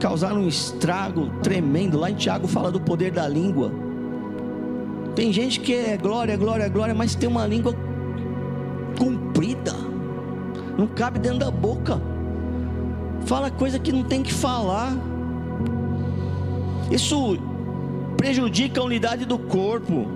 causar 0.00 0.32
um 0.32 0.48
estrago 0.48 1.28
tremendo. 1.42 1.98
Lá 1.98 2.10
em 2.10 2.14
Tiago 2.14 2.48
fala 2.48 2.70
do 2.70 2.80
poder 2.80 3.12
da 3.12 3.28
língua. 3.28 3.70
Tem 5.14 5.32
gente 5.32 5.60
que 5.60 5.74
é 5.74 5.96
glória, 5.96 6.36
glória, 6.36 6.68
glória, 6.68 6.94
mas 6.94 7.14
tem 7.14 7.28
uma 7.28 7.46
língua 7.46 7.74
comprida. 8.98 9.74
Não 10.78 10.86
cabe 10.86 11.18
dentro 11.18 11.40
da 11.40 11.50
boca. 11.50 12.00
Fala 13.26 13.50
coisa 13.50 13.78
que 13.78 13.92
não 13.92 14.04
tem 14.04 14.22
que 14.22 14.32
falar. 14.32 14.92
Isso 16.90 17.38
prejudica 18.18 18.80
a 18.80 18.84
unidade 18.84 19.24
do 19.24 19.38
corpo, 19.38 20.06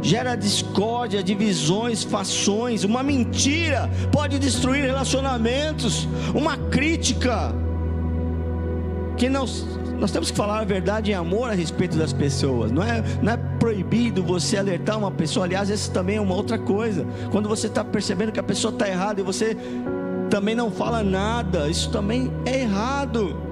gera 0.00 0.36
discórdia, 0.36 1.22
divisões, 1.22 2.04
fações. 2.04 2.84
Uma 2.84 3.02
mentira 3.02 3.90
pode 4.10 4.38
destruir 4.38 4.84
relacionamentos, 4.84 6.08
uma 6.34 6.56
crítica 6.56 7.52
que 9.16 9.28
não 9.28 9.44
nós 9.98 10.12
temos 10.12 10.30
que 10.30 10.36
falar 10.36 10.60
a 10.60 10.64
verdade 10.64 11.10
em 11.10 11.14
amor 11.14 11.50
a 11.50 11.54
respeito 11.54 11.98
das 11.98 12.12
pessoas. 12.12 12.70
Não 12.70 12.84
é, 12.84 13.02
não 13.20 13.32
é 13.32 13.36
proibido 13.58 14.22
você 14.22 14.56
alertar 14.56 14.96
uma 14.96 15.10
pessoa. 15.10 15.44
Aliás, 15.44 15.68
isso 15.70 15.90
também 15.90 16.18
é 16.18 16.20
uma 16.20 16.36
outra 16.36 16.56
coisa. 16.56 17.04
Quando 17.32 17.48
você 17.48 17.66
está 17.66 17.82
percebendo 17.82 18.30
que 18.30 18.38
a 18.38 18.44
pessoa 18.44 18.72
está 18.72 18.88
errada 18.88 19.20
e 19.20 19.24
você 19.24 19.56
também 20.30 20.54
não 20.54 20.70
fala 20.70 21.02
nada, 21.02 21.68
isso 21.68 21.90
também 21.90 22.32
é 22.46 22.60
errado. 22.60 23.47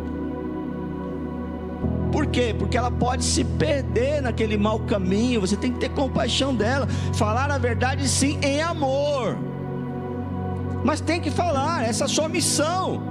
Por 2.16 2.24
quê? 2.24 2.56
Porque 2.59 2.78
ela 2.78 2.90
pode 2.90 3.22
se 3.22 3.44
perder 3.44 4.22
naquele 4.22 4.56
mau 4.56 4.80
caminho. 4.80 5.38
Você 5.38 5.55
tem 5.55 5.70
que 5.70 5.78
ter 5.78 5.90
compaixão 5.90 6.55
dela. 6.55 6.88
Falar 7.12 7.51
a 7.51 7.59
verdade, 7.59 8.09
sim, 8.09 8.38
em 8.43 8.62
amor. 8.62 9.36
Mas 10.82 10.98
tem 10.98 11.20
que 11.20 11.30
falar, 11.30 11.84
essa 11.84 12.05
é 12.05 12.06
a 12.06 12.09
sua 12.09 12.26
missão. 12.26 13.02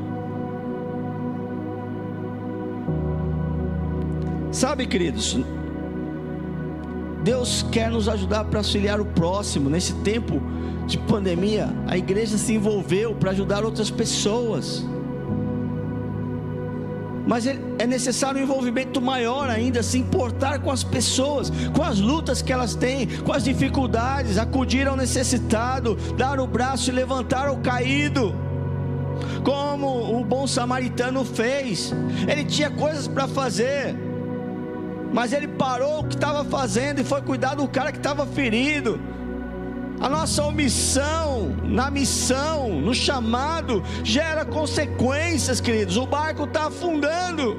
Sabe, 4.51 4.87
queridos, 4.87 5.37
Deus 7.23 7.63
quer 7.71 7.91
nos 7.91 8.09
ajudar 8.09 8.45
para 8.45 8.57
auxiliar 8.57 8.99
o 8.99 9.05
próximo. 9.05 9.69
Nesse 9.69 9.93
tempo 9.97 10.41
de 10.87 10.97
pandemia, 10.97 11.69
a 11.85 11.95
igreja 11.95 12.39
se 12.39 12.55
envolveu 12.55 13.13
para 13.13 13.29
ajudar 13.29 13.63
outras 13.63 13.91
pessoas. 13.91 14.83
Mas 17.25 17.47
é 17.47 17.87
necessário 17.87 18.39
um 18.39 18.43
envolvimento 18.43 19.01
maior 19.01 19.49
ainda, 19.49 19.81
se 19.81 19.97
importar 19.97 20.59
com 20.59 20.71
as 20.71 20.83
pessoas, 20.83 21.51
com 21.73 21.81
as 21.81 21.99
lutas 21.99 22.41
que 22.41 22.53
elas 22.53 22.75
têm, 22.75 23.07
com 23.07 23.33
as 23.33 23.43
dificuldades, 23.43 24.37
acudir 24.37 24.87
ao 24.87 24.95
necessitado, 24.95 25.95
dar 26.17 26.39
o 26.39 26.47
braço 26.47 26.89
e 26.89 26.93
levantar 26.93 27.49
o 27.49 27.57
caído. 27.57 28.35
Como 29.43 30.19
o 30.19 30.23
bom 30.23 30.45
samaritano 30.45 31.23
fez, 31.23 31.93
ele 32.27 32.43
tinha 32.43 32.69
coisas 32.69 33.07
para 33.07 33.27
fazer, 33.27 33.95
mas 35.13 35.33
ele 35.33 35.47
parou 35.47 35.99
o 35.99 36.03
que 36.03 36.15
estava 36.15 36.43
fazendo 36.43 36.99
e 36.99 37.03
foi 37.03 37.21
cuidar 37.21 37.55
do 37.55 37.67
cara 37.67 37.91
que 37.91 37.97
estava 37.97 38.25
ferido. 38.25 38.99
A 39.99 40.09
nossa 40.09 40.43
omissão 40.43 41.55
na 41.63 41.89
missão, 41.89 42.81
no 42.81 42.93
chamado, 42.93 43.83
gera 44.03 44.45
consequências, 44.45 45.59
queridos. 45.61 45.97
O 45.97 46.05
barco 46.05 46.43
está 46.43 46.67
afundando. 46.67 47.57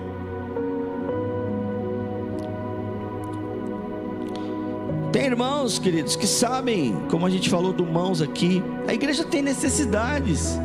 Tem 5.13 5.25
irmãos, 5.25 5.79
queridos, 5.79 6.15
que 6.15 6.27
sabem, 6.27 6.95
como 7.11 7.25
a 7.25 7.31
gente 7.31 7.49
falou 7.49 7.73
do 7.73 7.87
mãos 7.87 8.21
aqui, 8.21 8.63
a 8.87 8.93
igreja 8.93 9.25
tem 9.25 9.41
necessidades. 9.41 10.59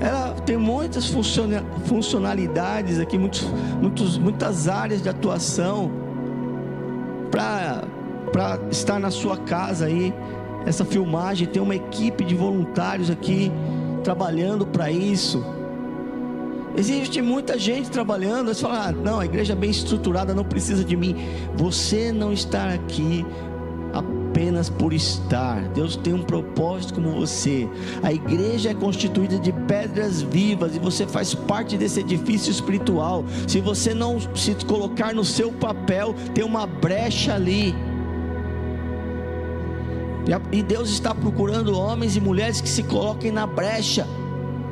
Ela 0.00 0.34
tem 0.44 0.56
muitas 0.56 1.06
funcionalidades 1.86 2.98
aqui, 2.98 3.16
muitos, 3.16 3.42
muitos, 3.80 4.18
muitas 4.18 4.68
áreas 4.68 5.00
de 5.00 5.08
atuação 5.08 5.92
para 7.30 7.84
para 8.28 8.58
estar 8.70 8.98
na 8.98 9.10
sua 9.10 9.36
casa 9.36 9.86
aí, 9.86 10.12
essa 10.66 10.84
filmagem, 10.84 11.46
tem 11.46 11.62
uma 11.62 11.74
equipe 11.74 12.24
de 12.24 12.34
voluntários 12.34 13.10
aqui 13.10 13.50
trabalhando 14.02 14.66
para 14.66 14.90
isso. 14.90 15.44
Existe 16.76 17.20
muita 17.20 17.58
gente 17.58 17.90
trabalhando, 17.90 18.54
você 18.54 18.62
fala, 18.62 18.88
ah, 18.88 18.92
não, 18.92 19.18
a 19.18 19.24
igreja 19.24 19.52
é 19.52 19.56
bem 19.56 19.70
estruturada, 19.70 20.34
não 20.34 20.44
precisa 20.44 20.84
de 20.84 20.96
mim. 20.96 21.16
Você 21.56 22.12
não 22.12 22.32
está 22.32 22.72
aqui 22.72 23.24
apenas 23.92 24.70
por 24.70 24.92
estar. 24.92 25.60
Deus 25.70 25.96
tem 25.96 26.12
um 26.12 26.22
propósito 26.22 26.94
como 26.94 27.10
você. 27.12 27.68
A 28.02 28.12
igreja 28.12 28.70
é 28.70 28.74
constituída 28.74 29.38
de 29.38 29.52
pedras 29.52 30.22
vivas 30.22 30.76
e 30.76 30.78
você 30.78 31.06
faz 31.06 31.34
parte 31.34 31.76
desse 31.76 32.00
edifício 32.00 32.50
espiritual. 32.50 33.24
Se 33.48 33.60
você 33.60 33.92
não 33.92 34.20
se 34.36 34.54
colocar 34.66 35.12
no 35.12 35.24
seu 35.24 35.50
papel, 35.50 36.14
tem 36.34 36.44
uma 36.44 36.66
brecha 36.66 37.34
ali. 37.34 37.74
E 40.52 40.62
Deus 40.62 40.90
está 40.90 41.14
procurando 41.14 41.76
homens 41.76 42.16
e 42.16 42.20
mulheres 42.20 42.60
que 42.60 42.68
se 42.68 42.82
coloquem 42.82 43.32
na 43.32 43.46
brecha 43.46 44.06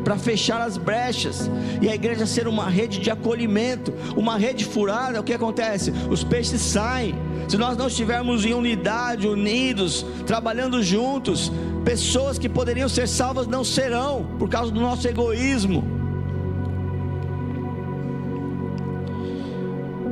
para 0.04 0.16
fechar 0.16 0.60
as 0.60 0.76
brechas 0.76 1.50
e 1.82 1.88
a 1.88 1.94
igreja 1.94 2.26
ser 2.26 2.46
uma 2.46 2.68
rede 2.68 3.00
de 3.00 3.10
acolhimento, 3.10 3.92
uma 4.16 4.38
rede 4.38 4.64
furada, 4.64 5.20
o 5.20 5.24
que 5.24 5.32
acontece? 5.32 5.92
Os 6.08 6.22
peixes 6.22 6.60
saem. 6.60 7.14
Se 7.48 7.56
nós 7.56 7.76
não 7.76 7.88
estivermos 7.88 8.44
em 8.44 8.54
unidade, 8.54 9.26
unidos, 9.26 10.06
trabalhando 10.24 10.80
juntos, 10.80 11.50
pessoas 11.84 12.38
que 12.38 12.48
poderiam 12.48 12.88
ser 12.88 13.08
salvas 13.08 13.48
não 13.48 13.64
serão 13.64 14.26
por 14.38 14.48
causa 14.48 14.70
do 14.70 14.80
nosso 14.80 15.08
egoísmo. 15.08 15.82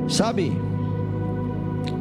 Sabe? 0.09 0.57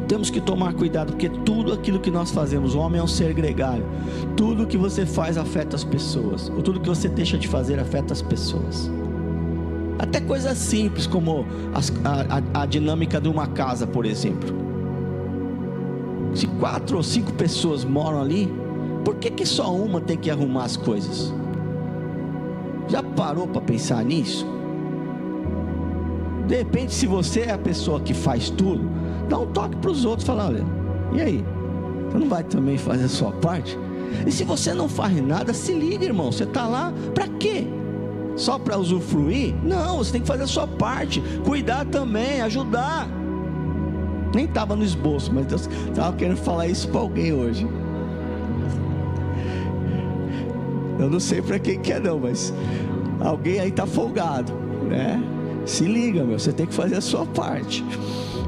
Temos 0.05 0.31
que 0.31 0.41
tomar 0.41 0.75
cuidado, 0.75 1.13
porque 1.13 1.29
tudo 1.29 1.73
aquilo 1.73 2.01
que 2.01 2.11
nós 2.11 2.31
fazemos, 2.31 2.75
o 2.75 2.79
homem 2.79 3.01
é 3.01 3.05
um 3.05 3.07
ser 3.07 3.33
gregário. 3.33 3.85
Tudo 4.37 4.67
que 4.67 4.77
você 4.77 5.07
faz 5.07 5.37
afeta 5.37 5.77
as 5.77 5.85
pessoas, 5.85 6.51
ou 6.51 6.63
tudo 6.63 6.81
que 6.81 6.89
você 6.89 7.09
deixa 7.09 7.39
de 7.39 7.49
fazer 7.49 7.79
afeta 7.79 8.13
as 8.13 8.23
pessoas. 8.23 8.91
Até 9.99 10.21
coisas 10.21 10.59
simples 10.59 11.07
como 11.07 11.47
a, 11.73 12.59
a, 12.59 12.63
a 12.63 12.67
dinâmica 12.67 13.21
de 13.21 13.29
uma 13.29 13.47
casa, 13.47 13.87
por 13.87 14.05
exemplo. 14.05 14.55
Se 16.35 16.47
quatro 16.47 16.97
ou 16.97 17.03
cinco 17.03 17.33
pessoas 17.33 17.85
moram 17.85 18.21
ali, 18.21 18.53
por 19.05 19.17
que, 19.17 19.31
que 19.31 19.47
só 19.47 19.75
uma 19.75 20.01
tem 20.01 20.17
que 20.17 20.31
arrumar 20.31 20.65
as 20.65 20.77
coisas? 20.77 21.33
Já 22.89 23.03
parou 23.03 23.47
para 23.47 23.61
pensar 23.61 24.05
nisso? 24.05 24.47
De 26.47 26.57
repente, 26.57 26.93
se 26.93 27.07
você 27.07 27.41
é 27.43 27.53
a 27.53 27.59
pessoa 27.59 28.01
que 28.01 28.13
faz 28.13 28.51
tudo, 28.51 28.91
dá 29.29 29.39
um 29.39 29.47
toque 29.47 29.77
para 29.77 29.91
os 29.91 30.05
outros, 30.05 30.27
fala, 30.27 30.47
olha, 30.47 30.65
e 31.13 31.21
aí? 31.21 31.45
Você 32.11 32.19
não 32.19 32.29
vai 32.29 32.45
também 32.45 32.79
fazer 32.79 33.05
a 33.05 33.09
sua 33.09 33.33
parte? 33.33 33.79
E 34.27 34.31
se 34.31 34.45
você 34.45 34.73
não 34.73 34.89
faz 34.89 35.21
nada, 35.21 35.53
se 35.53 35.73
liga, 35.73 36.05
irmão. 36.05 36.31
Você 36.31 36.45
está 36.45 36.67
lá 36.67 36.93
para 37.15 37.27
quê? 37.27 37.67
Só 38.37 38.59
para 38.59 38.79
usufruir? 38.79 39.55
Não, 39.63 39.99
você 39.99 40.13
tem 40.13 40.21
que 40.21 40.27
fazer 40.27 40.45
a 40.45 40.47
sua 40.47 40.67
parte, 40.67 41.23
cuidar 41.45 41.85
também, 41.87 42.41
ajudar. 42.41 43.09
Nem 44.35 44.47
estava 44.47 44.75
no 44.75 44.83
esboço, 44.83 45.33
mas 45.33 45.47
Deus 45.47 45.69
estava 45.89 46.17
querendo 46.17 46.39
falar 46.39 46.67
isso 46.67 46.89
para 46.89 47.01
alguém 47.01 47.33
hoje. 47.33 47.67
Eu 50.99 51.11
não 51.11 51.21
sei 51.21 51.43
para 51.43 51.59
quem 51.59 51.79
que 51.81 51.93
é 51.93 52.01
não, 52.01 52.19
mas 52.19 52.53
alguém 53.21 53.61
aí 53.61 53.69
está 53.69 53.87
folgado, 53.87 54.53
né? 54.89 55.23
Se 55.65 55.85
liga, 55.85 56.25
meu, 56.25 56.39
você 56.39 56.53
tem 56.53 56.67
que 56.67 56.75
fazer 56.75 56.97
a 56.97 57.01
sua 57.01 57.25
parte. 57.27 57.85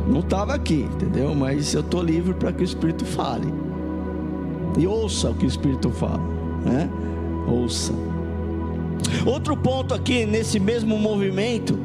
Não 0.07 0.21
estava 0.21 0.55
aqui, 0.55 0.89
entendeu? 0.95 1.35
Mas 1.35 1.75
eu 1.75 1.81
estou 1.81 2.03
livre 2.03 2.33
para 2.35 2.53
que 2.53 2.63
o 2.63 2.65
Espírito 2.65 3.05
fale. 3.05 3.53
E 4.79 4.87
ouça 4.87 5.31
o 5.31 5.35
que 5.35 5.45
o 5.45 5.49
Espírito 5.49 5.91
fala, 5.91 6.21
né? 6.65 6.89
Ouça. 7.49 7.93
Outro 9.25 9.57
ponto 9.57 9.95
aqui 9.95 10.27
nesse 10.27 10.61
mesmo 10.61 10.99
movimento. 10.99 11.79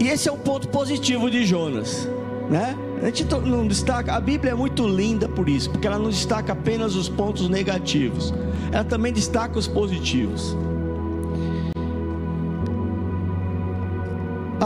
E 0.00 0.08
esse 0.08 0.28
é 0.28 0.32
um 0.32 0.38
ponto 0.38 0.68
positivo 0.68 1.30
de 1.30 1.46
Jonas, 1.46 2.08
né? 2.50 2.76
A 3.02 3.06
gente 3.06 3.24
não 3.24 3.66
destaca, 3.66 4.14
a 4.14 4.20
Bíblia 4.20 4.52
é 4.52 4.54
muito 4.54 4.86
linda 4.86 5.28
por 5.28 5.48
isso, 5.48 5.70
porque 5.70 5.86
ela 5.86 5.98
não 5.98 6.10
destaca 6.10 6.52
apenas 6.52 6.94
os 6.94 7.08
pontos 7.08 7.48
negativos, 7.48 8.34
ela 8.72 8.84
também 8.84 9.12
destaca 9.12 9.58
os 9.58 9.66
positivos. 9.66 10.56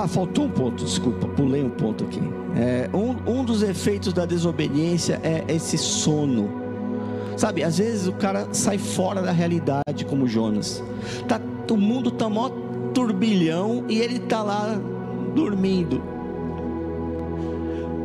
Ah, 0.00 0.06
faltou 0.06 0.44
um 0.44 0.48
ponto, 0.48 0.84
desculpa, 0.84 1.26
pulei 1.26 1.60
um 1.60 1.70
ponto 1.70 2.04
aqui. 2.04 2.20
É, 2.54 2.88
um, 2.94 3.40
um 3.40 3.44
dos 3.44 3.64
efeitos 3.64 4.12
da 4.12 4.24
desobediência 4.24 5.20
é 5.24 5.44
esse 5.52 5.76
sono. 5.76 6.48
Sabe, 7.36 7.64
às 7.64 7.78
vezes 7.78 8.06
o 8.06 8.12
cara 8.12 8.46
sai 8.52 8.78
fora 8.78 9.20
da 9.20 9.32
realidade, 9.32 10.04
como 10.08 10.28
Jonas. 10.28 10.84
Tá, 11.26 11.40
o 11.68 11.76
mundo 11.76 12.12
tá 12.12 12.28
mó 12.28 12.48
turbilhão 12.94 13.86
e 13.88 13.98
ele 13.98 14.20
tá 14.20 14.40
lá 14.40 14.80
dormindo. 15.34 16.00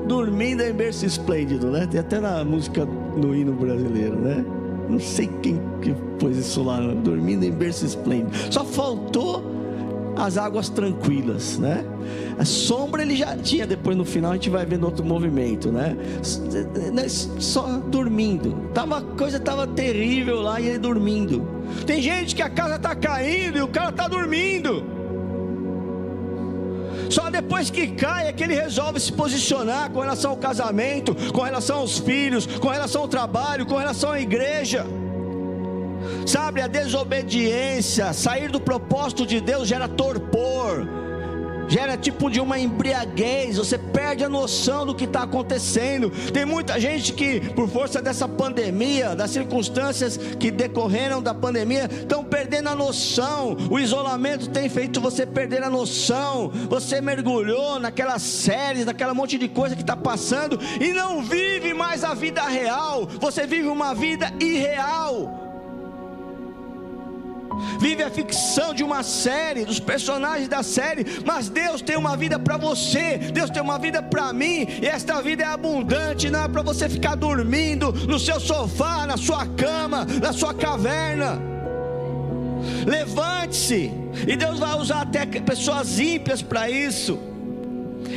Dormindo 0.07 0.63
em 0.63 0.73
berço 0.73 1.05
esplêndido, 1.05 1.69
né? 1.69 1.85
Tem 1.85 1.99
até 1.99 2.19
na 2.19 2.43
música 2.43 2.85
no 2.85 3.35
hino 3.35 3.53
brasileiro, 3.53 4.15
né? 4.15 4.43
Não 4.89 4.99
sei 4.99 5.27
quem 5.43 5.61
que 5.79 5.93
pôs 6.17 6.37
isso 6.37 6.63
lá, 6.63 6.79
dormindo 6.79 7.45
em 7.45 7.51
berço 7.51 7.85
esplêndido. 7.85 8.31
Só 8.51 8.65
faltou 8.65 9.52
as 10.15 10.37
águas 10.37 10.69
tranquilas, 10.69 11.57
né? 11.57 11.85
A 12.37 12.45
sombra 12.45 13.01
ele 13.01 13.15
já 13.15 13.35
tinha, 13.37 13.65
depois 13.65 13.95
no 13.95 14.05
final 14.05 14.31
a 14.31 14.35
gente 14.35 14.49
vai 14.49 14.65
vendo 14.65 14.83
outro 14.83 15.05
movimento, 15.05 15.71
né? 15.71 15.95
Só 17.39 17.63
dormindo. 17.87 18.69
Tava, 18.73 19.01
coisa 19.01 19.37
estava 19.37 19.67
terrível 19.67 20.41
lá 20.41 20.59
e 20.59 20.67
ele 20.67 20.79
dormindo. 20.79 21.47
Tem 21.85 22.01
gente 22.01 22.35
que 22.35 22.41
a 22.41 22.49
casa 22.49 22.75
está 22.75 22.95
caindo 22.95 23.57
e 23.57 23.61
o 23.61 23.67
cara 23.67 23.89
está 23.89 24.07
dormindo. 24.07 24.83
Só 27.09 27.29
depois 27.29 27.69
que 27.69 27.87
cai 27.87 28.27
é 28.27 28.33
que 28.33 28.43
ele 28.43 28.55
resolve 28.55 28.99
se 28.99 29.11
posicionar 29.11 29.91
com 29.91 29.99
relação 29.99 30.31
ao 30.31 30.37
casamento, 30.37 31.15
com 31.31 31.41
relação 31.41 31.77
aos 31.77 31.99
filhos, 31.99 32.47
com 32.47 32.69
relação 32.69 33.03
ao 33.03 33.07
trabalho, 33.07 33.65
com 33.65 33.77
relação 33.77 34.11
à 34.11 34.19
igreja. 34.19 34.85
Sabe, 36.25 36.61
a 36.61 36.67
desobediência, 36.67 38.13
sair 38.13 38.49
do 38.49 38.59
propósito 38.59 39.25
de 39.25 39.41
Deus 39.41 39.67
gera 39.67 39.87
torpor, 39.87 40.87
gera 41.67 41.97
tipo 41.97 42.29
de 42.29 42.39
uma 42.39 42.59
embriaguez, 42.59 43.57
você 43.57 43.77
perde 43.77 44.23
a 44.23 44.29
noção 44.29 44.85
do 44.85 44.95
que 44.95 45.05
está 45.05 45.23
acontecendo. 45.23 46.09
Tem 46.31 46.45
muita 46.45 46.79
gente 46.79 47.13
que, 47.13 47.39
por 47.51 47.67
força 47.67 48.01
dessa 48.01 48.27
pandemia, 48.27 49.15
das 49.15 49.31
circunstâncias 49.31 50.17
que 50.17 50.51
decorreram 50.51 51.21
da 51.21 51.33
pandemia, 51.33 51.89
estão 51.91 52.23
perdendo 52.23 52.69
a 52.69 52.75
noção. 52.75 53.57
O 53.69 53.79
isolamento 53.79 54.49
tem 54.49 54.69
feito 54.69 55.01
você 55.01 55.25
perder 55.25 55.63
a 55.63 55.69
noção. 55.69 56.51
Você 56.69 57.01
mergulhou 57.01 57.79
naquelas 57.79 58.21
séries, 58.21 58.85
naquela 58.85 59.13
monte 59.13 59.37
de 59.37 59.47
coisa 59.47 59.75
que 59.75 59.81
está 59.81 59.95
passando 59.95 60.59
e 60.79 60.93
não 60.93 61.21
vive 61.23 61.73
mais 61.73 62.03
a 62.03 62.13
vida 62.13 62.43
real. 62.43 63.07
Você 63.19 63.47
vive 63.47 63.67
uma 63.67 63.93
vida 63.93 64.31
irreal 64.39 65.42
vive 67.79 68.03
a 68.03 68.09
ficção 68.09 68.73
de 68.73 68.83
uma 68.83 69.03
série, 69.03 69.65
dos 69.65 69.79
personagens 69.79 70.47
da 70.47 70.63
série, 70.63 71.05
mas 71.25 71.49
Deus 71.49 71.81
tem 71.81 71.97
uma 71.97 72.15
vida 72.15 72.39
para 72.39 72.57
você, 72.57 73.17
Deus 73.17 73.49
tem 73.49 73.61
uma 73.61 73.79
vida 73.79 74.01
para 74.01 74.31
mim, 74.33 74.67
e 74.81 74.85
esta 74.85 75.21
vida 75.21 75.43
é 75.43 75.47
abundante, 75.47 76.29
não 76.29 76.43
é 76.43 76.47
para 76.47 76.61
você 76.61 76.89
ficar 76.89 77.15
dormindo 77.15 77.91
no 77.91 78.19
seu 78.19 78.39
sofá, 78.39 79.05
na 79.05 79.17
sua 79.17 79.45
cama, 79.45 80.05
na 80.21 80.33
sua 80.33 80.53
caverna. 80.53 81.39
Levante-se. 82.85 83.91
E 84.27 84.35
Deus 84.35 84.59
vai 84.59 84.77
usar 84.77 85.01
até 85.01 85.25
pessoas 85.25 85.99
ímpias 85.99 86.41
para 86.41 86.69
isso. 86.69 87.19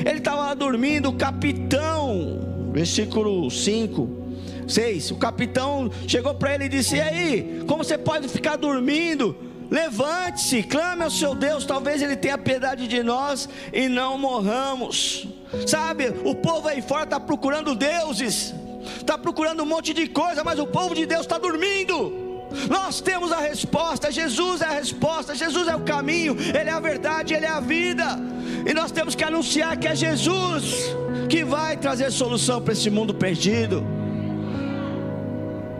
Ele 0.04 0.18
estava 0.18 0.54
dormindo, 0.54 1.08
o 1.08 1.14
capitão, 1.14 2.70
versículo 2.72 3.50
5. 3.50 4.25
6. 4.66 5.10
O 5.12 5.16
capitão 5.16 5.90
chegou 6.06 6.34
para 6.34 6.54
ele 6.54 6.64
e 6.64 6.68
disse: 6.68 6.96
E 6.96 7.00
aí, 7.00 7.64
como 7.66 7.84
você 7.84 7.96
pode 7.96 8.28
ficar 8.28 8.56
dormindo? 8.56 9.36
Levante-se, 9.70 10.62
clame 10.62 11.02
ao 11.02 11.10
seu 11.10 11.34
Deus, 11.34 11.64
talvez 11.64 12.00
Ele 12.00 12.16
tenha 12.16 12.38
piedade 12.38 12.86
de 12.86 13.02
nós 13.02 13.48
e 13.72 13.88
não 13.88 14.16
morramos. 14.16 15.26
Sabe, 15.66 16.12
o 16.24 16.34
povo 16.34 16.68
aí 16.68 16.80
fora 16.80 17.04
está 17.04 17.18
procurando 17.18 17.74
deuses, 17.74 18.54
está 18.96 19.18
procurando 19.18 19.62
um 19.62 19.66
monte 19.66 19.92
de 19.92 20.06
coisa, 20.06 20.44
mas 20.44 20.58
o 20.58 20.66
povo 20.66 20.94
de 20.94 21.04
Deus 21.04 21.22
está 21.22 21.38
dormindo. 21.38 22.24
Nós 22.70 23.00
temos 23.00 23.32
a 23.32 23.40
resposta, 23.40 24.10
Jesus 24.10 24.60
é 24.60 24.66
a 24.66 24.70
resposta, 24.70 25.34
Jesus 25.34 25.66
é 25.66 25.74
o 25.74 25.80
caminho, 25.80 26.36
Ele 26.38 26.70
é 26.70 26.72
a 26.72 26.80
verdade, 26.80 27.34
Ele 27.34 27.44
é 27.44 27.50
a 27.50 27.60
vida, 27.60 28.18
e 28.64 28.72
nós 28.72 28.92
temos 28.92 29.16
que 29.16 29.24
anunciar 29.24 29.76
que 29.76 29.88
é 29.88 29.96
Jesus 29.96 30.94
que 31.28 31.44
vai 31.44 31.76
trazer 31.76 32.10
solução 32.12 32.62
para 32.62 32.72
esse 32.72 32.88
mundo 32.88 33.12
perdido. 33.12 33.84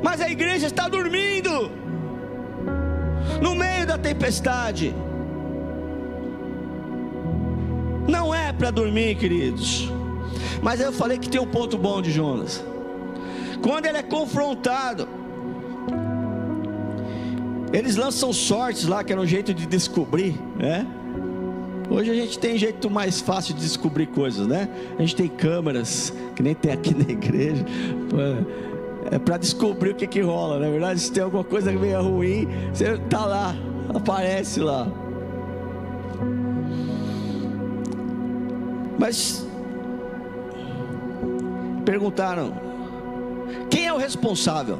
Mas 0.07 0.21
a 0.21 0.31
igreja 0.31 0.69
está 0.69 0.89
dormindo, 0.89 1.69
no 3.43 3.57
meio 3.57 3.85
da 3.85 3.99
tempestade. 3.99 4.95
Não 8.07 8.33
é 8.33 8.53
para 8.53 8.71
dormir, 8.71 9.17
queridos. 9.17 9.93
Mas 10.63 10.81
eu 10.81 10.93
falei 10.93 11.19
que 11.19 11.29
tem 11.29 11.41
um 11.41 11.47
ponto 11.47 11.77
bom 11.77 12.01
de 12.01 12.13
Jonas. 12.13 12.65
Quando 13.61 13.87
ele 13.87 13.99
é 13.99 14.03
confrontado, 14.05 15.09
eles 17.73 17.97
lançam 17.97 18.33
sortes 18.33 18.87
lá, 18.87 19.03
que 19.03 19.13
era 19.13 19.21
um 19.21 19.27
jeito 19.27 19.53
de 19.53 19.67
descobrir, 19.67 20.41
né? 20.57 20.87
Hoje 21.91 22.13
a 22.13 22.15
gente 22.15 22.39
tem 22.39 22.57
jeito 22.57 22.89
mais 22.89 23.21
fácil 23.21 23.55
de 23.55 23.61
descobrir 23.61 24.07
coisas, 24.07 24.47
né? 24.47 24.69
A 24.97 25.01
gente 25.01 25.17
tem 25.17 25.27
câmeras, 25.29 26.13
que 26.37 26.45
nem 26.45 26.55
tem 26.55 26.71
aqui 26.71 26.95
na 26.95 27.11
igreja, 27.11 27.65
é 29.11 29.19
para 29.19 29.37
descobrir 29.37 29.91
o 29.91 29.95
que 29.95 30.07
que 30.07 30.21
rola, 30.21 30.59
na 30.59 30.67
é 30.67 30.71
verdade. 30.71 31.01
Se 31.01 31.13
tem 31.13 31.23
alguma 31.23 31.45
coisa 31.45 31.73
meio 31.73 32.03
ruim, 32.03 32.49
você 32.73 32.99
tá 33.11 33.25
lá, 33.25 33.55
aparece 33.95 34.61
lá. 34.61 34.87
Mas 38.99 39.47
perguntaram: 41.85 42.53
quem 43.71 43.87
é 43.87 43.93
o 43.93 43.97
responsável? 43.97 44.79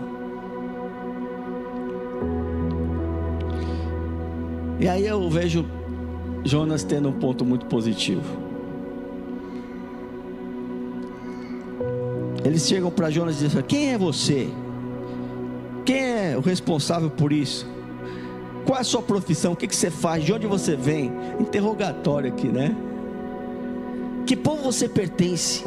E 4.79 4.89
aí 4.89 5.07
eu 5.07 5.29
vejo 5.31 5.65
Jonas 6.45 6.85
tendo 6.85 7.09
um 7.09 7.13
ponto 7.13 7.45
muito 7.45 7.67
positivo. 7.67 8.46
Eles 12.47 12.65
chegam 12.65 12.93
para 12.93 13.11
Jonas 13.11 13.41
e 13.41 13.45
dizem: 13.45 13.63
Quem 13.63 13.93
é 13.93 13.99
você? 13.99 14.49
Quem 15.85 15.99
é 15.99 16.37
o 16.37 16.41
responsável 16.41 17.11
por 17.11 17.33
isso? 17.33 17.67
Qual 18.65 18.79
é 18.79 18.83
a 18.83 18.85
sua 18.85 19.03
profissão? 19.03 19.53
O 19.53 19.57
que, 19.57 19.67
que 19.67 19.75
você 19.75 19.91
faz? 19.91 20.25
De 20.25 20.33
onde 20.33 20.47
você 20.47 20.77
vem? 20.77 21.13
Interrogatório 21.41 22.33
aqui, 22.33 22.47
né? 22.47 22.75
Que 24.25 24.37
povo 24.37 24.63
você 24.63 24.89
pertence? 24.89 25.65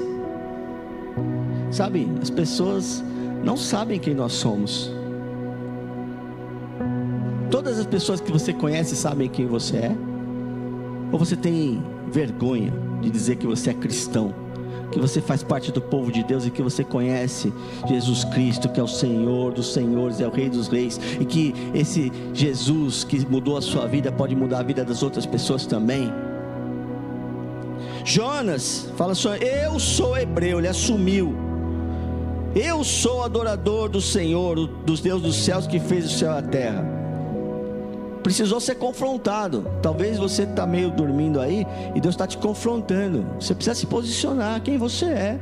Sabe, 1.70 2.10
as 2.22 2.30
pessoas 2.30 3.04
não 3.44 3.58
sabem 3.58 4.00
quem 4.00 4.16
nós 4.16 4.32
somos. 4.32 4.90
Todas 7.52 7.78
as 7.78 7.86
pessoas 7.86 8.22
que 8.22 8.32
você 8.32 8.54
conhece 8.54 8.96
sabem 8.96 9.28
quem 9.28 9.46
você 9.48 9.78
é? 9.78 9.96
Ou 11.12 11.20
você 11.20 11.36
tem 11.36 11.84
vergonha 12.10 12.72
de 13.02 13.10
dizer 13.10 13.36
que 13.36 13.46
você 13.46 13.72
é 13.72 13.74
cristão? 13.74 14.34
Que 14.92 15.00
você 15.00 15.22
faz 15.22 15.44
parte 15.44 15.72
do 15.72 15.82
povo 15.82 16.12
de 16.12 16.24
Deus 16.24 16.46
e 16.46 16.52
que 16.52 16.62
você 16.62 16.84
conhece 16.84 17.54
Jesus 17.88 18.24
Cristo, 18.26 18.70
que 18.70 18.80
é 18.80 18.84
o 18.84 18.88
Senhor 18.88 19.54
dos 19.54 19.74
Senhores, 19.74 20.20
é 20.20 20.28
o 20.28 20.32
Rei 20.32 20.50
dos 20.50 20.68
Reis, 20.68 21.00
e 21.20 21.26
que 21.26 21.54
esse 21.74 22.12
Jesus 22.34 23.04
que 23.04 23.26
mudou 23.28 23.58
a 23.58 23.62
sua 23.62 23.88
vida 23.88 24.12
pode 24.12 24.36
mudar 24.36 24.60
a 24.60 24.64
vida 24.64 24.84
das 24.84 25.04
outras 25.04 25.26
pessoas 25.26 25.66
também. 25.66 26.12
Jonas 28.04 28.92
fala 28.98 29.14
só: 29.14 29.36
Eu 29.36 29.80
sou 29.80 30.18
hebreu, 30.18 30.60
ele 30.60 30.68
assumiu. 30.68 31.36
Eu 32.56 32.84
sou 32.84 33.24
adorador 33.24 33.90
do 33.90 34.02
Senhor, 34.02 34.56
dos 34.84 35.02
Deus 35.02 35.22
dos 35.22 35.36
céus 35.36 35.68
que 35.68 35.80
fez 35.80 36.06
o 36.06 36.10
céu 36.10 36.34
e 36.34 36.38
a 36.38 36.42
terra 36.42 36.99
precisou 38.24 38.60
ser 38.60 38.76
confrontado. 38.76 39.66
Talvez 39.82 40.18
você 40.18 40.44
está 40.44 40.66
meio 40.66 40.92
dormindo 40.92 41.40
aí 41.40 41.66
e 41.96 42.02
Deus 42.02 42.16
está 42.16 42.28
te 42.28 42.38
confrontando. 42.38 43.26
Você 43.40 43.54
precisa 43.56 43.76
se 43.76 43.86
posicionar 43.86 44.62
quem 44.62 44.78
você 44.78 45.06
é. 45.06 45.40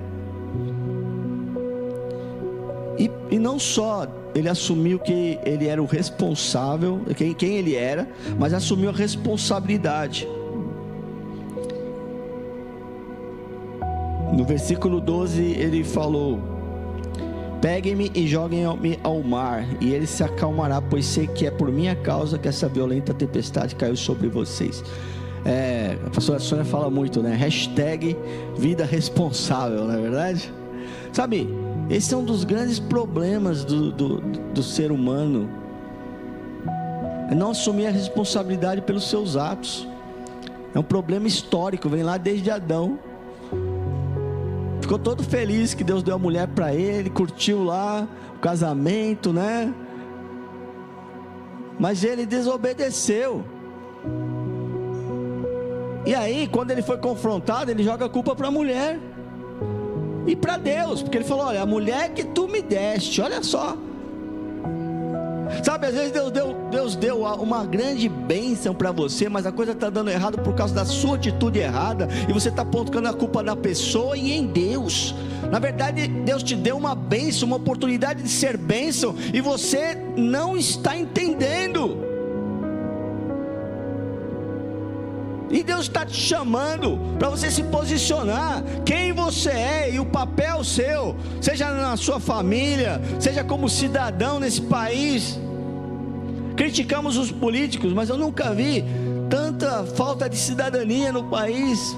E, 2.98 3.12
e 3.30 3.38
não 3.38 3.60
só 3.60 4.08
ele 4.34 4.50
assumiu 4.50 5.00
que 5.00 5.40
ele 5.44 5.68
era 5.68 5.82
o 5.82 5.86
responsável, 5.86 7.02
quem, 7.16 7.34
quem 7.34 7.56
ele 7.56 7.76
era, 7.76 8.08
mas 8.38 8.54
assumiu 8.54 8.90
a 8.90 8.94
responsabilidade. 8.94 10.28
No 14.34 14.44
versículo 14.44 15.00
12 15.00 15.42
ele 15.42 15.84
falou: 15.84 16.57
Peguem-me 17.62 18.12
e 18.14 18.28
joguem-me 18.28 19.00
ao 19.04 19.22
mar, 19.24 19.66
e 19.82 19.92
ele 19.92 20.06
se 20.06 20.24
acalmará, 20.24 20.80
pois 20.80 21.06
sei 21.06 21.26
que 21.26 21.48
é 21.48 21.52
por 21.52 21.72
minha 21.72 21.96
causa 21.96 22.38
que 22.38 22.48
essa 22.48 22.68
violenta 22.68 23.14
tempestade 23.14 23.76
caiu 23.76 23.96
sobre 23.96 24.28
vocês. 24.28 24.84
É, 25.44 25.98
a 26.06 26.10
pastora 26.10 26.40
Sônia 26.40 26.66
fala 26.66 26.90
muito, 26.90 27.22
né? 27.22 27.34
Hashtag 27.34 28.16
vida 28.58 28.86
responsável, 28.86 29.86
não 29.86 29.94
é 29.94 30.02
verdade? 30.02 30.54
Sabe, 31.12 31.50
esse 31.90 32.14
é 32.14 32.18
um 32.18 32.24
dos 32.24 32.44
grandes 32.44 32.80
problemas 32.80 33.64
do, 33.64 33.92
do, 33.92 34.18
do 34.54 34.62
ser 34.62 34.92
humano. 34.92 35.50
É 37.32 37.34
não 37.34 37.52
assumir 37.52 37.88
a 37.88 37.92
responsabilidade 37.92 38.82
pelos 38.82 39.10
seus 39.10 39.36
atos. 39.36 39.88
É 40.76 40.80
um 40.80 40.84
problema 40.84 41.28
histórico, 41.28 41.90
vem 41.90 42.04
lá 42.04 42.18
desde 42.18 42.52
Adão 42.52 43.00
ficou 44.88 44.98
todo 44.98 45.22
feliz 45.22 45.74
que 45.74 45.84
Deus 45.84 46.02
deu 46.02 46.16
a 46.16 46.18
mulher 46.18 46.48
para 46.48 46.74
ele, 46.74 47.10
curtiu 47.10 47.62
lá 47.62 48.08
o 48.34 48.40
casamento, 48.40 49.34
né? 49.34 49.74
Mas 51.78 52.06
ele 52.06 52.26
desobedeceu. 52.26 53.44
E 56.06 56.16
aí, 56.16 56.48
quando 56.48 56.72
ele 56.72 56.82
foi 56.82 56.98
confrontado, 57.00 57.70
ele 57.70 57.84
joga 57.84 58.06
a 58.06 58.10
culpa 58.10 58.34
para 58.34 58.48
a 58.48 58.52
mulher 58.52 58.98
e 60.26 60.38
para 60.38 60.56
Deus, 60.56 61.02
porque 61.02 61.18
ele 61.18 61.26
falou: 61.26 61.48
Olha, 61.48 61.64
a 61.64 61.66
mulher 61.66 62.14
que 62.14 62.24
tu 62.24 62.48
me 62.48 62.62
deste, 62.62 63.20
olha 63.20 63.44
só. 63.44 63.78
Sabe, 65.64 65.88
às 65.88 65.94
vezes 65.94 66.12
Deus 66.12 66.32
deu, 66.32 66.56
Deus 66.72 66.96
deu 66.96 67.22
uma 67.22 67.66
grande 67.66 68.08
bênção 68.10 68.74
para 68.74 68.92
você, 68.92 69.30
mas 69.30 69.46
a 69.46 69.52
coisa 69.52 69.72
está 69.72 69.90
dando 69.90 70.10
errado 70.10 70.40
por 70.40 70.54
causa 70.56 70.74
da 70.74 70.86
sua 70.86 71.16
atitude 71.16 71.60
errada, 71.60 72.08
e 72.28 72.34
você 72.34 72.50
está 72.50 72.62
apontando 72.62 73.08
a 73.08 73.14
culpa 73.14 73.42
na 73.42 73.56
pessoa 73.56 74.18
e 74.18 74.32
em 74.32 74.46
Deus. 74.46 75.16
Na 75.52 75.60
verdade, 75.60 76.08
Deus 76.08 76.44
te 76.44 76.56
deu 76.56 76.78
uma 76.78 76.96
bênção, 76.96 77.48
uma 77.48 77.58
oportunidade 77.58 78.22
de 78.22 78.30
ser 78.30 78.58
bênção, 78.58 79.16
e 79.34 79.42
você 79.42 79.98
não 80.16 80.58
está 80.58 80.98
entendendo. 80.98 82.17
E 85.50 85.64
Deus 85.64 85.82
está 85.82 86.06
te 86.06 86.16
chamando 86.16 87.00
para 87.18 87.30
você 87.30 87.50
se 87.50 87.64
posicionar, 87.64 88.64
quem 88.86 89.14
você 89.14 89.50
é 89.50 89.92
e 89.94 90.00
o 90.00 90.06
papel 90.06 90.64
seu, 90.64 91.16
seja 91.42 91.72
na 91.72 91.96
sua 91.96 92.20
família, 92.20 93.02
seja 93.20 93.44
como 93.44 93.70
cidadão 93.70 94.40
nesse 94.40 94.62
país. 94.62 95.40
Criticamos 96.56 97.18
os 97.18 97.32
políticos, 97.32 97.94
mas 97.94 98.10
eu 98.10 98.18
nunca 98.18 98.54
vi 98.54 98.84
tanta 99.30 99.86
falta 99.86 100.30
de 100.30 100.38
cidadania 100.38 101.12
no 101.12 101.26
país. 101.26 101.96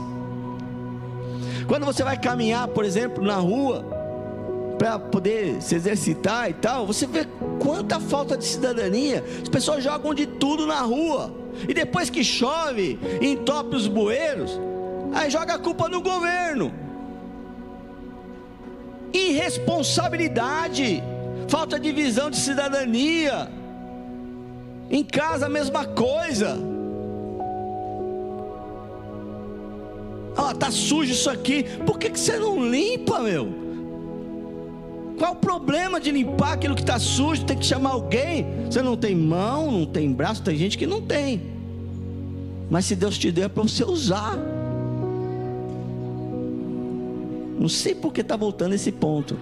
Quando 1.68 1.86
você 1.86 2.04
vai 2.04 2.18
caminhar, 2.18 2.68
por 2.68 2.84
exemplo, 2.84 3.24
na 3.24 3.36
rua, 3.36 3.86
para 4.78 4.98
poder 4.98 5.62
se 5.62 5.76
exercitar 5.76 6.50
e 6.50 6.54
tal, 6.54 6.88
você 6.88 7.06
vê 7.06 7.28
quanta 7.60 8.00
falta 8.00 8.38
de 8.38 8.46
cidadania. 8.46 9.24
As 9.42 9.50
pessoas 9.50 9.84
jogam 9.84 10.14
de 10.14 10.26
tudo 10.26 10.66
na 10.66 10.82
rua. 10.82 11.39
E 11.68 11.74
depois 11.74 12.10
que 12.10 12.24
chove, 12.24 12.98
entope 13.22 13.76
os 13.76 13.88
bueiros, 13.88 14.60
aí 15.14 15.30
joga 15.30 15.56
a 15.56 15.60
culpa 15.60 15.90
no 15.90 16.02
governo. 16.02 16.74
Irresponsabilidade, 19.12 21.04
falta 21.48 21.80
de 21.80 21.92
visão 21.92 22.30
de 22.30 22.38
cidadania. 22.38 23.50
Em 24.90 25.04
casa 25.04 25.48
a 25.48 25.50
mesma 25.50 25.86
coisa. 25.86 26.58
Ah, 30.36 30.54
tá 30.54 30.72
sujo 30.72 31.12
isso 31.12 31.30
aqui. 31.30 31.64
Por 31.86 32.00
que, 32.00 32.10
que 32.10 32.20
você 32.20 32.38
não 32.38 32.66
limpa, 32.66 33.20
meu? 33.20 33.59
Qual 35.20 35.34
o 35.34 35.36
problema 35.36 36.00
de 36.00 36.10
limpar 36.10 36.54
aquilo 36.54 36.74
que 36.74 36.82
está 36.82 36.98
sujo? 36.98 37.44
Tem 37.44 37.58
que 37.58 37.66
chamar 37.66 37.92
alguém. 37.92 38.48
Você 38.66 38.82
não 38.82 38.96
tem 38.96 39.14
mão, 39.14 39.70
não 39.70 39.86
tem 39.86 40.12
braço, 40.12 40.42
tem 40.42 40.56
gente 40.56 40.78
que 40.78 40.88
não 40.88 41.02
tem. 41.02 41.42
Mas 42.70 42.86
se 42.86 42.96
Deus 42.96 43.18
te 43.18 43.32
deu 43.32 43.46
é 43.46 43.50
para 43.50 43.62
você 43.62 43.84
usar. 43.84 44.38
Não 47.60 47.68
sei 47.68 47.94
por 47.94 48.14
que 48.14 48.22
está 48.22 48.38
voltando 48.38 48.74
esse 48.74 48.92
ponto. 48.92 49.38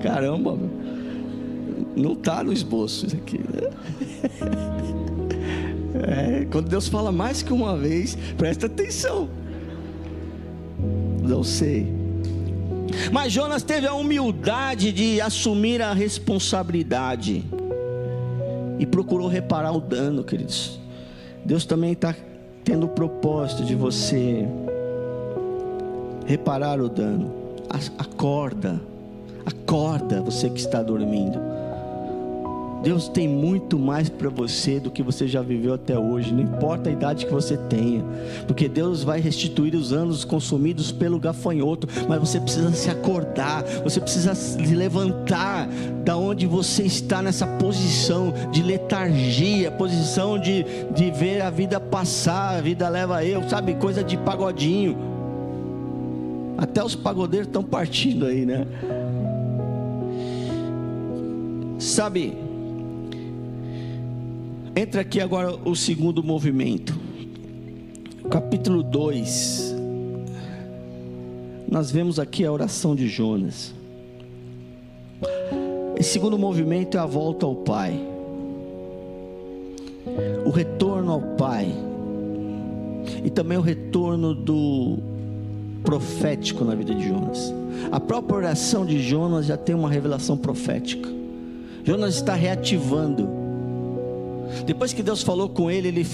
Caramba, 0.00 0.56
não 1.96 2.12
está 2.12 2.44
no 2.44 2.52
esboço 2.52 3.06
isso 3.06 3.16
aqui. 3.16 3.38
Né? 3.38 3.70
É, 5.96 6.44
quando 6.50 6.68
Deus 6.68 6.88
fala 6.88 7.12
mais 7.12 7.40
que 7.40 7.52
uma 7.52 7.76
vez, 7.78 8.18
presta 8.36 8.66
atenção. 8.66 9.28
Não 11.22 11.44
sei. 11.44 12.03
Mas 13.12 13.32
Jonas 13.32 13.62
teve 13.62 13.86
a 13.86 13.94
humildade 13.94 14.92
de 14.92 15.20
assumir 15.20 15.80
a 15.82 15.92
responsabilidade 15.92 17.44
e 18.78 18.86
procurou 18.86 19.28
reparar 19.28 19.72
o 19.72 19.80
dano, 19.80 20.24
queridos. 20.24 20.78
Deus 21.44 21.64
também 21.64 21.92
está 21.92 22.14
tendo 22.64 22.86
o 22.86 22.88
propósito 22.88 23.64
de 23.64 23.74
você 23.74 24.46
reparar 26.26 26.80
o 26.80 26.88
dano. 26.88 27.32
Acorda, 27.98 28.80
acorda, 29.44 30.20
você 30.22 30.48
que 30.48 30.60
está 30.60 30.82
dormindo. 30.82 31.53
Deus 32.84 33.08
tem 33.08 33.26
muito 33.26 33.78
mais 33.78 34.10
para 34.10 34.28
você 34.28 34.78
do 34.78 34.90
que 34.90 35.02
você 35.02 35.26
já 35.26 35.40
viveu 35.40 35.72
até 35.72 35.98
hoje, 35.98 36.34
não 36.34 36.42
importa 36.42 36.90
a 36.90 36.92
idade 36.92 37.24
que 37.24 37.32
você 37.32 37.56
tenha, 37.56 38.04
porque 38.46 38.68
Deus 38.68 39.02
vai 39.02 39.20
restituir 39.20 39.74
os 39.74 39.90
anos 39.90 40.22
consumidos 40.22 40.92
pelo 40.92 41.18
gafanhoto, 41.18 41.88
mas 42.06 42.20
você 42.20 42.38
precisa 42.38 42.70
se 42.72 42.90
acordar, 42.90 43.64
você 43.82 43.98
precisa 43.98 44.34
se 44.34 44.58
levantar 44.74 45.66
da 46.04 46.14
onde 46.14 46.46
você 46.46 46.82
está 46.82 47.22
nessa 47.22 47.46
posição 47.46 48.34
de 48.52 48.62
letargia, 48.62 49.70
posição 49.70 50.38
de, 50.38 50.66
de 50.94 51.10
ver 51.10 51.40
a 51.40 51.48
vida 51.48 51.80
passar, 51.80 52.58
a 52.58 52.60
vida 52.60 52.86
leva 52.90 53.24
eu, 53.24 53.48
sabe, 53.48 53.74
coisa 53.76 54.04
de 54.04 54.18
pagodinho. 54.18 54.94
Até 56.58 56.84
os 56.84 56.94
pagodeiros 56.94 57.48
estão 57.48 57.64
partindo 57.64 58.26
aí, 58.26 58.44
né? 58.44 58.66
Sabe, 61.78 62.43
Entra 64.76 65.02
aqui 65.02 65.20
agora 65.20 65.54
o 65.64 65.76
segundo 65.76 66.20
movimento. 66.20 66.98
Capítulo 68.28 68.82
2. 68.82 69.72
Nós 71.70 71.92
vemos 71.92 72.18
aqui 72.18 72.44
a 72.44 72.50
oração 72.50 72.96
de 72.96 73.06
Jonas. 73.06 73.72
Esse 75.96 76.10
segundo 76.10 76.36
movimento 76.36 76.96
é 76.96 77.00
a 77.00 77.06
volta 77.06 77.46
ao 77.46 77.54
Pai. 77.54 77.96
O 80.44 80.50
retorno 80.50 81.12
ao 81.12 81.20
Pai. 81.36 81.72
E 83.22 83.30
também 83.30 83.56
o 83.56 83.62
retorno 83.62 84.34
do 84.34 84.98
profético 85.84 86.64
na 86.64 86.74
vida 86.74 86.92
de 86.92 87.06
Jonas. 87.06 87.54
A 87.92 88.00
própria 88.00 88.38
oração 88.38 88.84
de 88.84 89.00
Jonas 89.00 89.46
já 89.46 89.56
tem 89.56 89.72
uma 89.72 89.88
revelação 89.88 90.36
profética. 90.36 91.08
Jonas 91.84 92.16
está 92.16 92.34
reativando 92.34 93.43
depois 94.66 94.92
que 94.92 95.02
Deus 95.02 95.22
falou 95.22 95.48
com 95.48 95.70
ele, 95.70 95.88
ele 95.88 96.06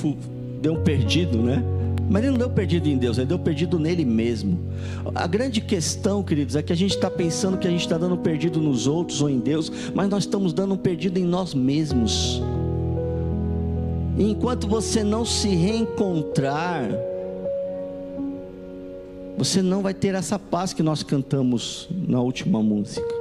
deu 0.60 0.74
um 0.74 0.82
perdido, 0.82 1.38
né? 1.38 1.62
Mas 2.10 2.24
ele 2.24 2.32
não 2.32 2.38
deu 2.38 2.50
perdido 2.50 2.88
em 2.88 2.98
Deus, 2.98 3.18
ele 3.18 3.28
deu 3.28 3.38
perdido 3.38 3.78
nele 3.78 4.04
mesmo. 4.04 4.58
A 5.14 5.28
grande 5.28 5.60
questão, 5.60 6.24
queridos, 6.24 6.56
é 6.56 6.62
que 6.62 6.72
a 6.72 6.76
gente 6.76 6.96
está 6.96 7.08
pensando 7.08 7.56
que 7.56 7.68
a 7.68 7.70
gente 7.70 7.82
está 7.82 7.96
dando 7.96 8.16
perdido 8.16 8.60
nos 8.60 8.88
outros 8.88 9.22
ou 9.22 9.30
em 9.30 9.38
Deus, 9.38 9.70
mas 9.94 10.08
nós 10.08 10.24
estamos 10.24 10.52
dando 10.52 10.74
um 10.74 10.76
perdido 10.76 11.18
em 11.18 11.24
nós 11.24 11.54
mesmos. 11.54 12.42
E 14.18 14.24
enquanto 14.28 14.66
você 14.66 15.04
não 15.04 15.24
se 15.24 15.48
reencontrar, 15.50 16.90
você 19.38 19.62
não 19.62 19.80
vai 19.80 19.94
ter 19.94 20.16
essa 20.16 20.36
paz 20.36 20.72
que 20.72 20.82
nós 20.82 21.04
cantamos 21.04 21.88
na 22.08 22.20
última 22.20 22.60
música, 22.60 23.14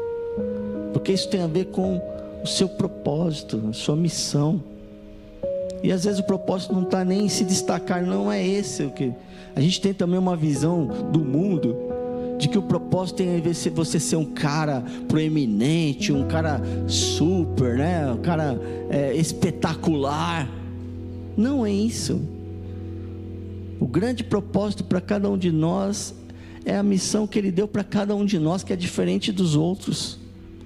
porque 0.94 1.12
isso 1.12 1.30
tem 1.30 1.42
a 1.42 1.48
ver 1.48 1.66
com 1.66 2.02
o 2.44 2.48
seu 2.48 2.68
propósito, 2.68 3.62
a 3.70 3.74
sua 3.74 3.96
missão. 3.96 4.60
E 5.84 5.92
às 5.92 6.04
vezes 6.04 6.20
o 6.20 6.24
propósito 6.24 6.74
não 6.74 6.84
está 6.84 7.04
nem 7.06 7.26
em 7.26 7.30
se 7.30 7.44
destacar, 7.44 8.06
não 8.06 8.32
é 8.32 8.46
esse 8.46 8.84
o 8.84 8.92
que. 8.92 9.14
A 9.56 9.62
gente 9.62 9.82
tem 9.82 9.94
também 9.94 10.20
uma 10.20 10.36
visão 10.36 10.86
do 11.12 11.20
mundo 11.20 11.76
de 12.38 12.48
que 12.48 12.58
o 12.58 12.62
propósito 12.62 13.18
tem 13.18 13.38
a 13.38 13.42
ver 13.42 13.54
com 13.54 13.76
você 13.76 14.00
ser 14.00 14.16
um 14.16 14.26
cara 14.26 14.82
proeminente, 15.08 16.14
um 16.14 16.26
cara 16.26 16.62
super, 16.88 17.78
né? 17.78 18.10
Um 18.12 18.18
cara 18.18 18.60
é, 18.90 19.14
espetacular. 19.14 20.50
Não 21.36 21.66
é 21.66 21.72
isso. 21.72 22.22
O 23.80 23.86
grande 23.86 24.24
propósito 24.24 24.86
para 24.86 25.02
cada 25.02 25.30
um 25.30 25.38
de 25.38 25.52
nós 25.52 26.16
é 26.66 26.78
a 26.78 26.84
missão 26.84 27.28
que 27.28 27.38
Ele 27.38 27.52
deu 27.52 27.68
para 27.68 27.84
cada 27.84 28.16
um 28.16 28.26
de 28.26 28.40
nós, 28.40 28.64
que 28.64 28.72
é 28.72 28.76
diferente 28.76 29.32
dos 29.32 29.56
outros. 29.56 30.18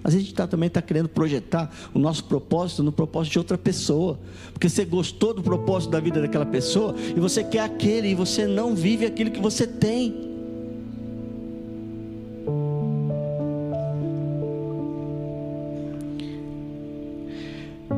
A 0.03 0.09
gente 0.09 0.33
tá, 0.33 0.45
também 0.45 0.67
está 0.67 0.81
querendo 0.81 1.07
projetar 1.07 1.71
o 1.93 1.99
nosso 1.99 2.25
propósito 2.25 2.83
no 2.83 2.91
propósito 2.91 3.33
de 3.33 3.39
outra 3.39 3.57
pessoa. 3.57 4.19
Porque 4.51 4.67
você 4.67 4.83
gostou 4.83 5.33
do 5.33 5.41
propósito 5.41 5.91
da 5.91 5.99
vida 5.99 6.21
daquela 6.21 6.45
pessoa 6.45 6.93
e 7.15 7.19
você 7.19 7.43
quer 7.43 7.61
aquele 7.61 8.09
e 8.09 8.15
você 8.15 8.45
não 8.45 8.75
vive 8.75 9.05
aquilo 9.05 9.31
que 9.31 9.41
você 9.41 9.65
tem. 9.65 10.33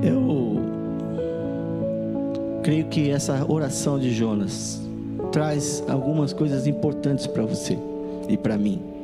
Eu 0.04 0.62
creio 2.62 2.88
que 2.88 3.10
essa 3.10 3.44
oração 3.52 3.98
de 3.98 4.14
Jonas 4.14 4.80
traz 5.32 5.84
algumas 5.88 6.34
coisas 6.34 6.68
importantes 6.68 7.26
para 7.26 7.44
você 7.44 7.78
e 8.30 8.38
para 8.38 8.58
mim. 8.58 8.95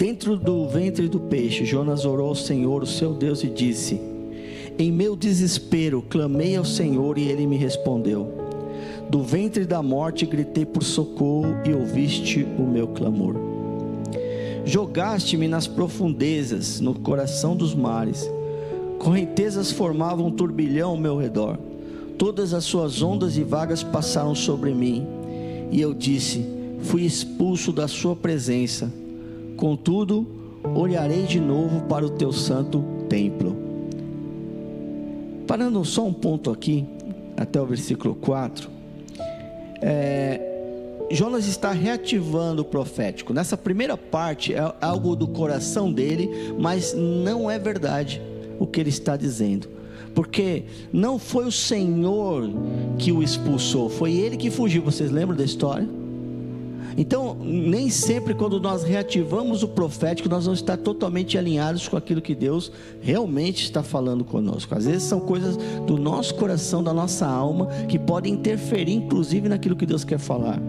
Dentro 0.00 0.34
do 0.34 0.66
ventre 0.66 1.10
do 1.10 1.20
peixe, 1.20 1.66
Jonas 1.66 2.06
orou 2.06 2.28
ao 2.28 2.34
Senhor, 2.34 2.82
o 2.82 2.86
seu 2.86 3.12
Deus, 3.12 3.44
e 3.44 3.48
disse: 3.48 4.00
Em 4.78 4.90
meu 4.90 5.14
desespero, 5.14 6.00
clamei 6.00 6.56
ao 6.56 6.64
Senhor 6.64 7.18
e 7.18 7.28
ele 7.28 7.46
me 7.46 7.58
respondeu. 7.58 8.26
Do 9.10 9.22
ventre 9.22 9.66
da 9.66 9.82
morte 9.82 10.24
gritei 10.24 10.64
por 10.64 10.82
socorro 10.82 11.54
e 11.66 11.74
ouviste 11.74 12.48
o 12.58 12.62
meu 12.62 12.88
clamor. 12.88 13.34
Jogaste-me 14.64 15.46
nas 15.46 15.66
profundezas, 15.66 16.80
no 16.80 16.94
coração 16.94 17.54
dos 17.54 17.74
mares. 17.74 18.26
Correntezas 18.98 19.70
formavam 19.70 20.28
um 20.28 20.32
turbilhão 20.32 20.92
ao 20.92 20.96
meu 20.96 21.18
redor. 21.18 21.58
Todas 22.16 22.54
as 22.54 22.64
suas 22.64 23.02
ondas 23.02 23.36
e 23.36 23.42
vagas 23.42 23.82
passaram 23.82 24.34
sobre 24.34 24.72
mim. 24.72 25.06
E 25.70 25.78
eu 25.78 25.92
disse: 25.92 26.42
Fui 26.84 27.02
expulso 27.02 27.70
da 27.70 27.86
sua 27.86 28.16
presença 28.16 28.90
Contudo, 29.60 30.26
olharei 30.74 31.24
de 31.24 31.38
novo 31.38 31.82
para 31.82 32.06
o 32.06 32.08
teu 32.08 32.32
santo 32.32 32.82
templo. 33.10 33.54
Parando 35.46 35.84
só 35.84 36.06
um 36.06 36.14
ponto 36.14 36.50
aqui, 36.50 36.86
até 37.36 37.60
o 37.60 37.66
versículo 37.66 38.14
4. 38.14 38.70
É, 39.82 40.40
Jonas 41.10 41.46
está 41.46 41.72
reativando 41.72 42.62
o 42.62 42.64
profético. 42.64 43.34
Nessa 43.34 43.54
primeira 43.54 43.98
parte 43.98 44.54
é 44.54 44.74
algo 44.80 45.14
do 45.14 45.28
coração 45.28 45.92
dele, 45.92 46.54
mas 46.58 46.94
não 46.94 47.50
é 47.50 47.58
verdade 47.58 48.22
o 48.58 48.66
que 48.66 48.80
ele 48.80 48.88
está 48.88 49.14
dizendo. 49.14 49.68
Porque 50.14 50.64
não 50.90 51.18
foi 51.18 51.44
o 51.44 51.52
Senhor 51.52 52.50
que 52.96 53.12
o 53.12 53.22
expulsou, 53.22 53.90
foi 53.90 54.14
ele 54.14 54.38
que 54.38 54.50
fugiu. 54.50 54.80
Vocês 54.82 55.10
lembram 55.10 55.36
da 55.36 55.44
história? 55.44 55.99
Então, 56.96 57.36
nem 57.40 57.88
sempre 57.88 58.34
quando 58.34 58.60
nós 58.60 58.82
reativamos 58.82 59.62
o 59.62 59.68
profético, 59.68 60.28
nós 60.28 60.44
vamos 60.44 60.60
estar 60.60 60.76
totalmente 60.76 61.38
alinhados 61.38 61.88
com 61.88 61.96
aquilo 61.96 62.20
que 62.20 62.34
Deus 62.34 62.70
realmente 63.00 63.64
está 63.64 63.82
falando 63.82 64.24
conosco. 64.24 64.74
Às 64.74 64.86
vezes 64.86 65.04
são 65.04 65.20
coisas 65.20 65.56
do 65.86 65.96
nosso 65.96 66.34
coração, 66.34 66.82
da 66.82 66.92
nossa 66.92 67.26
alma, 67.26 67.66
que 67.88 67.98
podem 67.98 68.34
interferir, 68.34 68.92
inclusive, 68.92 69.48
naquilo 69.48 69.76
que 69.76 69.86
Deus 69.86 70.04
quer 70.04 70.18
falar. 70.18 70.60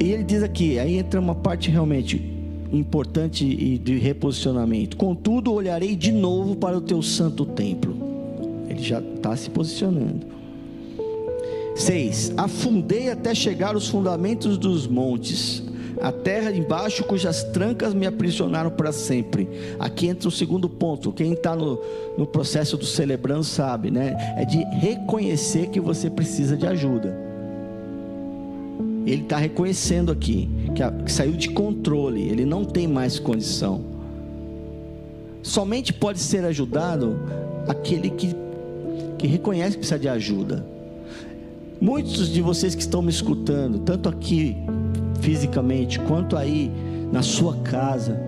E 0.00 0.12
ele 0.12 0.24
diz 0.24 0.42
aqui, 0.42 0.78
aí 0.78 0.96
entra 0.96 1.20
uma 1.20 1.34
parte 1.34 1.70
realmente 1.70 2.36
importante 2.72 3.44
e 3.44 3.78
de 3.78 3.98
reposicionamento. 3.98 4.96
Contudo, 4.96 5.52
olharei 5.52 5.96
de 5.96 6.12
novo 6.12 6.56
para 6.56 6.76
o 6.76 6.80
teu 6.80 7.02
santo 7.02 7.44
templo. 7.44 7.96
Ele 8.68 8.82
já 8.82 9.00
está 9.00 9.34
se 9.34 9.50
posicionando. 9.50 10.37
6. 11.78 12.34
Afundei 12.36 13.10
até 13.10 13.34
chegar 13.34 13.74
aos 13.74 13.88
fundamentos 13.88 14.58
dos 14.58 14.86
montes, 14.86 15.62
a 16.00 16.12
terra 16.12 16.52
embaixo 16.52 17.02
cujas 17.04 17.42
trancas 17.44 17.92
me 17.92 18.06
aprisionaram 18.06 18.70
para 18.70 18.92
sempre. 18.92 19.48
Aqui 19.78 20.06
entra 20.06 20.28
o 20.28 20.32
segundo 20.32 20.68
ponto. 20.68 21.12
Quem 21.12 21.32
está 21.32 21.56
no, 21.56 21.80
no 22.16 22.26
processo 22.26 22.76
do 22.76 22.84
celebrando 22.84 23.44
sabe, 23.44 23.90
né? 23.90 24.16
É 24.36 24.44
de 24.44 24.58
reconhecer 24.78 25.68
que 25.68 25.80
você 25.80 26.08
precisa 26.08 26.56
de 26.56 26.66
ajuda. 26.66 27.16
ele 29.06 29.22
está 29.22 29.38
reconhecendo 29.38 30.12
aqui 30.12 30.48
que, 30.74 30.82
a, 30.82 30.90
que 30.90 31.10
saiu 31.10 31.32
de 31.32 31.50
controle, 31.50 32.22
ele 32.22 32.44
não 32.44 32.64
tem 32.64 32.86
mais 32.86 33.18
condição. 33.18 33.80
Somente 35.42 35.92
pode 35.92 36.18
ser 36.18 36.44
ajudado 36.44 37.18
aquele 37.66 38.10
que, 38.10 38.34
que 39.16 39.26
reconhece 39.26 39.72
que 39.72 39.78
precisa 39.78 39.98
de 39.98 40.08
ajuda. 40.08 40.77
Muitos 41.80 42.28
de 42.28 42.42
vocês 42.42 42.74
que 42.74 42.82
estão 42.82 43.00
me 43.00 43.10
escutando, 43.10 43.78
tanto 43.78 44.08
aqui 44.08 44.56
fisicamente, 45.20 46.00
quanto 46.00 46.36
aí 46.36 46.70
na 47.12 47.22
sua 47.22 47.54
casa, 47.58 48.20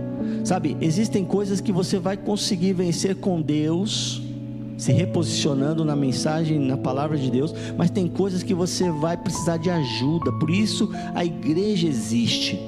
sabe, 0.45 0.77
existem 0.81 1.25
coisas 1.25 1.61
que 1.61 1.73
você 1.73 1.99
vai 1.99 2.17
conseguir 2.17 2.73
vencer 2.73 3.17
com 3.17 3.43
Deus 3.43 4.23
se 4.81 4.93
reposicionando 4.93 5.85
na 5.85 5.95
mensagem, 5.95 6.59
na 6.59 6.77
palavra 6.77 7.19
de 7.19 7.31
Deus, 7.31 7.55
mas 7.77 7.91
tem 7.91 8.09
coisas 8.09 8.43
que 8.43 8.55
você 8.55 8.91
vai 8.91 9.15
precisar 9.15 9.59
de 9.59 9.69
ajuda. 9.69 10.33
Por 10.33 10.49
isso 10.49 10.91
a 11.15 11.23
igreja 11.23 11.87
existe, 11.87 12.59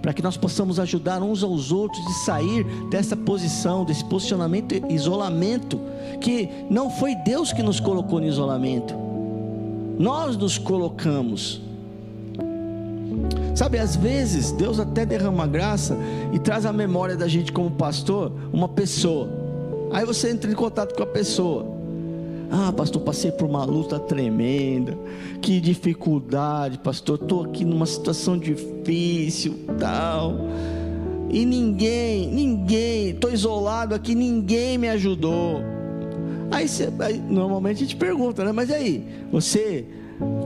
para 0.00 0.14
que 0.14 0.22
nós 0.22 0.38
possamos 0.38 0.80
ajudar 0.80 1.22
uns 1.22 1.42
aos 1.42 1.70
outros 1.70 2.02
de 2.06 2.14
sair 2.24 2.64
dessa 2.88 3.14
posição, 3.14 3.84
desse 3.84 4.02
posicionamento, 4.02 4.74
isolamento, 4.88 5.78
que 6.22 6.48
não 6.70 6.88
foi 6.88 7.14
Deus 7.14 7.52
que 7.52 7.62
nos 7.62 7.80
colocou 7.80 8.18
no 8.18 8.26
isolamento. 8.26 9.07
Nós 9.98 10.36
nos 10.36 10.58
colocamos. 10.58 11.60
Sabe, 13.54 13.78
às 13.78 13.96
vezes 13.96 14.52
Deus 14.52 14.78
até 14.78 15.04
derrama 15.04 15.46
graça 15.46 15.96
e 16.32 16.38
traz 16.38 16.64
à 16.64 16.72
memória 16.72 17.16
da 17.16 17.26
gente 17.26 17.50
como 17.50 17.70
pastor 17.72 18.30
uma 18.52 18.68
pessoa 18.68 19.48
Aí 19.90 20.04
você 20.04 20.30
entra 20.30 20.50
em 20.50 20.54
contato 20.54 20.94
com 20.94 21.02
a 21.02 21.06
pessoa. 21.06 21.66
Ah, 22.50 22.72
pastor, 22.72 23.02
passei 23.02 23.30
por 23.30 23.46
uma 23.46 23.64
luta 23.64 23.98
tremenda. 23.98 24.96
Que 25.40 25.60
dificuldade, 25.60 26.78
pastor. 26.78 27.18
Estou 27.20 27.44
aqui 27.44 27.64
numa 27.64 27.86
situação 27.86 28.38
difícil, 28.38 29.58
tal. 29.78 30.34
E 31.30 31.44
ninguém, 31.44 32.26
ninguém, 32.28 33.10
estou 33.10 33.32
isolado 33.32 33.94
aqui, 33.94 34.14
ninguém 34.14 34.78
me 34.78 34.88
ajudou. 34.88 35.62
Aí, 36.50 36.68
você, 36.68 36.92
aí, 37.00 37.18
normalmente 37.18 37.76
a 37.76 37.80
gente 37.80 37.96
pergunta, 37.96 38.44
né? 38.44 38.52
Mas 38.52 38.70
aí, 38.70 39.06
você, 39.30 39.84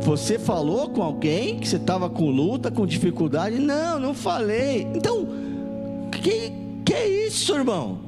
você 0.00 0.38
falou 0.38 0.90
com 0.90 1.02
alguém 1.02 1.58
que 1.58 1.68
você 1.68 1.76
estava 1.76 2.10
com 2.10 2.30
luta, 2.30 2.70
com 2.70 2.86
dificuldade? 2.86 3.58
Não, 3.58 3.98
não 3.98 4.14
falei. 4.14 4.86
Então, 4.94 5.28
que 6.10 6.52
que 6.84 6.92
é 6.92 7.08
isso, 7.26 7.54
irmão? 7.54 8.00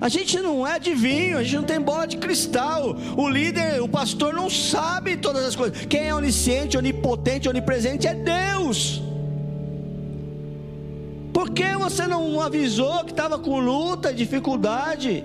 A 0.00 0.08
gente 0.08 0.38
não 0.38 0.66
é 0.66 0.74
adivinho, 0.74 1.38
a 1.38 1.42
gente 1.42 1.56
não 1.56 1.64
tem 1.64 1.80
bola 1.80 2.06
de 2.06 2.18
cristal. 2.18 2.96
O 3.16 3.28
líder, 3.28 3.82
o 3.82 3.88
pastor 3.88 4.32
não 4.32 4.48
sabe 4.48 5.16
todas 5.16 5.44
as 5.44 5.56
coisas. 5.56 5.86
Quem 5.86 6.08
é 6.08 6.14
onisciente, 6.14 6.76
onipotente, 6.76 7.48
onipresente 7.48 8.06
é 8.06 8.14
Deus. 8.14 9.02
Por 11.32 11.50
que 11.50 11.74
você 11.76 12.06
não 12.06 12.40
avisou 12.40 13.04
que 13.04 13.10
estava 13.10 13.38
com 13.38 13.58
luta, 13.58 14.12
dificuldade? 14.12 15.24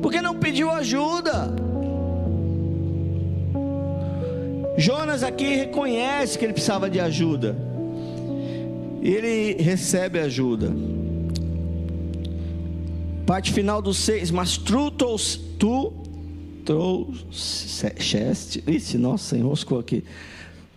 Por 0.00 0.10
que 0.10 0.20
não 0.20 0.34
pediu 0.34 0.70
ajuda? 0.70 1.52
Jonas 4.76 5.22
aqui 5.22 5.56
reconhece 5.56 6.38
que 6.38 6.44
ele 6.44 6.52
precisava 6.52 6.88
de 6.88 6.98
ajuda. 6.98 7.56
Ele 9.02 9.62
recebe 9.62 10.18
ajuda. 10.18 10.72
Parte 13.26 13.52
final 13.52 13.82
do 13.82 13.92
6. 13.92 14.30
Mas 14.30 14.56
tu, 14.56 14.90
tu 15.58 15.92
trouxeste. 16.64 18.62
Ixi, 18.66 18.98
nossa, 18.98 19.36
enroscou 19.36 19.78
aqui. 19.78 20.04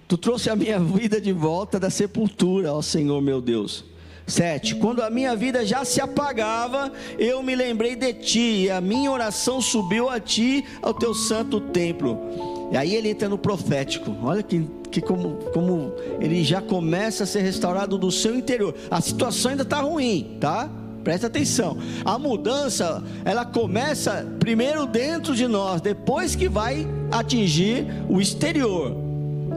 Tu 0.07 0.17
trouxe 0.17 0.49
a 0.49 0.55
minha 0.55 0.79
vida 0.79 1.21
de 1.21 1.31
volta 1.31 1.79
da 1.79 1.89
sepultura, 1.89 2.73
ó 2.73 2.81
Senhor 2.81 3.21
meu 3.21 3.41
Deus. 3.41 3.85
7. 4.25 4.75
Quando 4.75 5.01
a 5.01 5.09
minha 5.09 5.35
vida 5.35 5.65
já 5.65 5.83
se 5.83 5.99
apagava, 6.01 6.91
eu 7.17 7.43
me 7.43 7.55
lembrei 7.55 7.95
de 7.95 8.13
ti, 8.13 8.63
e 8.63 8.71
a 8.71 8.79
minha 8.79 9.11
oração 9.11 9.61
subiu 9.61 10.09
a 10.09 10.19
ti, 10.19 10.65
ao 10.81 10.93
teu 10.93 11.13
santo 11.13 11.59
templo. 11.59 12.69
E 12.71 12.77
aí 12.77 12.95
ele 12.95 13.09
entra 13.09 13.29
no 13.29 13.37
profético. 13.37 14.15
Olha 14.23 14.41
que, 14.41 14.67
que 14.89 15.01
como, 15.01 15.35
como 15.53 15.93
ele 16.19 16.43
já 16.43 16.61
começa 16.61 17.23
a 17.23 17.27
ser 17.27 17.41
restaurado 17.41 17.97
do 17.97 18.11
seu 18.11 18.35
interior. 18.35 18.73
A 18.89 19.01
situação 19.01 19.51
ainda 19.51 19.63
está 19.63 19.81
ruim, 19.81 20.37
tá? 20.39 20.69
Presta 21.03 21.27
atenção. 21.27 21.77
A 22.05 22.17
mudança, 22.17 23.03
ela 23.25 23.45
começa 23.45 24.25
primeiro 24.39 24.87
dentro 24.87 25.35
de 25.35 25.47
nós, 25.47 25.81
depois 25.81 26.35
que 26.35 26.47
vai 26.47 26.87
atingir 27.11 27.85
o 28.09 28.21
exterior. 28.21 29.02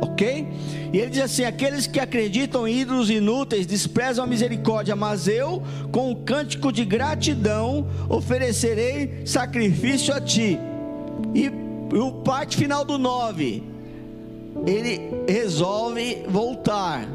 OK? 0.01 0.47
E 0.93 0.99
ele 0.99 1.11
diz 1.11 1.23
assim: 1.23 1.45
aqueles 1.45 1.87
que 1.87 2.01
acreditam 2.01 2.67
em 2.67 2.81
ídolos 2.81 3.11
inúteis 3.11 3.67
desprezam 3.67 4.25
a 4.25 4.27
misericórdia, 4.27 4.95
mas 4.97 5.29
eu, 5.29 5.63
com 5.91 6.11
um 6.11 6.15
cântico 6.15 6.73
de 6.73 6.85
gratidão, 6.85 7.87
oferecerei 8.09 9.23
sacrifício 9.25 10.15
a 10.15 10.21
ti. 10.21 10.59
E 11.35 11.51
o 11.97 12.13
parte 12.13 12.57
final 12.57 12.85
do 12.85 12.99
9, 12.99 13.63
ele 14.67 15.01
resolve 15.29 16.25
voltar 16.29 17.09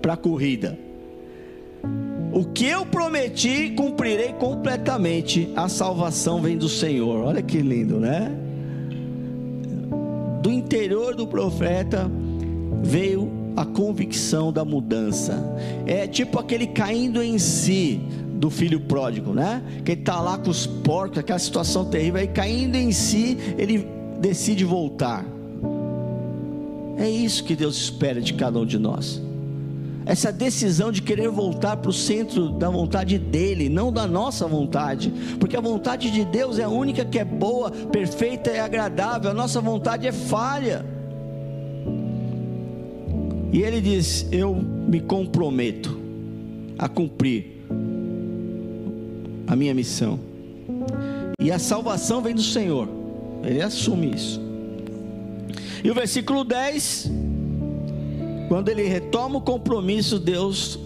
para 0.00 0.14
a 0.14 0.16
corrida. 0.16 0.78
O 2.32 2.44
que 2.44 2.66
eu 2.66 2.86
prometi, 2.86 3.70
cumprirei 3.76 4.32
completamente. 4.34 5.50
A 5.56 5.68
salvação 5.68 6.40
vem 6.40 6.56
do 6.56 6.68
Senhor. 6.68 7.24
Olha 7.24 7.42
que 7.42 7.58
lindo, 7.58 7.98
né? 7.98 8.32
Do 10.40 10.50
interior 10.50 11.14
do 11.14 11.26
profeta 11.26 12.10
veio 12.82 13.30
a 13.56 13.64
convicção 13.64 14.52
da 14.52 14.64
mudança. 14.64 15.38
É 15.86 16.06
tipo 16.06 16.38
aquele 16.38 16.66
caindo 16.66 17.22
em 17.22 17.38
si 17.38 18.00
do 18.34 18.48
filho 18.48 18.80
pródigo, 18.80 19.34
né? 19.34 19.62
Que 19.84 19.92
ele 19.92 20.00
está 20.00 20.20
lá 20.20 20.38
com 20.38 20.50
os 20.50 20.66
porcos, 20.66 21.18
aquela 21.18 21.38
situação 21.38 21.84
terrível, 21.84 22.20
aí 22.20 22.28
caindo 22.28 22.76
em 22.76 22.90
si, 22.90 23.36
ele 23.58 23.86
decide 24.18 24.64
voltar. 24.64 25.24
É 26.96 27.08
isso 27.08 27.44
que 27.44 27.54
Deus 27.54 27.76
espera 27.76 28.20
de 28.20 28.34
cada 28.34 28.58
um 28.58 28.66
de 28.66 28.78
nós 28.78 29.20
essa 30.10 30.32
decisão 30.32 30.90
de 30.90 31.02
querer 31.02 31.28
voltar 31.28 31.76
para 31.76 31.88
o 31.88 31.92
centro 31.92 32.48
da 32.48 32.68
vontade 32.68 33.16
dele, 33.16 33.68
não 33.68 33.92
da 33.92 34.08
nossa 34.08 34.44
vontade, 34.44 35.08
porque 35.38 35.56
a 35.56 35.60
vontade 35.60 36.10
de 36.10 36.24
Deus 36.24 36.58
é 36.58 36.64
a 36.64 36.68
única 36.68 37.04
que 37.04 37.16
é 37.16 37.24
boa, 37.24 37.70
perfeita 37.70 38.50
e 38.50 38.58
agradável, 38.58 39.30
a 39.30 39.34
nossa 39.34 39.60
vontade 39.60 40.08
é 40.08 40.10
falha. 40.10 40.84
E 43.52 43.62
ele 43.62 43.80
diz: 43.80 44.26
Eu 44.32 44.52
me 44.56 44.98
comprometo 44.98 45.96
a 46.76 46.88
cumprir 46.88 47.62
a 49.46 49.54
minha 49.54 49.72
missão, 49.72 50.18
e 51.40 51.52
a 51.52 51.58
salvação 51.60 52.20
vem 52.20 52.34
do 52.34 52.42
Senhor, 52.42 52.88
ele 53.44 53.62
assume 53.62 54.12
isso. 54.12 54.40
E 55.84 55.88
o 55.88 55.94
versículo 55.94 56.42
10 56.42 57.29
quando 58.50 58.68
ele 58.68 58.82
retoma 58.82 59.38
o 59.38 59.40
compromisso, 59.40 60.18
Deus 60.18 60.76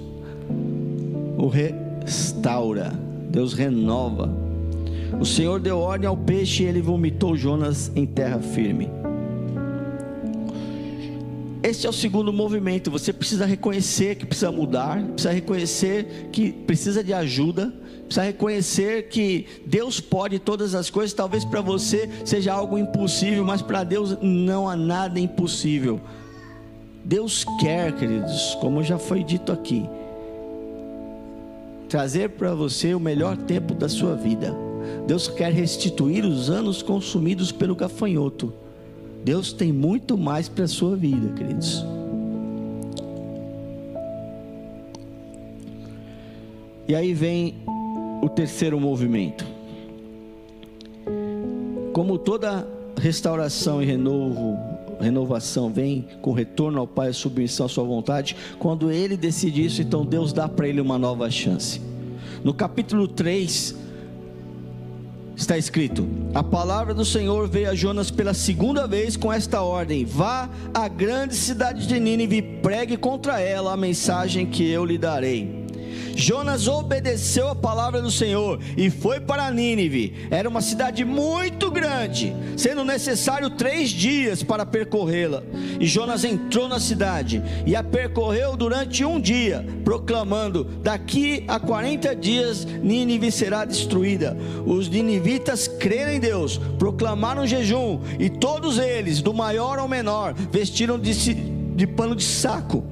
o 1.38 1.48
restaura, 1.48 2.92
Deus 3.30 3.54
renova. 3.54 4.30
O 5.18 5.24
Senhor 5.24 5.58
deu 5.58 5.78
ordem 5.78 6.06
ao 6.06 6.14
peixe 6.14 6.62
e 6.62 6.66
ele 6.66 6.82
vomitou 6.82 7.34
Jonas 7.34 7.90
em 7.96 8.04
terra 8.04 8.38
firme. 8.38 8.90
Esse 11.62 11.86
é 11.86 11.88
o 11.88 11.92
segundo 11.92 12.30
movimento. 12.34 12.90
Você 12.90 13.14
precisa 13.14 13.46
reconhecer 13.46 14.16
que 14.16 14.26
precisa 14.26 14.52
mudar, 14.52 15.02
precisa 15.02 15.32
reconhecer 15.32 16.28
que 16.30 16.52
precisa 16.52 17.02
de 17.02 17.14
ajuda, 17.14 17.72
precisa 18.02 18.26
reconhecer 18.26 19.08
que 19.08 19.46
Deus 19.64 20.00
pode 20.00 20.38
todas 20.38 20.74
as 20.74 20.90
coisas. 20.90 21.14
Talvez 21.14 21.46
para 21.46 21.62
você 21.62 22.10
seja 22.26 22.52
algo 22.52 22.76
impossível, 22.76 23.42
mas 23.42 23.62
para 23.62 23.84
Deus 23.84 24.18
não 24.20 24.68
há 24.68 24.76
nada 24.76 25.18
impossível. 25.18 25.98
Deus 27.04 27.44
quer, 27.60 27.92
queridos, 27.92 28.56
como 28.62 28.82
já 28.82 28.98
foi 28.98 29.22
dito 29.22 29.52
aqui, 29.52 29.86
trazer 31.86 32.30
para 32.30 32.54
você 32.54 32.94
o 32.94 33.00
melhor 33.00 33.36
tempo 33.36 33.74
da 33.74 33.90
sua 33.90 34.14
vida. 34.14 34.56
Deus 35.06 35.28
quer 35.28 35.52
restituir 35.52 36.24
os 36.24 36.48
anos 36.48 36.82
consumidos 36.82 37.52
pelo 37.52 37.76
gafanhoto. 37.76 38.54
Deus 39.22 39.52
tem 39.52 39.70
muito 39.70 40.16
mais 40.16 40.48
para 40.48 40.64
a 40.64 40.68
sua 40.68 40.96
vida, 40.96 41.28
queridos. 41.34 41.84
E 46.88 46.94
aí 46.94 47.12
vem 47.12 47.54
o 48.22 48.28
terceiro 48.30 48.80
movimento. 48.80 49.44
Como 51.92 52.18
toda 52.18 52.66
restauração 52.96 53.82
e 53.82 53.86
renovo 53.86 54.73
renovação, 55.00 55.70
vem 55.70 56.06
com 56.20 56.32
retorno 56.32 56.80
ao 56.80 56.86
Pai, 56.86 57.12
submissão 57.12 57.66
à 57.66 57.68
sua 57.68 57.84
vontade. 57.84 58.36
Quando 58.58 58.90
ele 58.90 59.16
decide 59.16 59.64
isso, 59.64 59.82
então 59.82 60.04
Deus 60.04 60.32
dá 60.32 60.48
para 60.48 60.68
ele 60.68 60.80
uma 60.80 60.98
nova 60.98 61.30
chance. 61.30 61.80
No 62.42 62.52
capítulo 62.52 63.08
3, 63.08 63.74
está 65.36 65.58
escrito: 65.58 66.06
A 66.34 66.42
palavra 66.42 66.94
do 66.94 67.04
Senhor 67.04 67.48
veio 67.48 67.70
a 67.70 67.74
Jonas 67.74 68.10
pela 68.10 68.34
segunda 68.34 68.86
vez 68.86 69.16
com 69.16 69.32
esta 69.32 69.62
ordem: 69.62 70.04
Vá 70.04 70.48
à 70.72 70.88
grande 70.88 71.34
cidade 71.34 71.86
de 71.86 71.98
Nínive 71.98 72.36
e 72.36 72.42
pregue 72.42 72.96
contra 72.96 73.40
ela 73.40 73.72
a 73.72 73.76
mensagem 73.76 74.46
que 74.46 74.68
eu 74.68 74.84
lhe 74.84 74.98
darei. 74.98 75.63
Jonas 76.14 76.68
obedeceu 76.68 77.48
a 77.48 77.54
palavra 77.54 78.00
do 78.00 78.10
Senhor 78.10 78.60
e 78.76 78.90
foi 78.90 79.20
para 79.20 79.50
Nínive. 79.50 80.14
Era 80.30 80.48
uma 80.48 80.60
cidade 80.60 81.04
muito 81.04 81.70
grande, 81.70 82.34
sendo 82.56 82.84
necessário 82.84 83.50
três 83.50 83.90
dias 83.90 84.42
para 84.42 84.64
percorrê-la. 84.64 85.42
E 85.80 85.86
Jonas 85.86 86.24
entrou 86.24 86.68
na 86.68 86.78
cidade 86.78 87.42
e 87.66 87.74
a 87.74 87.82
percorreu 87.82 88.56
durante 88.56 89.04
um 89.04 89.20
dia, 89.20 89.64
proclamando: 89.84 90.64
Daqui 90.82 91.44
a 91.48 91.58
40 91.58 92.14
dias 92.14 92.64
Nínive 92.64 93.30
será 93.32 93.64
destruída. 93.64 94.36
Os 94.64 94.88
ninivitas 94.88 95.68
creram 95.68 96.12
em 96.12 96.20
Deus, 96.20 96.58
proclamaram 96.78 97.46
jejum, 97.46 98.00
e 98.18 98.30
todos 98.30 98.78
eles, 98.78 99.20
do 99.20 99.34
maior 99.34 99.78
ao 99.78 99.88
menor, 99.88 100.34
vestiram 100.34 100.98
de, 100.98 101.12
de 101.34 101.86
pano 101.86 102.14
de 102.14 102.24
saco 102.24 102.84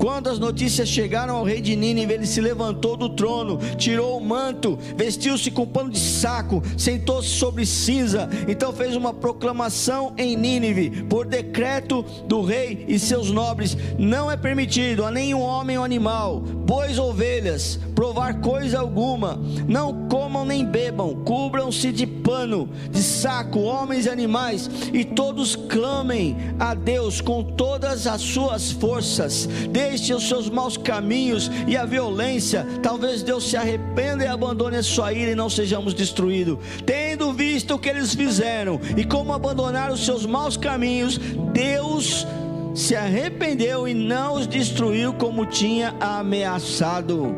quando 0.00 0.28
as 0.30 0.38
notícias 0.38 0.88
chegaram 0.88 1.36
ao 1.36 1.44
rei 1.44 1.60
de 1.60 1.76
Nínive, 1.76 2.14
ele 2.14 2.26
se 2.26 2.40
levantou 2.40 2.96
do 2.96 3.10
trono, 3.10 3.58
tirou 3.76 4.16
o 4.16 4.24
manto, 4.24 4.78
vestiu-se 4.96 5.50
com 5.50 5.66
pano 5.66 5.90
de 5.90 6.00
saco, 6.00 6.62
sentou-se 6.78 7.28
sobre 7.28 7.66
cinza. 7.66 8.26
Então 8.48 8.72
fez 8.72 8.96
uma 8.96 9.12
proclamação 9.12 10.14
em 10.16 10.34
Nínive, 10.34 11.02
por 11.02 11.26
decreto 11.26 12.02
do 12.26 12.40
rei 12.40 12.86
e 12.88 12.98
seus 12.98 13.30
nobres: 13.30 13.76
não 13.98 14.30
é 14.30 14.38
permitido 14.38 15.04
a 15.04 15.10
nenhum 15.10 15.42
homem 15.42 15.76
ou 15.76 15.84
animal, 15.84 16.40
bois 16.40 16.98
ou 16.98 17.10
ovelhas, 17.10 17.78
provar 17.94 18.40
coisa 18.40 18.80
alguma. 18.80 19.38
Não 19.68 20.08
comam 20.08 20.46
nem 20.46 20.64
bebam, 20.64 21.14
cubram-se 21.26 21.92
de 21.92 22.06
pano, 22.06 22.70
de 22.90 23.02
saco, 23.02 23.60
homens 23.60 24.06
e 24.06 24.08
animais, 24.08 24.70
e 24.94 25.04
todos 25.04 25.54
clamem 25.54 26.38
a 26.58 26.72
Deus 26.72 27.20
com 27.20 27.44
todas 27.44 28.06
as 28.06 28.22
suas 28.22 28.72
forças. 28.72 29.46
Deixe 29.90 30.14
os 30.14 30.28
seus 30.28 30.48
maus 30.48 30.76
caminhos 30.76 31.50
e 31.66 31.76
a 31.76 31.84
violência. 31.84 32.64
Talvez 32.80 33.24
Deus 33.24 33.50
se 33.50 33.56
arrependa 33.56 34.24
e 34.24 34.28
abandone 34.28 34.76
a 34.76 34.84
sua 34.84 35.12
ira 35.12 35.32
e 35.32 35.34
não 35.34 35.50
sejamos 35.50 35.92
destruídos. 35.92 36.58
Tendo 36.86 37.32
visto 37.32 37.74
o 37.74 37.78
que 37.78 37.88
eles 37.88 38.14
fizeram 38.14 38.80
e 38.96 39.04
como 39.04 39.32
abandonaram 39.32 39.92
os 39.92 40.04
seus 40.04 40.24
maus 40.24 40.56
caminhos, 40.56 41.18
Deus 41.52 42.24
se 42.72 42.94
arrependeu 42.94 43.88
e 43.88 43.92
não 43.92 44.34
os 44.34 44.46
destruiu 44.46 45.12
como 45.12 45.44
tinha 45.44 45.92
ameaçado. 45.98 47.34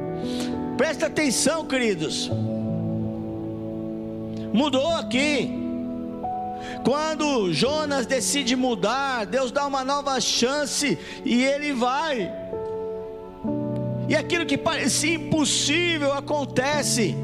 Presta 0.76 1.06
atenção, 1.06 1.64
queridos. 1.64 2.30
Mudou 4.52 4.94
aqui. 4.94 5.58
Quando 6.84 7.50
Jonas 7.50 8.04
decide 8.04 8.54
mudar, 8.54 9.24
Deus 9.24 9.50
dá 9.50 9.66
uma 9.66 9.82
nova 9.82 10.20
chance 10.20 10.98
e 11.24 11.42
ele 11.42 11.72
vai. 11.72 12.41
E 14.08 14.16
aquilo 14.16 14.44
que 14.44 14.58
parecia 14.58 15.14
impossível 15.14 16.12
acontece. 16.12 17.16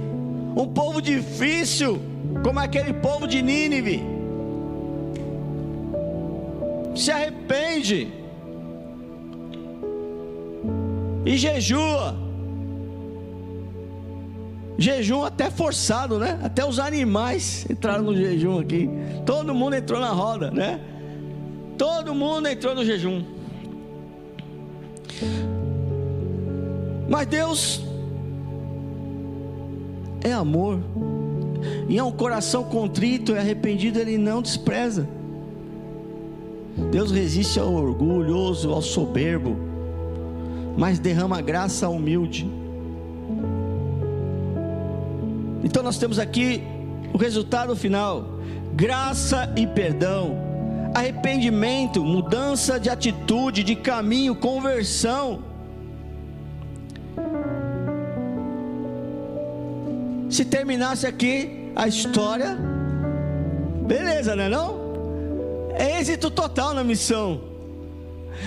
Um 0.56 0.66
povo 0.66 1.00
difícil, 1.00 2.00
como 2.42 2.58
aquele 2.58 2.92
povo 2.92 3.26
de 3.26 3.42
Nínive, 3.42 4.02
se 6.94 7.10
arrepende 7.10 8.08
e 11.24 11.36
jejua 11.36 12.28
jejum 14.78 15.24
até 15.24 15.50
forçado, 15.50 16.18
né? 16.18 16.38
Até 16.42 16.64
os 16.64 16.78
animais 16.78 17.66
entraram 17.68 18.04
no 18.04 18.16
jejum 18.16 18.60
aqui. 18.60 18.88
Todo 19.26 19.52
mundo 19.52 19.74
entrou 19.74 20.00
na 20.00 20.10
roda, 20.10 20.50
né? 20.52 20.80
Todo 21.76 22.14
mundo 22.14 22.46
entrou 22.46 22.74
no 22.74 22.84
jejum. 22.84 23.24
Mas 27.08 27.26
Deus 27.26 27.82
é 30.22 30.32
amor. 30.32 30.78
E 31.88 31.98
é 31.98 32.04
um 32.04 32.12
coração 32.12 32.64
contrito 32.64 33.32
e 33.32 33.38
arrependido, 33.38 33.98
Ele 33.98 34.18
não 34.18 34.42
despreza. 34.42 35.08
Deus 36.90 37.10
resiste 37.10 37.58
ao 37.58 37.72
orgulhoso, 37.72 38.72
ao 38.72 38.80
soberbo, 38.80 39.56
mas 40.76 40.98
derrama 40.98 41.40
graça 41.40 41.86
ao 41.86 41.94
humilde. 41.94 42.48
Então 45.64 45.82
nós 45.82 45.98
temos 45.98 46.18
aqui 46.18 46.62
o 47.12 47.18
resultado 47.18 47.74
final: 47.74 48.38
graça 48.74 49.52
e 49.56 49.66
perdão, 49.66 50.36
arrependimento, 50.94 52.04
mudança 52.04 52.78
de 52.78 52.88
atitude, 52.88 53.64
de 53.64 53.74
caminho, 53.74 54.36
conversão. 54.36 55.40
Se 60.38 60.44
terminasse 60.44 61.04
aqui 61.04 61.72
a 61.74 61.88
história, 61.88 62.56
beleza, 63.88 64.36
né 64.36 64.48
não? 64.48 64.76
É 65.74 66.00
êxito 66.00 66.30
total 66.30 66.72
na 66.72 66.84
missão. 66.84 67.40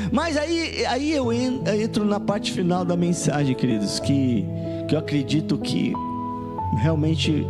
Mas 0.09 0.37
aí, 0.37 0.85
aí 0.85 1.11
eu 1.11 1.33
entro 1.33 2.05
na 2.05 2.17
parte 2.17 2.53
final 2.53 2.85
da 2.85 2.95
mensagem, 2.95 3.53
queridos, 3.53 3.99
que, 3.99 4.45
que 4.87 4.95
eu 4.95 4.99
acredito 4.99 5.57
que 5.57 5.91
realmente 6.77 7.45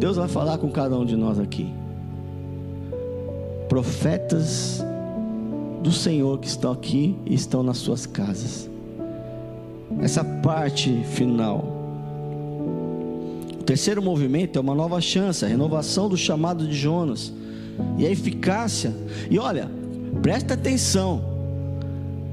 Deus 0.00 0.16
vai 0.16 0.26
falar 0.26 0.58
com 0.58 0.68
cada 0.68 0.98
um 0.98 1.04
de 1.04 1.14
nós 1.14 1.38
aqui. 1.38 1.72
Profetas 3.68 4.84
do 5.80 5.92
Senhor 5.92 6.40
que 6.40 6.48
estão 6.48 6.72
aqui 6.72 7.16
e 7.24 7.34
estão 7.34 7.62
nas 7.62 7.76
suas 7.78 8.04
casas. 8.04 8.68
Essa 10.00 10.24
parte 10.24 11.04
final. 11.04 11.79
O 13.60 13.62
terceiro 13.62 14.02
movimento 14.02 14.58
é 14.58 14.60
uma 14.60 14.74
nova 14.74 15.00
chance, 15.02 15.44
a 15.44 15.48
renovação 15.48 16.08
do 16.08 16.16
chamado 16.16 16.66
de 16.66 16.74
Jonas 16.74 17.30
e 17.98 18.06
a 18.06 18.10
eficácia. 18.10 18.92
E 19.30 19.38
olha, 19.38 19.70
presta 20.22 20.54
atenção. 20.54 21.22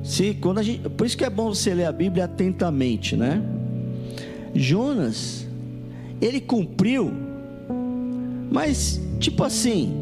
Se 0.03 0.33
quando 0.35 0.59
a 0.59 0.63
gente, 0.63 0.87
por 0.89 1.05
isso 1.05 1.17
que 1.17 1.25
é 1.25 1.29
bom 1.29 1.53
você 1.53 1.73
ler 1.73 1.85
a 1.85 1.91
Bíblia 1.91 2.23
atentamente, 2.25 3.17
né? 3.17 3.41
Jonas 4.55 5.45
ele 6.21 6.39
cumpriu, 6.39 7.11
mas 8.49 9.01
tipo 9.19 9.43
assim, 9.43 9.93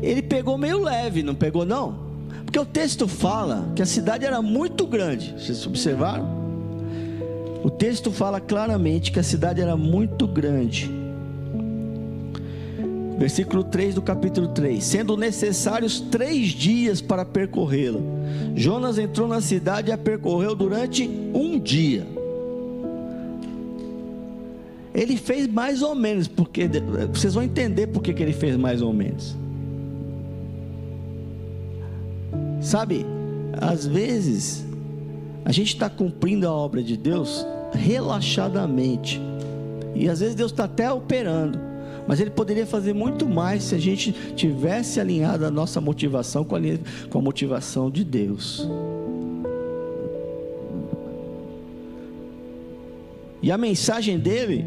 ele 0.00 0.22
pegou 0.22 0.56
meio 0.56 0.80
leve, 0.80 1.24
não 1.24 1.34
pegou 1.34 1.66
não? 1.66 2.04
Porque 2.44 2.58
o 2.58 2.64
texto 2.64 3.08
fala 3.08 3.72
que 3.74 3.82
a 3.82 3.86
cidade 3.86 4.24
era 4.24 4.40
muito 4.40 4.86
grande. 4.86 5.34
Vocês 5.36 5.66
observaram? 5.66 6.43
O 7.64 7.70
texto 7.70 8.12
fala 8.12 8.42
claramente 8.42 9.10
que 9.10 9.18
a 9.18 9.22
cidade 9.22 9.58
era 9.58 9.74
muito 9.74 10.26
grande. 10.26 10.90
Versículo 13.18 13.64
3 13.64 13.94
do 13.94 14.02
capítulo 14.02 14.48
3: 14.48 14.84
Sendo 14.84 15.16
necessários 15.16 15.98
três 15.98 16.48
dias 16.48 17.00
para 17.00 17.24
percorrê-la, 17.24 18.00
Jonas 18.54 18.98
entrou 18.98 19.26
na 19.26 19.40
cidade 19.40 19.88
e 19.88 19.92
a 19.92 19.96
percorreu 19.96 20.54
durante 20.54 21.08
um 21.32 21.58
dia. 21.58 22.06
Ele 24.94 25.16
fez 25.16 25.46
mais 25.46 25.80
ou 25.80 25.94
menos, 25.94 26.28
porque 26.28 26.68
vocês 27.14 27.32
vão 27.32 27.42
entender 27.42 27.86
por 27.86 28.02
que 28.02 28.10
ele 28.10 28.34
fez 28.34 28.58
mais 28.58 28.82
ou 28.82 28.92
menos. 28.92 29.34
Sabe, 32.60 33.06
às 33.58 33.86
vezes 33.86 34.64
a 35.44 35.52
gente 35.52 35.74
está 35.74 35.90
cumprindo 35.90 36.48
a 36.48 36.52
obra 36.52 36.82
de 36.82 36.96
Deus 36.96 37.46
relaxadamente, 37.72 39.20
e 39.94 40.08
às 40.08 40.20
vezes 40.20 40.34
Deus 40.34 40.50
está 40.50 40.64
até 40.64 40.90
operando, 40.90 41.58
mas 42.06 42.20
Ele 42.20 42.30
poderia 42.30 42.66
fazer 42.66 42.92
muito 42.92 43.28
mais 43.28 43.64
se 43.64 43.74
a 43.74 43.78
gente 43.78 44.12
tivesse 44.34 45.00
alinhado 45.00 45.44
a 45.44 45.50
nossa 45.50 45.80
motivação 45.80 46.44
com 46.44 46.56
a, 46.56 46.60
com 47.10 47.18
a 47.18 47.22
motivação 47.22 47.90
de 47.90 48.04
Deus. 48.04 48.68
E 53.42 53.52
a 53.52 53.58
mensagem 53.58 54.18
dele 54.18 54.64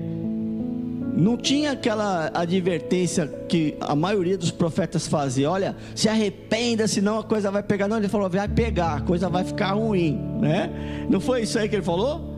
não 1.18 1.36
tinha 1.36 1.72
aquela 1.72 2.30
advertência 2.32 3.26
que 3.50 3.76
a 3.82 3.96
maioria 3.96 4.38
dos 4.38 4.52
profetas 4.52 5.08
fazia: 5.08 5.50
olha, 5.50 5.76
se 5.96 6.08
arrependa, 6.08 6.88
senão 6.88 7.18
a 7.18 7.24
coisa 7.24 7.50
vai 7.50 7.64
pegar. 7.64 7.88
Não, 7.88 7.98
ele 7.98 8.08
falou: 8.08 8.30
vai 8.30 8.48
pegar, 8.48 8.98
a 8.98 9.02
coisa 9.02 9.28
vai 9.28 9.44
ficar 9.44 9.72
ruim, 9.72 10.16
né? 10.40 10.70
Não 11.10 11.20
foi 11.20 11.42
isso 11.42 11.58
aí 11.58 11.68
que 11.68 11.76
ele 11.76 11.84
falou? 11.84 12.36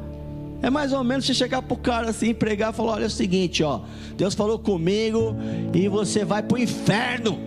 É 0.62 0.70
mais 0.70 0.94
ou 0.94 1.04
menos 1.04 1.26
você 1.26 1.34
chegar 1.34 1.62
para 1.62 1.74
o 1.74 1.78
cara 1.78 2.10
assim, 2.10 2.34
pregar 2.34 2.72
e 2.72 2.76
falar: 2.76 2.94
olha, 2.94 3.04
é 3.04 3.08
o 3.08 3.10
seguinte, 3.10 3.62
ó, 3.64 3.82
Deus 4.16 4.34
falou 4.34 4.58
comigo 4.58 5.36
e 5.74 5.90
você 5.90 6.24
vai 6.24 6.42
para 6.42 6.56
o 6.56 6.58
inferno. 6.58 7.38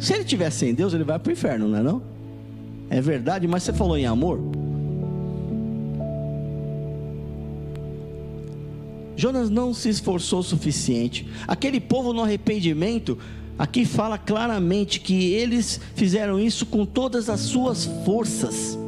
Se 0.00 0.12
ele 0.12 0.24
estiver 0.24 0.50
sem 0.50 0.74
Deus, 0.74 0.92
ele 0.92 1.04
vai 1.04 1.20
para 1.20 1.30
o 1.30 1.32
inferno, 1.32 1.68
não 1.68 1.78
é 1.78 1.82
não? 1.84 2.02
É 2.90 3.00
verdade, 3.00 3.46
mas 3.46 3.62
você 3.62 3.72
falou 3.72 3.96
em 3.96 4.06
amor. 4.06 4.40
Jonas 9.16 9.50
não 9.50 9.74
se 9.74 9.88
esforçou 9.88 10.40
o 10.40 10.44
suficiente. 10.44 11.26
Aquele 11.46 11.80
povo 11.80 12.12
no 12.12 12.22
arrependimento, 12.22 13.18
aqui 13.58 13.84
fala 13.84 14.18
claramente 14.18 15.00
que 15.00 15.32
eles 15.32 15.80
fizeram 15.94 16.38
isso 16.38 16.66
com 16.66 16.84
todas 16.84 17.28
as 17.28 17.40
suas 17.40 17.84
forças. 18.04 18.78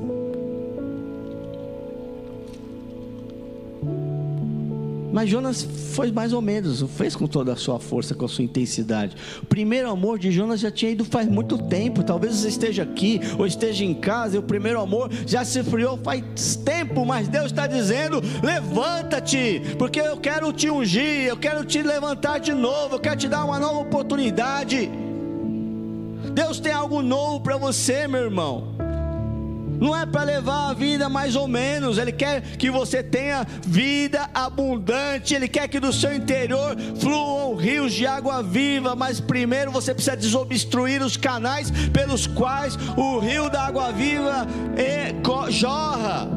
Mas 5.15 5.31
Jonas 5.31 5.62
foi 5.93 6.11
mais 6.11 6.32
ou 6.32 6.43
menos, 6.43 6.85
fez 6.97 7.15
com 7.15 7.28
toda 7.28 7.53
a 7.53 7.57
sua 7.57 7.78
força, 7.78 8.16
com 8.16 8.24
a 8.24 8.28
sua 8.28 8.43
intensidade. 8.43 9.15
O 9.41 9.47
primeiro 9.47 9.89
amor 9.89 10.19
de 10.19 10.32
Jonas 10.32 10.59
já 10.59 10.73
tinha 10.73 10.91
ido 10.91 11.05
faz 11.05 11.28
muito 11.28 11.57
tempo. 11.57 12.03
Talvez 12.03 12.35
você 12.35 12.49
esteja 12.49 12.82
aqui 12.82 13.20
ou 13.39 13.47
esteja 13.47 13.85
em 13.85 13.95
casa 13.95 14.35
e 14.35 14.39
o 14.41 14.43
primeiro 14.43 14.81
amor 14.81 15.09
já 15.24 15.45
se 15.45 15.62
friou 15.62 15.97
faz 15.99 16.57
tempo. 16.57 17.07
Mas 17.07 17.28
Deus 17.28 17.47
está 17.47 17.69
dizendo: 17.69 18.20
levanta-te, 18.43 19.62
porque 19.78 20.01
eu 20.01 20.16
quero 20.16 20.53
te 20.53 20.69
ungir, 20.69 21.28
eu 21.28 21.36
quero 21.36 21.65
te 21.65 21.81
levantar 21.81 22.41
de 22.41 22.53
novo, 22.53 22.97
eu 22.97 23.01
quero 23.01 23.16
te 23.16 23.28
dar 23.28 23.45
uma 23.45 23.61
nova 23.61 23.78
oportunidade. 23.78 24.91
Deus 26.32 26.59
tem 26.59 26.73
algo 26.73 27.03
novo 27.03 27.39
para 27.41 27.57
você, 27.57 28.09
meu 28.09 28.23
irmão 28.23 28.73
não 29.80 29.96
é 29.96 30.06
para 30.06 30.22
levar 30.22 30.70
a 30.70 30.74
vida 30.74 31.09
mais 31.09 31.36
ou 31.36 31.46
menos, 31.48 31.98
Ele 31.98 32.12
quer 32.12 32.40
que 32.56 32.70
você 32.70 33.02
tenha 33.02 33.46
vida 33.62 34.28
abundante, 34.34 35.34
Ele 35.34 35.48
quer 35.48 35.68
que 35.68 35.80
do 35.80 35.92
seu 35.92 36.14
interior 36.14 36.76
fluam 36.98 37.55
rios 37.55 37.92
de 37.92 38.06
água 38.06 38.42
viva, 38.42 38.94
mas 38.94 39.20
primeiro 39.20 39.70
você 39.70 39.94
precisa 39.94 40.16
desobstruir 40.16 41.02
os 41.02 41.16
canais 41.16 41.70
pelos 41.92 42.26
quais 42.26 42.76
o 42.96 43.18
rio 43.18 43.48
da 43.48 43.66
água 43.66 43.92
viva 43.92 44.46
jorra. 45.51 46.28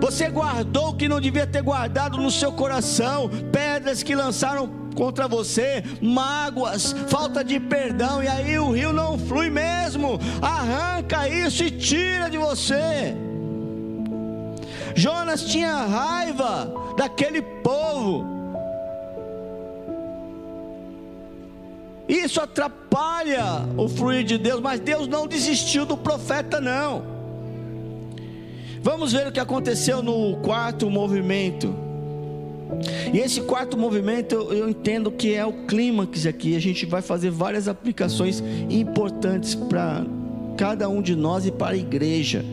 Você 0.00 0.28
guardou 0.28 0.90
o 0.90 0.94
que 0.94 1.08
não 1.08 1.20
devia 1.20 1.46
ter 1.46 1.62
guardado 1.62 2.18
no 2.18 2.30
seu 2.30 2.52
coração, 2.52 3.28
pedras 3.50 4.02
que 4.02 4.14
lançaram 4.14 4.87
contra 4.98 5.28
você, 5.28 5.84
mágoas, 6.02 6.92
falta 7.06 7.44
de 7.44 7.60
perdão, 7.60 8.20
e 8.20 8.26
aí 8.26 8.58
o 8.58 8.72
rio 8.72 8.92
não 8.92 9.16
flui 9.16 9.48
mesmo. 9.48 10.18
Arranca 10.42 11.28
isso 11.28 11.62
e 11.62 11.70
tira 11.70 12.28
de 12.28 12.36
você. 12.36 13.14
Jonas 14.96 15.44
tinha 15.44 15.72
raiva 15.72 16.68
daquele 16.96 17.40
povo. 17.40 18.26
Isso 22.08 22.40
atrapalha 22.40 23.68
o 23.76 23.88
fluir 23.88 24.24
de 24.24 24.36
Deus, 24.36 24.60
mas 24.60 24.80
Deus 24.80 25.06
não 25.06 25.28
desistiu 25.28 25.86
do 25.86 25.96
profeta, 25.96 26.60
não. 26.60 27.04
Vamos 28.82 29.12
ver 29.12 29.28
o 29.28 29.32
que 29.32 29.38
aconteceu 29.38 30.02
no 30.02 30.38
quarto 30.38 30.90
movimento. 30.90 31.87
E 33.12 33.18
esse 33.18 33.40
quarto 33.40 33.76
movimento 33.76 34.34
eu, 34.34 34.52
eu 34.52 34.68
entendo 34.68 35.10
que 35.10 35.34
é 35.34 35.44
o 35.44 35.52
clímax 35.66 36.26
aqui. 36.26 36.54
A 36.56 36.60
gente 36.60 36.86
vai 36.86 37.02
fazer 37.02 37.30
várias 37.30 37.68
aplicações 37.68 38.42
importantes 38.68 39.54
para 39.54 40.04
cada 40.56 40.88
um 40.88 41.00
de 41.00 41.16
nós 41.16 41.46
e 41.46 41.52
para 41.52 41.74
a 41.74 41.76
igreja. 41.76 42.44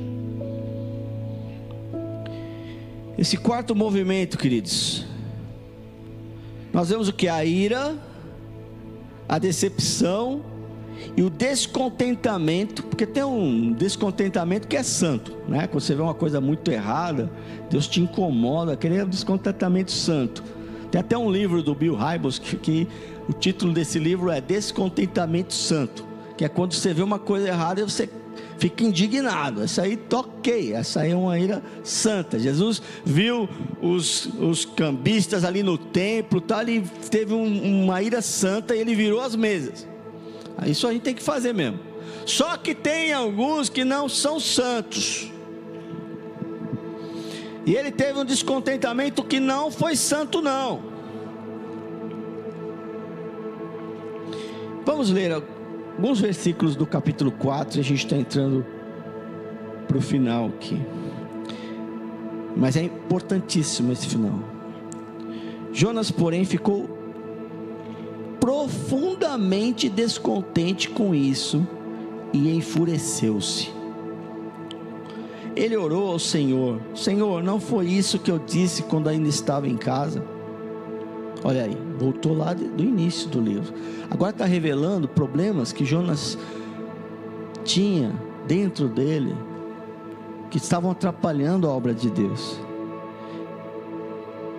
Esse 3.17 3.37
quarto 3.37 3.73
movimento, 3.73 4.37
queridos, 4.37 5.05
nós 6.73 6.89
vemos 6.89 7.07
o 7.07 7.13
que? 7.13 7.29
A 7.29 7.45
ira, 7.45 7.95
a 9.27 9.39
decepção 9.39 10.41
e 11.15 11.22
o 11.22 11.30
descontentamento, 11.30 12.84
porque 12.84 13.05
tem 13.05 13.23
um 13.23 13.72
descontentamento 13.73 14.67
que 14.67 14.76
é 14.76 14.84
santo, 14.84 15.35
né? 15.47 15.67
Quando 15.67 15.81
você 15.81 15.95
vê 15.95 16.01
uma 16.01 16.13
coisa 16.13 16.41
muito 16.41 16.69
errada, 16.72 17.30
Deus 17.69 17.88
te 17.88 18.01
incomoda, 18.01 18.73
aquele 18.73 18.97
é 18.97 19.05
descontentamento 19.05 19.91
santo. 19.91 20.43
Tem 20.91 21.01
até 21.01 21.17
um 21.17 21.31
livro 21.31 21.61
do 21.61 21.73
Bill 21.76 21.95
Hybels 21.95 22.39
que, 22.39 22.55
que 22.55 22.88
o 23.27 23.34
título 23.34 23.73
desse 23.73 23.99
livro 23.99 24.30
é 24.30 24.39
Descontentamento 24.39 25.53
Santo, 25.53 26.05
que 26.38 26.45
é 26.45 26.49
quando 26.49 26.73
você 26.73 26.93
vê 26.93 27.01
uma 27.01 27.19
coisa 27.19 27.47
errada 27.47 27.81
e 27.81 27.84
você 27.84 28.09
fica 28.57 28.84
indignado. 28.84 29.61
Essa 29.61 29.84
aí 29.84 29.97
toquei, 29.97 30.73
essa 30.73 31.01
aí 31.01 31.11
é 31.11 31.15
uma 31.15 31.38
ira 31.39 31.61
santa. 31.84 32.39
Jesus 32.39 32.81
viu 33.03 33.49
os, 33.81 34.27
os 34.39 34.65
cambistas 34.65 35.43
ali 35.43 35.63
no 35.63 35.77
templo, 35.77 36.39
tal, 36.39 36.61
ele 36.61 36.84
teve 37.09 37.34
um, 37.34 37.84
uma 37.84 38.01
ira 38.01 38.22
santa 38.22 38.76
e 38.76 38.80
ele 38.80 38.95
virou 38.95 39.22
as 39.22 39.35
mesas. 39.35 39.88
Isso 40.65 40.88
a 40.88 40.94
gente 40.94 41.02
tem 41.02 41.14
que 41.14 41.23
fazer 41.23 41.53
mesmo. 41.53 41.80
Só 42.26 42.57
que 42.57 42.73
tem 42.73 43.14
alguns 43.14 43.69
que 43.69 43.84
não 43.84 44.10
são 44.10 44.40
santos. 44.40 45.32
E 47.65 47.76
ele 47.76 47.91
teve 47.91 48.19
um 48.19 48.26
descontentamento 48.26 49.23
que 49.23 49.40
não 49.40 49.72
foi 49.72 49.95
santo, 49.95 50.41
não. 50.41 50.82
Vamos 54.86 55.10
ler 55.10 55.32
alguns 55.32 56.19
versículos 56.19 56.76
do 56.76 56.86
capítulo 56.86 57.32
4. 57.32 57.80
A 57.80 57.84
gente 57.84 58.06
está 58.06 58.15
entrando 58.15 58.65
para 59.88 59.98
o 59.98 60.02
final 60.02 60.48
aqui. 60.48 60.80
Mas 62.56 62.77
é 62.77 62.84
importantíssimo 62.84 63.91
esse 63.91 64.07
final. 64.07 64.40
Jonas, 65.73 66.11
porém, 66.11 66.45
ficou 66.45 66.94
profundamente 68.45 69.89
descontente 69.89 70.88
com 70.88 71.15
isso 71.15 71.67
e 72.31 72.55
enfureceu-se. 72.55 73.72
Ele 75.55 75.76
orou 75.76 76.11
ao 76.11 76.19
Senhor: 76.19 76.80
Senhor, 76.93 77.41
não 77.41 77.59
foi 77.59 77.88
isso 77.88 78.19
que 78.19 78.30
eu 78.30 78.38
disse 78.38 78.84
quando 78.84 79.09
ainda 79.09 79.27
estava 79.27 79.67
em 79.67 79.76
casa? 79.76 80.23
Olha 81.43 81.63
aí, 81.63 81.76
voltou 81.97 82.38
lá 82.38 82.53
do 82.53 82.84
início 82.84 83.27
do 83.30 83.41
livro. 83.41 83.73
Agora 84.11 84.30
está 84.30 84.45
revelando 84.45 85.07
problemas 85.07 85.73
que 85.73 85.84
Jonas 85.84 86.38
tinha 87.63 88.13
dentro 88.45 88.88
dele, 88.88 89.35
que 90.51 90.57
estavam 90.57 90.91
atrapalhando 90.91 91.67
a 91.67 91.72
obra 91.72 91.95
de 91.95 92.11
Deus. 92.11 92.59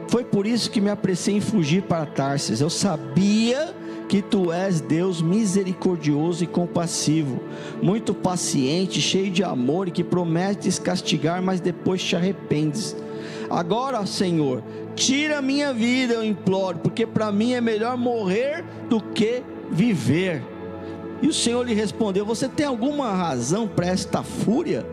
Foi 0.09 0.25
por 0.25 0.47
isso 0.47 0.71
que 0.71 0.81
me 0.81 0.91
apressei 0.91 1.37
em 1.37 1.41
fugir 1.41 1.83
para 1.83 2.07
Tarsis. 2.07 2.61
Eu 2.61 2.71
sabia 2.71 3.75
que 4.09 4.23
tu 4.23 4.53
és 4.53 4.81
Deus 4.81 5.21
misericordioso 5.21 6.45
e 6.45 6.47
compassivo, 6.47 7.41
muito 7.83 8.15
paciente, 8.15 9.01
cheio 9.01 9.31
de 9.31 9.43
amor 9.43 9.89
e 9.89 9.91
que 9.91 10.05
prometes 10.05 10.79
castigar, 10.79 11.43
mas 11.43 11.61
depois 11.61 12.03
te 12.03 12.15
arrependes. 12.15 12.97
Agora, 13.51 14.05
Senhor, 14.07 14.63
tira 14.95 15.43
minha 15.43 15.73
vida, 15.73 16.15
eu 16.15 16.25
imploro, 16.25 16.79
porque 16.79 17.07
para 17.07 17.33
mim 17.33 17.53
é 17.53 17.61
melhor 17.61 17.97
morrer 17.97 18.65
do 18.89 19.01
que 19.01 19.43
viver. 19.71 20.43
E 21.21 21.29
o 21.29 21.33
Senhor 21.33 21.67
lhe 21.67 21.75
respondeu: 21.75 22.25
Você 22.25 22.49
tem 22.49 22.67
alguma 22.67 23.13
razão 23.13 23.67
para 23.67 23.87
esta 23.87 24.23
fúria? 24.23 24.87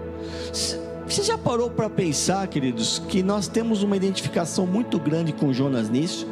Você 1.08 1.22
já 1.22 1.38
parou 1.38 1.70
para 1.70 1.90
pensar, 1.90 2.48
queridos, 2.48 3.00
que 3.08 3.22
nós 3.22 3.48
temos 3.48 3.84
uma 3.84 3.96
identificação 3.96 4.66
muito 4.66 5.00
grande 5.00 5.34
com 5.34 5.54
Jonas 5.54 5.90
nisso? 5.90 6.28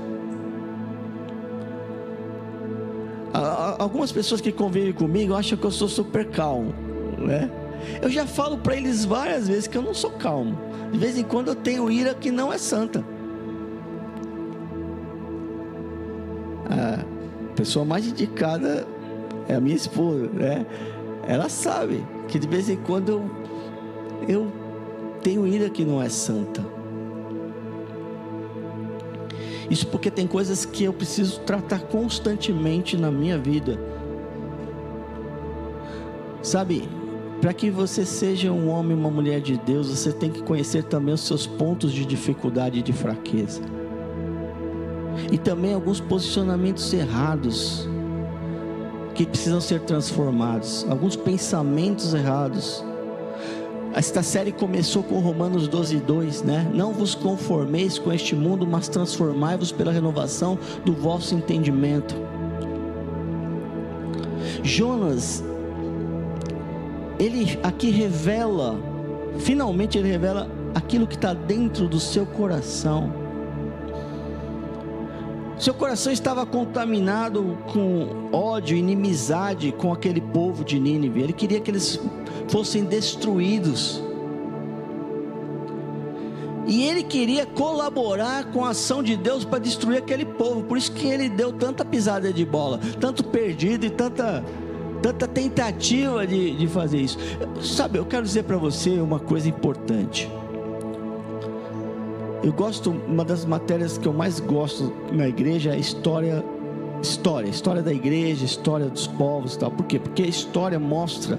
Algumas 3.77 4.11
pessoas 4.11 4.41
que 4.41 4.52
convivem 4.52 4.93
comigo 4.93 5.34
acham 5.34 5.57
que 5.57 5.65
eu 5.65 5.72
sou 5.72 5.88
super 5.88 6.26
calmo, 6.30 6.73
né? 7.18 7.49
Eu 8.02 8.10
já 8.10 8.26
falo 8.26 8.57
para 8.57 8.76
eles 8.76 9.06
várias 9.06 9.48
vezes 9.48 9.68
que 9.68 9.77
eu 9.77 9.81
não 9.81 9.93
sou 9.93 10.11
calmo. 10.11 10.57
De 10.91 10.98
vez 10.98 11.18
em 11.18 11.23
quando 11.23 11.49
eu 11.49 11.56
tenho 11.56 11.89
ira 11.89 12.14
que 12.14 12.31
não 12.31 12.52
é 12.52 12.57
santa. 12.57 13.03
A 16.69 17.53
pessoa 17.56 17.85
mais 17.85 18.07
indicada 18.07 18.85
é 19.48 19.56
a 19.56 19.60
minha 19.61 19.76
esposa, 19.76 20.30
né? 20.34 20.65
Ela 21.27 21.49
sabe 21.49 22.06
que 22.27 22.38
de 22.38 22.48
vez 22.48 22.69
em 22.69 22.77
quando 22.77 23.10
eu, 23.10 23.30
eu 24.27 24.60
tenho 25.22 25.45
ira 25.48 25.69
que 25.69 25.85
não 25.85 26.02
é 26.02 26.10
santa. 26.10 26.64
Isso 29.69 29.88
porque 29.88 30.11
tem 30.11 30.27
coisas 30.27 30.65
que 30.65 30.84
eu 30.84 30.91
preciso 30.91 31.39
tratar 31.41 31.80
constantemente 31.84 32.98
na 32.98 33.10
minha 33.10 33.38
vida. 33.38 33.80
Sabe, 36.41 36.89
para 37.39 37.53
que 37.53 37.69
você 37.69 38.06
seja 38.06 38.52
um 38.52 38.69
homem, 38.69 38.98
uma 38.98 39.10
mulher 39.10 39.39
de 39.39 39.57
Deus, 39.57 39.88
você 39.88 40.11
tem 40.11 40.30
que 40.30 40.43
conhecer 40.43 40.84
também 40.84 41.14
os 41.14 41.22
seus 41.22 41.48
pontos 41.48 41.93
de 41.93 42.06
dificuldade 42.06 42.80
e 42.80 42.81
de 42.81 42.91
fraqueza. 42.91 43.61
E 45.31 45.38
também 45.38 45.73
alguns 45.73 46.02
posicionamentos 46.02 46.91
errados 46.93 47.88
que 49.15 49.26
precisam 49.26 49.61
ser 49.61 49.81
transformados, 49.81 50.85
alguns 50.89 51.15
pensamentos 51.15 52.14
errados 52.14 52.84
esta 53.93 54.23
série 54.23 54.51
começou 54.51 55.03
com 55.03 55.19
Romanos 55.19 55.68
12, 55.68 55.97
2, 55.97 56.43
né? 56.43 56.69
Não 56.73 56.93
vos 56.93 57.13
conformeis 57.13 57.99
com 57.99 58.11
este 58.11 58.35
mundo, 58.35 58.65
mas 58.65 58.88
transformai-vos 58.88 59.72
pela 59.72 59.91
renovação 59.91 60.57
do 60.85 60.93
vosso 60.93 61.35
entendimento. 61.35 62.15
Jonas, 64.63 65.43
ele 67.19 67.59
aqui 67.61 67.89
revela, 67.89 68.80
finalmente 69.39 69.97
ele 69.97 70.09
revela 70.09 70.49
aquilo 70.73 71.05
que 71.05 71.15
está 71.15 71.34
dentro 71.34 71.88
do 71.88 71.99
seu 71.99 72.26
coração. 72.26 73.20
Seu 75.61 75.75
coração 75.75 76.11
estava 76.11 76.43
contaminado 76.43 77.55
com 77.71 78.31
ódio, 78.31 78.75
inimizade 78.75 79.71
com 79.71 79.93
aquele 79.93 80.19
povo 80.19 80.65
de 80.65 80.79
Nínive. 80.79 81.21
Ele 81.21 81.33
queria 81.33 81.59
que 81.59 81.69
eles 81.69 81.99
fossem 82.47 82.83
destruídos. 82.83 84.01
E 86.65 86.83
ele 86.83 87.03
queria 87.03 87.45
colaborar 87.45 88.45
com 88.45 88.65
a 88.65 88.69
ação 88.69 89.03
de 89.03 89.15
Deus 89.15 89.45
para 89.45 89.59
destruir 89.59 89.99
aquele 89.99 90.25
povo. 90.25 90.63
Por 90.63 90.79
isso 90.79 90.91
que 90.93 91.05
ele 91.05 91.29
deu 91.29 91.53
tanta 91.53 91.85
pisada 91.85 92.33
de 92.33 92.43
bola, 92.43 92.79
tanto 92.99 93.23
perdido 93.23 93.85
e 93.85 93.91
tanta, 93.91 94.43
tanta 94.99 95.27
tentativa 95.27 96.25
de, 96.25 96.55
de 96.55 96.67
fazer 96.67 97.01
isso. 97.01 97.19
Sabe, 97.61 97.99
eu 97.99 98.05
quero 98.07 98.23
dizer 98.23 98.45
para 98.45 98.57
você 98.57 98.99
uma 98.99 99.19
coisa 99.19 99.47
importante. 99.47 100.27
Eu 102.43 102.51
gosto, 102.51 102.89
uma 102.89 103.23
das 103.23 103.45
matérias 103.45 103.99
que 103.99 104.07
eu 104.07 104.13
mais 104.13 104.39
gosto 104.39 104.91
na 105.11 105.27
igreja 105.27 105.76
é 105.76 105.80
história, 105.80 106.43
história, 106.99 107.47
história 107.47 107.84
da 107.84 107.93
igreja, 107.93 108.43
história 108.43 108.89
dos 108.89 109.05
povos 109.05 109.53
e 109.53 109.59
tal. 109.59 109.69
Por 109.69 109.85
quê? 109.85 109.99
Porque 109.99 110.23
a 110.23 110.27
história 110.27 110.80
mostra 110.80 111.38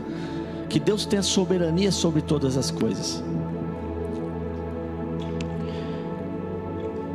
que 0.68 0.78
Deus 0.78 1.04
tem 1.04 1.18
a 1.18 1.22
soberania 1.22 1.90
sobre 1.90 2.22
todas 2.22 2.56
as 2.56 2.70
coisas. 2.70 3.22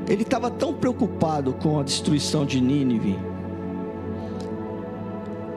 Ele 0.05 0.23
estava 0.23 0.51
tão 0.51 0.73
preocupado 0.73 1.53
com 1.53 1.79
a 1.79 1.83
destruição 1.83 2.45
de 2.45 2.59
Nínive. 2.59 3.17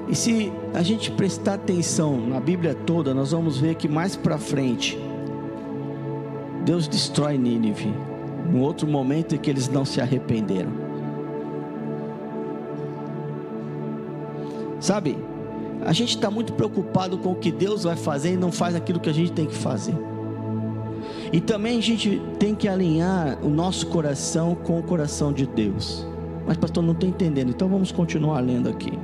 E 0.09 0.15
se 0.15 0.53
a 0.73 0.83
gente 0.85 1.11
prestar 1.11 1.55
atenção 1.55 2.21
na 2.29 2.39
Bíblia 2.39 2.75
toda, 2.75 3.13
nós 3.13 3.33
vamos 3.33 3.59
ver 3.59 3.75
que 3.75 3.89
mais 3.89 4.15
para 4.15 4.39
frente, 4.39 4.97
Deus 6.65 6.87
destrói 6.87 7.37
Nínive 7.37 8.10
num 8.51 8.61
outro 8.61 8.87
momento 8.87 9.35
em 9.35 9.39
que 9.39 9.49
eles 9.49 9.69
não 9.69 9.85
se 9.85 10.01
arrependeram. 10.01 10.71
Sabe, 14.81 15.19
a 15.85 15.93
gente 15.93 16.17
está 16.17 16.31
muito 16.31 16.55
preocupado 16.55 17.19
com 17.19 17.33
o 17.33 17.35
que 17.35 17.53
Deus 17.53 17.85
vai 17.85 17.97
fazer 17.97 18.33
e 18.33 18.37
não 18.37 18.51
faz 18.51 18.75
aquilo 18.75 18.99
que 18.99 19.11
a 19.11 19.15
gente 19.15 19.33
tem 19.33 19.47
que 19.47 19.55
fazer. 19.55 19.95
E 21.33 21.41
também 21.41 21.79
a 21.79 21.83
gente 21.83 22.21
tem 22.39 22.55
que 22.55 22.67
alinhar 22.67 23.39
o 23.43 23.49
nosso 23.49 23.87
coração 23.87 24.55
com 24.55 24.79
o 24.79 24.83
coração 24.83 25.33
de 25.33 25.47
Deus. 25.47 26.07
Mas, 26.47 26.57
pastor, 26.57 26.83
não 26.83 26.93
estou 26.93 27.09
entendendo, 27.09 27.51
então 27.51 27.69
vamos 27.69 27.93
continuar 27.93 28.41
lendo 28.41 28.69
aqui. 28.69 28.99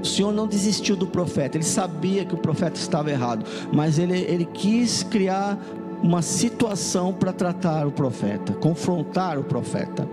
O 0.00 0.06
Senhor 0.06 0.32
não 0.32 0.46
desistiu 0.46 0.96
do 0.96 1.06
profeta, 1.06 1.56
ele 1.56 1.64
sabia 1.64 2.24
que 2.24 2.34
o 2.34 2.38
profeta 2.38 2.78
estava 2.78 3.10
errado, 3.10 3.44
mas 3.72 3.98
ele, 3.98 4.18
ele 4.18 4.46
quis 4.46 5.02
criar 5.02 5.58
uma 6.02 6.22
situação 6.22 7.12
para 7.12 7.32
tratar 7.32 7.86
o 7.86 7.92
profeta, 7.92 8.52
confrontar 8.54 9.38
o 9.38 9.44
profeta. 9.44 10.08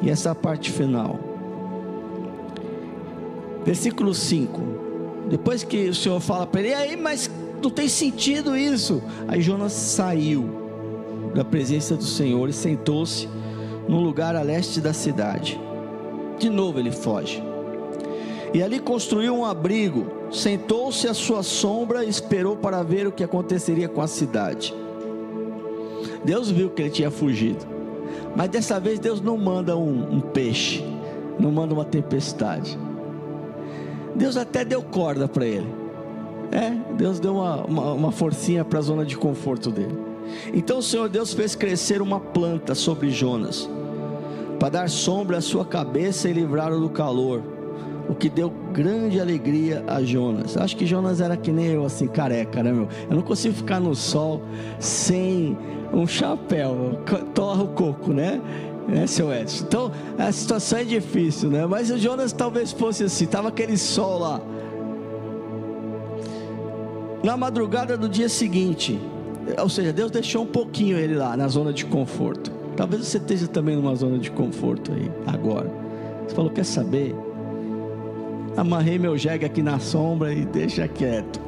E 0.00 0.10
essa 0.10 0.30
é 0.30 0.34
parte 0.34 0.70
final. 0.70 1.18
Versículo 3.64 4.14
5. 4.14 4.60
Depois 5.30 5.62
que 5.62 5.88
o 5.88 5.94
Senhor 5.94 6.20
fala 6.20 6.46
para 6.46 6.60
ele, 6.60 6.70
e 6.70 6.74
aí, 6.74 6.96
mas 6.96 7.30
não 7.62 7.70
tem 7.70 7.88
sentido 7.88 8.56
isso. 8.56 9.02
Aí 9.28 9.40
Jonas 9.40 9.72
saiu 9.72 10.62
da 11.34 11.44
presença 11.44 11.96
do 11.96 12.04
Senhor 12.04 12.48
e 12.48 12.52
sentou-se 12.52 13.28
num 13.88 14.00
lugar 14.00 14.34
a 14.34 14.42
leste 14.42 14.80
da 14.80 14.92
cidade. 14.92 15.60
De 16.38 16.50
novo 16.50 16.78
ele 16.78 16.90
foge. 16.90 17.51
E 18.54 18.62
ali 18.62 18.78
construiu 18.78 19.34
um 19.34 19.46
abrigo, 19.46 20.06
sentou-se 20.30 21.08
à 21.08 21.14
sua 21.14 21.42
sombra 21.42 22.04
e 22.04 22.08
esperou 22.08 22.54
para 22.54 22.82
ver 22.82 23.06
o 23.06 23.12
que 23.12 23.24
aconteceria 23.24 23.88
com 23.88 24.02
a 24.02 24.06
cidade. 24.06 24.74
Deus 26.22 26.50
viu 26.50 26.68
que 26.68 26.82
ele 26.82 26.90
tinha 26.90 27.10
fugido, 27.10 27.64
mas 28.36 28.50
dessa 28.50 28.78
vez 28.78 28.98
Deus 28.98 29.22
não 29.22 29.38
manda 29.38 29.74
um, 29.76 30.16
um 30.16 30.20
peixe, 30.20 30.84
não 31.38 31.50
manda 31.50 31.72
uma 31.72 31.84
tempestade. 31.84 32.78
Deus 34.14 34.36
até 34.36 34.64
deu 34.64 34.82
corda 34.82 35.26
para 35.26 35.46
ele. 35.46 35.74
É, 36.50 36.70
Deus 36.94 37.18
deu 37.18 37.36
uma, 37.36 37.64
uma, 37.64 37.92
uma 37.92 38.12
forcinha 38.12 38.62
para 38.62 38.78
a 38.78 38.82
zona 38.82 39.06
de 39.06 39.16
conforto 39.16 39.70
dele. 39.70 39.96
Então 40.52 40.78
o 40.78 40.82
Senhor 40.82 41.08
Deus 41.08 41.32
fez 41.32 41.54
crescer 41.54 42.02
uma 42.02 42.20
planta 42.20 42.74
sobre 42.74 43.08
Jonas, 43.10 43.68
para 44.58 44.68
dar 44.68 44.90
sombra 44.90 45.38
à 45.38 45.40
sua 45.40 45.64
cabeça 45.64 46.28
e 46.28 46.34
livrá-lo 46.34 46.78
do 46.78 46.90
calor 46.90 47.42
o 48.08 48.14
que 48.14 48.28
deu 48.28 48.50
grande 48.72 49.20
alegria 49.20 49.84
a 49.86 50.02
Jonas. 50.02 50.56
Acho 50.56 50.76
que 50.76 50.86
Jonas 50.86 51.20
era 51.20 51.36
que 51.36 51.52
nem 51.52 51.66
eu, 51.66 51.84
assim, 51.84 52.06
careca, 52.06 52.62
né, 52.62 52.72
meu? 52.72 52.88
Eu 53.08 53.16
não 53.16 53.22
consigo 53.22 53.54
ficar 53.54 53.80
no 53.80 53.94
sol 53.94 54.42
sem 54.78 55.56
um 55.92 56.06
chapéu, 56.06 56.98
torra 57.34 57.62
o 57.62 57.68
coco, 57.68 58.12
né? 58.12 58.40
né, 58.88 59.06
seu 59.06 59.32
Edson? 59.32 59.64
Então, 59.66 59.92
a 60.18 60.30
situação 60.32 60.78
é 60.78 60.84
difícil, 60.84 61.50
né? 61.50 61.66
Mas 61.66 61.90
o 61.90 61.98
Jonas 61.98 62.32
talvez 62.32 62.72
fosse 62.72 63.04
assim, 63.04 63.26
tava 63.26 63.48
aquele 63.48 63.76
sol 63.76 64.18
lá. 64.18 64.40
Na 67.22 67.36
madrugada 67.36 67.96
do 67.96 68.08
dia 68.08 68.28
seguinte, 68.28 68.98
ou 69.58 69.68
seja, 69.68 69.92
Deus 69.92 70.10
deixou 70.10 70.42
um 70.42 70.46
pouquinho 70.46 70.96
ele 70.96 71.14
lá 71.14 71.36
na 71.36 71.46
zona 71.48 71.72
de 71.72 71.84
conforto. 71.86 72.50
Talvez 72.76 73.06
você 73.06 73.18
esteja 73.18 73.46
também 73.46 73.76
numa 73.76 73.94
zona 73.94 74.18
de 74.18 74.30
conforto 74.30 74.92
aí 74.92 75.10
agora. 75.26 75.70
Você 76.26 76.34
falou, 76.34 76.50
quer 76.50 76.64
saber? 76.64 77.14
Amarrei 78.56 78.98
meu 78.98 79.16
jegue 79.16 79.44
aqui 79.44 79.62
na 79.62 79.78
sombra 79.78 80.32
e 80.32 80.44
deixa 80.44 80.86
quieto. 80.86 81.40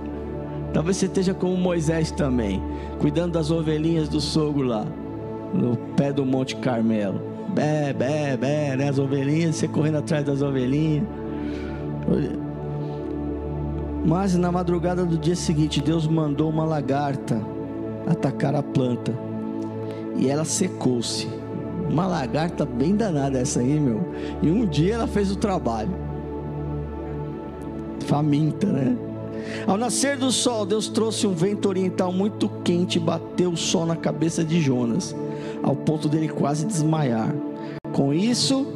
Talvez 0.72 0.97
você 0.97 1.06
esteja 1.06 1.32
como 1.32 1.56
Moisés 1.56 2.10
também, 2.10 2.60
cuidando 2.98 3.32
das 3.32 3.51
ovelhinhas 3.51 4.09
do 4.09 4.20
sogro 4.20 4.66
lá, 4.66 4.85
no 5.52 5.76
pé 5.97 6.12
do 6.12 6.24
Monte 6.24 6.56
Carmelo. 6.56 7.20
Bé, 7.55 7.93
bé, 7.93 8.36
bé, 8.36 8.76
né? 8.76 8.89
As 8.89 8.98
ovelhinhas, 8.98 9.56
você 9.56 9.68
correndo 9.68 9.98
atrás 9.98 10.24
das 10.24 10.43
ovelhinhas. 10.43 11.05
Mas 14.05 14.36
na 14.36 14.51
madrugada 14.51 15.05
do 15.06 15.16
dia 15.16 15.36
seguinte, 15.36 15.81
Deus 15.81 16.09
mandou 16.09 16.51
uma 16.51 16.64
lagarta 16.64 17.40
atacar 18.09 18.56
a 18.56 18.62
planta. 18.62 19.14
E 20.16 20.28
ela 20.28 20.44
secou-se. 20.44 21.28
Uma 21.89 22.06
lagarta 22.06 22.66
bem 22.66 22.97
danada 22.97 23.39
essa 23.39 23.60
aí, 23.60 23.78
meu. 23.78 24.01
E 24.43 24.51
um 24.51 24.66
dia 24.66 24.94
ela 24.94 25.06
fez 25.06 25.31
o 25.31 25.36
trabalho 25.36 26.13
faminta, 28.05 28.66
né? 28.66 28.97
Ao 29.66 29.76
nascer 29.76 30.16
do 30.16 30.31
sol, 30.31 30.64
Deus 30.64 30.89
trouxe 30.89 31.26
um 31.26 31.35
vento 31.35 31.68
oriental 31.68 32.12
muito 32.12 32.48
quente 32.62 32.97
e 32.97 33.01
bateu 33.01 33.51
o 33.51 33.56
sol 33.56 33.86
na 33.86 33.97
cabeça 33.97 34.44
de 34.44 34.60
Jonas, 34.60 35.14
ao 35.62 35.74
ponto 35.74 36.09
dele 36.09 36.28
quase 36.28 36.66
desmaiar. 36.66 37.35
Com 37.93 38.12
isso, 38.12 38.66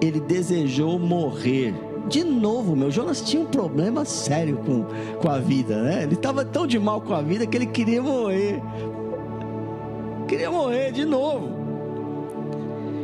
ele 0.00 0.20
desejou 0.20 0.98
morrer. 0.98 1.74
De 2.08 2.24
novo, 2.24 2.74
meu 2.74 2.90
Jonas 2.90 3.20
tinha 3.20 3.42
um 3.42 3.46
problema 3.46 4.04
sério 4.04 4.58
com, 4.64 4.84
com 5.20 5.28
a 5.28 5.38
vida, 5.38 5.82
né? 5.82 6.02
Ele 6.04 6.14
estava 6.14 6.44
tão 6.44 6.66
de 6.66 6.78
mal 6.78 7.00
com 7.00 7.12
a 7.12 7.20
vida 7.20 7.46
que 7.46 7.56
ele 7.56 7.66
queria 7.66 8.02
morrer. 8.02 8.60
Queria 10.26 10.50
morrer 10.50 10.92
de 10.92 11.04
novo. 11.04 11.50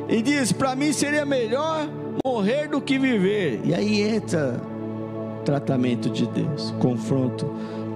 E 0.09 0.23
diz: 0.23 0.51
Para 0.51 0.75
mim 0.75 0.93
seria 0.93 1.27
melhor 1.27 1.89
morrer 2.25 2.69
do 2.69 2.81
que 2.81 2.99
viver. 2.99 3.61
E 3.65 3.75
aí 3.75 4.01
entra 4.03 4.61
tratamento 5.47 6.11
de 6.11 6.27
Deus, 6.27 6.75
confronto 6.81 7.49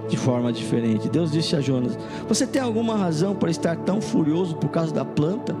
de 0.07 0.17
forma 0.17 0.51
diferente. 0.51 1.09
Deus 1.09 1.31
disse 1.31 1.55
a 1.55 1.61
Jonas: 1.61 1.97
Você 2.27 2.47
tem 2.47 2.61
alguma 2.61 2.95
razão 2.95 3.35
para 3.35 3.51
estar 3.51 3.75
tão 3.75 4.01
furioso 4.01 4.55
por 4.55 4.69
causa 4.69 4.93
da 4.93 5.05
planta? 5.05 5.55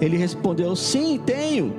Ele 0.00 0.16
respondeu: 0.16 0.76
Sim, 0.76 1.18
tenho. 1.24 1.74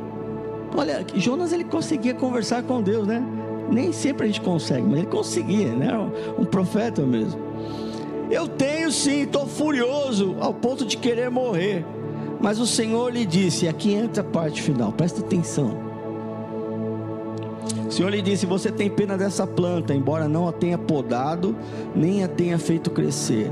Olha, 0.76 1.06
Jonas 1.16 1.54
ele 1.54 1.64
conseguia 1.64 2.14
conversar 2.14 2.64
com 2.64 2.82
Deus, 2.82 3.08
né? 3.08 3.24
Nem 3.72 3.94
sempre 3.94 4.26
a 4.26 4.28
gente 4.28 4.42
consegue, 4.42 4.84
mas 4.84 4.98
ele 5.00 5.08
conseguia, 5.08 5.72
né? 5.74 5.92
Um 6.38 6.44
profeta 6.44 7.04
mesmo. 7.04 7.40
Eu 8.30 8.48
tenho 8.48 8.92
sim, 8.92 9.22
estou 9.22 9.46
furioso 9.46 10.36
ao 10.40 10.54
ponto 10.54 10.84
de 10.84 10.98
querer 10.98 11.30
morrer. 11.30 11.86
Mas 12.42 12.60
o 12.60 12.66
Senhor 12.66 13.14
lhe 13.14 13.26
disse: 13.26 13.68
aqui 13.68 13.94
entra 13.94 14.22
a 14.22 14.26
parte 14.26 14.62
final, 14.62 14.92
presta 14.92 15.22
atenção. 15.22 15.85
Senhor 17.96 18.10
lhe 18.10 18.22
disse: 18.22 18.46
Você 18.46 18.70
tem 18.70 18.90
pena 18.90 19.18
dessa 19.18 19.48
planta, 19.48 19.94
embora 19.94 20.28
não 20.28 20.50
a 20.50 20.52
tenha 20.52 20.78
podado, 20.78 21.56
nem 21.96 22.26
a 22.26 22.28
tenha 22.28 22.60
feito 22.60 22.92
crescer. 22.92 23.50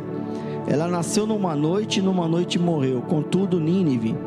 Ela 0.68 0.86
nasceu 0.86 1.26
numa 1.26 1.56
noite 1.56 2.00
e 2.00 2.02
numa 2.02 2.28
noite 2.28 2.60
morreu. 2.60 3.02
Contudo, 3.04 3.58
Nínive 3.58 4.18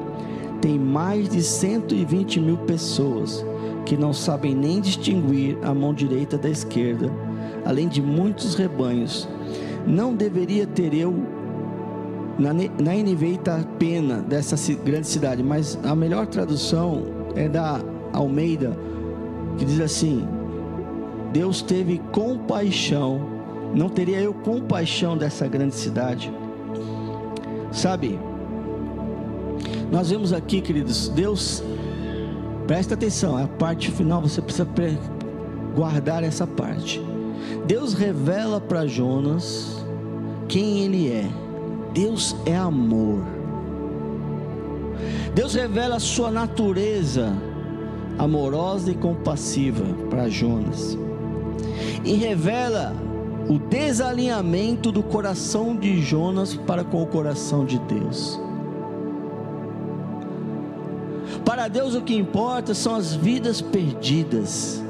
tem 0.58 0.78
mais 0.78 1.28
de 1.28 1.42
120 1.42 2.40
mil 2.40 2.56
pessoas 2.56 3.44
que 3.84 3.94
não 3.94 4.14
sabem 4.14 4.54
nem 4.54 4.80
distinguir 4.80 5.58
a 5.62 5.74
mão 5.74 5.92
direita 5.92 6.38
da 6.38 6.48
esquerda, 6.48 7.12
além 7.62 7.86
de 7.86 8.00
muitos 8.00 8.54
rebanhos. 8.54 9.28
Não 9.86 10.14
deveria 10.14 10.66
ter 10.66 10.94
eu 10.94 11.14
na, 12.38 12.54
na 12.54 13.64
pena 13.78 14.22
dessa 14.22 14.56
grande 14.82 15.08
cidade, 15.08 15.42
mas 15.42 15.78
a 15.84 15.94
melhor 15.94 16.26
tradução 16.26 17.02
é 17.34 17.50
da 17.50 17.82
Almeida 18.14 18.95
que 19.58 19.64
diz 19.64 19.80
assim: 19.80 20.26
Deus 21.32 21.62
teve 21.62 21.98
compaixão, 22.12 23.20
não 23.74 23.88
teria 23.88 24.20
eu 24.20 24.32
compaixão 24.32 25.16
dessa 25.16 25.46
grande 25.46 25.74
cidade? 25.74 26.32
Sabe, 27.72 28.18
Nós 29.90 30.10
vemos 30.10 30.32
aqui, 30.32 30.60
queridos, 30.60 31.08
Deus, 31.08 31.62
presta 32.66 32.94
atenção, 32.94 33.36
a 33.36 33.46
parte 33.46 33.90
final 33.90 34.20
você 34.20 34.40
precisa 34.40 34.66
guardar 35.74 36.24
essa 36.24 36.46
parte. 36.46 37.00
Deus 37.66 37.92
revela 37.92 38.60
para 38.60 38.86
Jonas 38.86 39.84
quem 40.48 40.80
ele 40.80 41.10
é. 41.10 41.28
Deus 41.92 42.34
é 42.46 42.56
amor. 42.56 43.22
Deus 45.34 45.54
revela 45.54 45.96
a 45.96 46.00
sua 46.00 46.30
natureza 46.30 47.32
amorosa 48.18 48.90
e 48.90 48.94
compassiva 48.94 49.84
para 50.08 50.28
Jonas. 50.28 50.96
E 52.04 52.14
revela 52.14 52.94
o 53.48 53.58
desalinhamento 53.58 54.90
do 54.90 55.02
coração 55.02 55.76
de 55.76 56.00
Jonas 56.00 56.54
para 56.54 56.84
com 56.84 57.02
o 57.02 57.06
coração 57.06 57.64
de 57.64 57.78
Deus. 57.80 58.40
Para 61.44 61.68
Deus 61.68 61.94
o 61.94 62.02
que 62.02 62.14
importa 62.16 62.74
são 62.74 62.94
as 62.94 63.14
vidas 63.14 63.60
perdidas. 63.60 64.82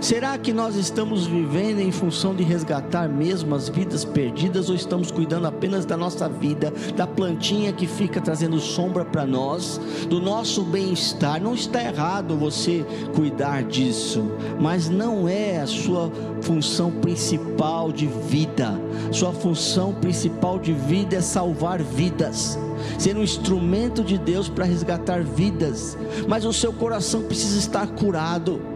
Será 0.00 0.36
que 0.38 0.52
nós 0.52 0.76
estamos 0.76 1.26
vivendo 1.26 1.80
em 1.80 1.90
função 1.90 2.34
de 2.34 2.42
resgatar 2.42 3.08
mesmo 3.08 3.54
as 3.54 3.68
vidas 3.68 4.04
perdidas 4.04 4.68
ou 4.68 4.74
estamos 4.74 5.10
cuidando 5.10 5.46
apenas 5.46 5.84
da 5.84 5.96
nossa 5.96 6.28
vida, 6.28 6.72
da 6.96 7.06
plantinha 7.06 7.72
que 7.72 7.86
fica 7.86 8.20
trazendo 8.20 8.58
sombra 8.60 9.04
para 9.04 9.26
nós, 9.26 9.80
do 10.08 10.20
nosso 10.20 10.62
bem-estar? 10.62 11.40
Não 11.40 11.54
está 11.54 11.82
errado 11.82 12.36
você 12.36 12.84
cuidar 13.14 13.64
disso, 13.64 14.24
mas 14.60 14.88
não 14.88 15.28
é 15.28 15.60
a 15.60 15.66
sua 15.66 16.10
função 16.42 16.90
principal 16.90 17.92
de 17.92 18.06
vida. 18.06 18.78
Sua 19.10 19.32
função 19.32 19.92
principal 19.94 20.58
de 20.58 20.72
vida 20.72 21.16
é 21.16 21.20
salvar 21.20 21.82
vidas 21.82 22.58
ser 22.98 23.16
um 23.16 23.22
instrumento 23.22 24.02
de 24.04 24.18
Deus 24.18 24.48
para 24.48 24.64
resgatar 24.64 25.22
vidas, 25.22 25.96
mas 26.28 26.44
o 26.44 26.52
seu 26.52 26.72
coração 26.72 27.22
precisa 27.22 27.58
estar 27.58 27.86
curado. 27.86 28.73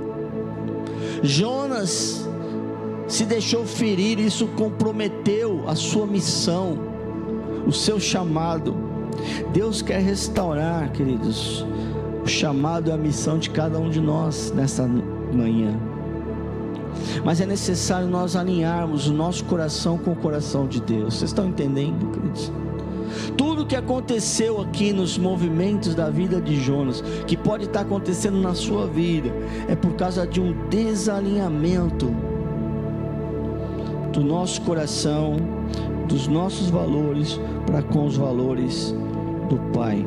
Jonas 1.22 2.28
se 3.06 3.24
deixou 3.24 3.64
ferir, 3.64 4.18
isso 4.18 4.46
comprometeu 4.48 5.64
a 5.66 5.74
sua 5.74 6.06
missão, 6.06 6.78
o 7.66 7.72
seu 7.72 7.98
chamado. 7.98 8.76
Deus 9.52 9.82
quer 9.82 10.00
restaurar, 10.00 10.92
queridos, 10.92 11.66
o 12.22 12.26
chamado 12.28 12.90
e 12.90 12.92
a 12.92 12.96
missão 12.96 13.38
de 13.38 13.50
cada 13.50 13.78
um 13.78 13.88
de 13.88 14.00
nós 14.00 14.52
nessa 14.54 14.86
manhã. 14.86 15.74
Mas 17.24 17.40
é 17.40 17.46
necessário 17.46 18.08
nós 18.08 18.36
alinharmos 18.36 19.08
o 19.08 19.12
nosso 19.12 19.44
coração 19.44 19.98
com 19.98 20.12
o 20.12 20.16
coração 20.16 20.66
de 20.66 20.80
Deus. 20.80 21.14
Vocês 21.14 21.30
estão 21.30 21.46
entendendo, 21.46 22.10
queridos? 22.12 22.52
Tudo 23.36 23.66
que 23.66 23.76
aconteceu 23.76 24.60
aqui 24.60 24.92
nos 24.92 25.18
movimentos 25.18 25.94
da 25.94 26.10
vida 26.10 26.40
de 26.40 26.60
Jonas, 26.60 27.02
que 27.26 27.36
pode 27.36 27.64
estar 27.64 27.80
acontecendo 27.80 28.38
na 28.38 28.54
sua 28.54 28.86
vida, 28.86 29.30
é 29.68 29.74
por 29.74 29.92
causa 29.94 30.26
de 30.26 30.40
um 30.40 30.54
desalinhamento 30.68 32.14
do 34.12 34.20
nosso 34.20 34.60
coração, 34.62 35.36
dos 36.08 36.26
nossos 36.26 36.70
valores 36.70 37.38
para 37.66 37.82
com 37.82 38.06
os 38.06 38.16
valores 38.16 38.94
do 39.48 39.58
Pai. 39.72 40.04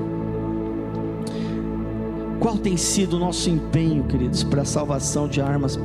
Qual 2.40 2.58
tem 2.58 2.76
sido 2.76 3.18
o 3.18 3.20
nosso 3.20 3.52
empenho, 3.52 4.04
queridos, 4.06 4.44
para 4.44 4.64
a 4.64 4.66
salvação 4.66 5.28
de 5.28 5.40
almas, 5.40 5.80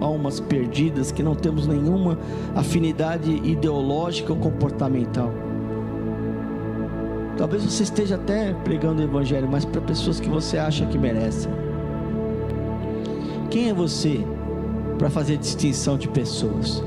almas 0.00 0.40
perdidas 0.40 1.12
que 1.12 1.22
não 1.22 1.36
temos 1.36 1.68
nenhuma 1.68 2.18
afinidade 2.52 3.30
ideológica 3.44 4.32
ou 4.32 4.38
comportamental? 4.38 5.32
Talvez 7.40 7.64
você 7.64 7.84
esteja 7.84 8.16
até 8.16 8.52
pregando 8.52 9.00
o 9.00 9.02
Evangelho, 9.02 9.48
mas 9.50 9.64
para 9.64 9.80
pessoas 9.80 10.20
que 10.20 10.28
você 10.28 10.58
acha 10.58 10.84
que 10.84 10.98
merecem. 10.98 11.50
Quem 13.48 13.70
é 13.70 13.72
você 13.72 14.20
para 14.98 15.08
fazer 15.08 15.38
distinção 15.38 15.96
de 15.96 16.06
pessoas? 16.06 16.84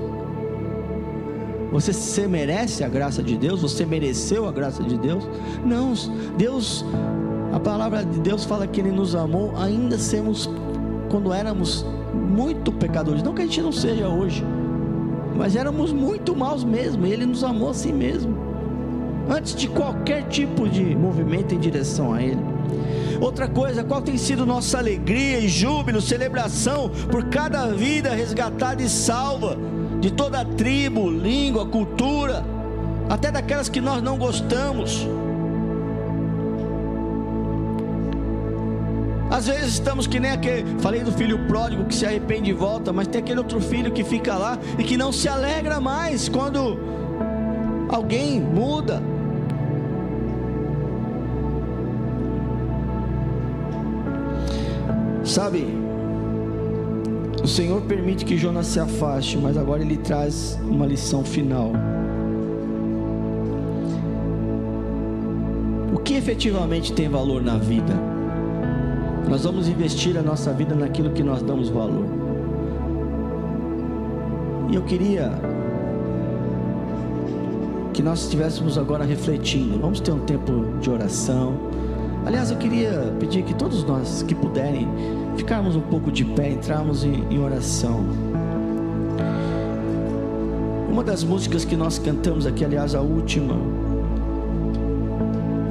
Você, 1.71 1.91
você 1.91 2.27
merece 2.27 2.83
a 2.83 2.87
graça 2.87 3.23
de 3.23 3.35
Deus? 3.35 3.63
Você 3.63 3.83
mereceu 3.83 4.47
a 4.47 4.51
graça 4.51 4.83
de 4.83 4.95
Deus? 4.95 5.27
Não, 5.65 5.93
Deus, 6.37 6.85
a 7.51 7.59
palavra 7.59 8.05
de 8.05 8.19
Deus 8.19 8.43
fala 8.45 8.67
que 8.67 8.79
Ele 8.79 8.91
nos 8.91 9.15
amou, 9.15 9.55
ainda 9.57 9.97
sermos, 9.97 10.47
quando 11.09 11.33
éramos 11.33 11.83
muito 12.13 12.71
pecadores. 12.71 13.23
Não 13.23 13.33
que 13.33 13.41
a 13.41 13.45
gente 13.45 13.59
não 13.59 13.71
seja 13.71 14.07
hoje, 14.07 14.45
mas 15.35 15.55
éramos 15.55 15.91
muito 15.91 16.35
maus 16.35 16.63
mesmo. 16.63 17.07
Ele 17.07 17.25
nos 17.25 17.43
amou 17.43 17.71
assim 17.71 17.91
mesmo 17.91 18.42
antes 19.29 19.55
de 19.55 19.67
qualquer 19.67 20.23
tipo 20.23 20.67
de 20.67 20.95
movimento 20.95 21.53
em 21.53 21.59
direção 21.59 22.13
a 22.13 22.21
Ele. 22.21 22.41
Outra 23.21 23.47
coisa, 23.47 23.83
qual 23.83 24.01
tem 24.01 24.17
sido 24.17 24.45
nossa 24.45 24.77
alegria 24.77 25.39
e 25.39 25.47
júbilo, 25.47 26.01
celebração 26.01 26.89
por 27.09 27.25
cada 27.25 27.67
vida 27.67 28.13
resgatada 28.13 28.81
e 28.81 28.89
salva, 28.89 29.57
de 30.01 30.11
toda 30.11 30.41
a 30.41 30.45
tribo, 30.45 31.09
língua, 31.09 31.65
cultura, 31.65 32.43
até 33.09 33.31
daquelas 33.31 33.69
que 33.69 33.79
nós 33.79 34.01
não 34.01 34.17
gostamos. 34.17 35.07
Às 39.29 39.47
vezes 39.47 39.73
estamos 39.73 40.05
que 40.05 40.19
nem 40.19 40.31
aquele, 40.31 40.79
falei 40.79 41.01
do 41.01 41.11
filho 41.11 41.47
pródigo 41.47 41.85
que 41.85 41.95
se 41.95 42.05
arrepende 42.05 42.51
e 42.51 42.53
volta, 42.53 42.93
mas 42.93 43.07
tem 43.07 43.19
aquele 43.19 43.39
outro 43.39 43.59
filho 43.59 43.91
que 43.91 44.03
fica 44.03 44.35
lá 44.35 44.59
e 44.77 44.83
que 44.83 44.95
não 44.95 45.11
se 45.11 45.27
alegra 45.27 45.79
mais 45.79 46.29
quando 46.29 46.77
alguém 47.95 48.41
muda. 48.41 49.01
Sabe, 55.23 55.67
o 57.41 57.47
Senhor 57.47 57.81
permite 57.83 58.25
que 58.25 58.37
Jonas 58.37 58.67
se 58.67 58.79
afaste, 58.79 59.37
mas 59.37 59.57
agora 59.57 59.81
ele 59.81 59.97
traz 59.97 60.59
uma 60.63 60.85
lição 60.85 61.23
final. 61.23 61.71
O 65.93 65.99
que 65.99 66.15
efetivamente 66.15 66.91
tem 66.93 67.07
valor 67.07 67.41
na 67.41 67.57
vida? 67.57 67.93
Nós 69.29 69.43
vamos 69.45 69.67
investir 69.67 70.17
a 70.17 70.21
nossa 70.21 70.51
vida 70.51 70.75
naquilo 70.75 71.11
que 71.11 71.23
nós 71.23 71.41
damos 71.41 71.69
valor. 71.69 72.05
E 74.69 74.75
eu 74.75 74.81
queria 74.83 75.52
que 77.93 78.01
nós 78.01 78.23
estivéssemos 78.23 78.77
agora 78.77 79.05
refletindo. 79.05 79.79
Vamos 79.79 79.99
ter 79.99 80.11
um 80.11 80.19
tempo 80.19 80.65
de 80.81 80.89
oração. 80.89 81.55
Aliás, 82.25 82.49
eu 82.49 82.57
queria 82.57 83.13
pedir 83.19 83.43
que 83.43 83.53
todos 83.53 83.83
nós 83.83 84.23
que 84.23 84.33
puderem 84.33 84.87
ficarmos 85.37 85.75
um 85.75 85.81
pouco 85.81 86.11
de 86.11 86.25
pé, 86.25 86.51
entrarmos 86.51 87.03
em, 87.03 87.23
em 87.29 87.39
oração. 87.39 88.03
Uma 90.89 91.03
das 91.03 91.23
músicas 91.23 91.65
que 91.65 91.75
nós 91.75 91.99
cantamos 91.99 92.45
aqui, 92.45 92.65
aliás, 92.65 92.95
a 92.95 93.01
última, 93.01 93.55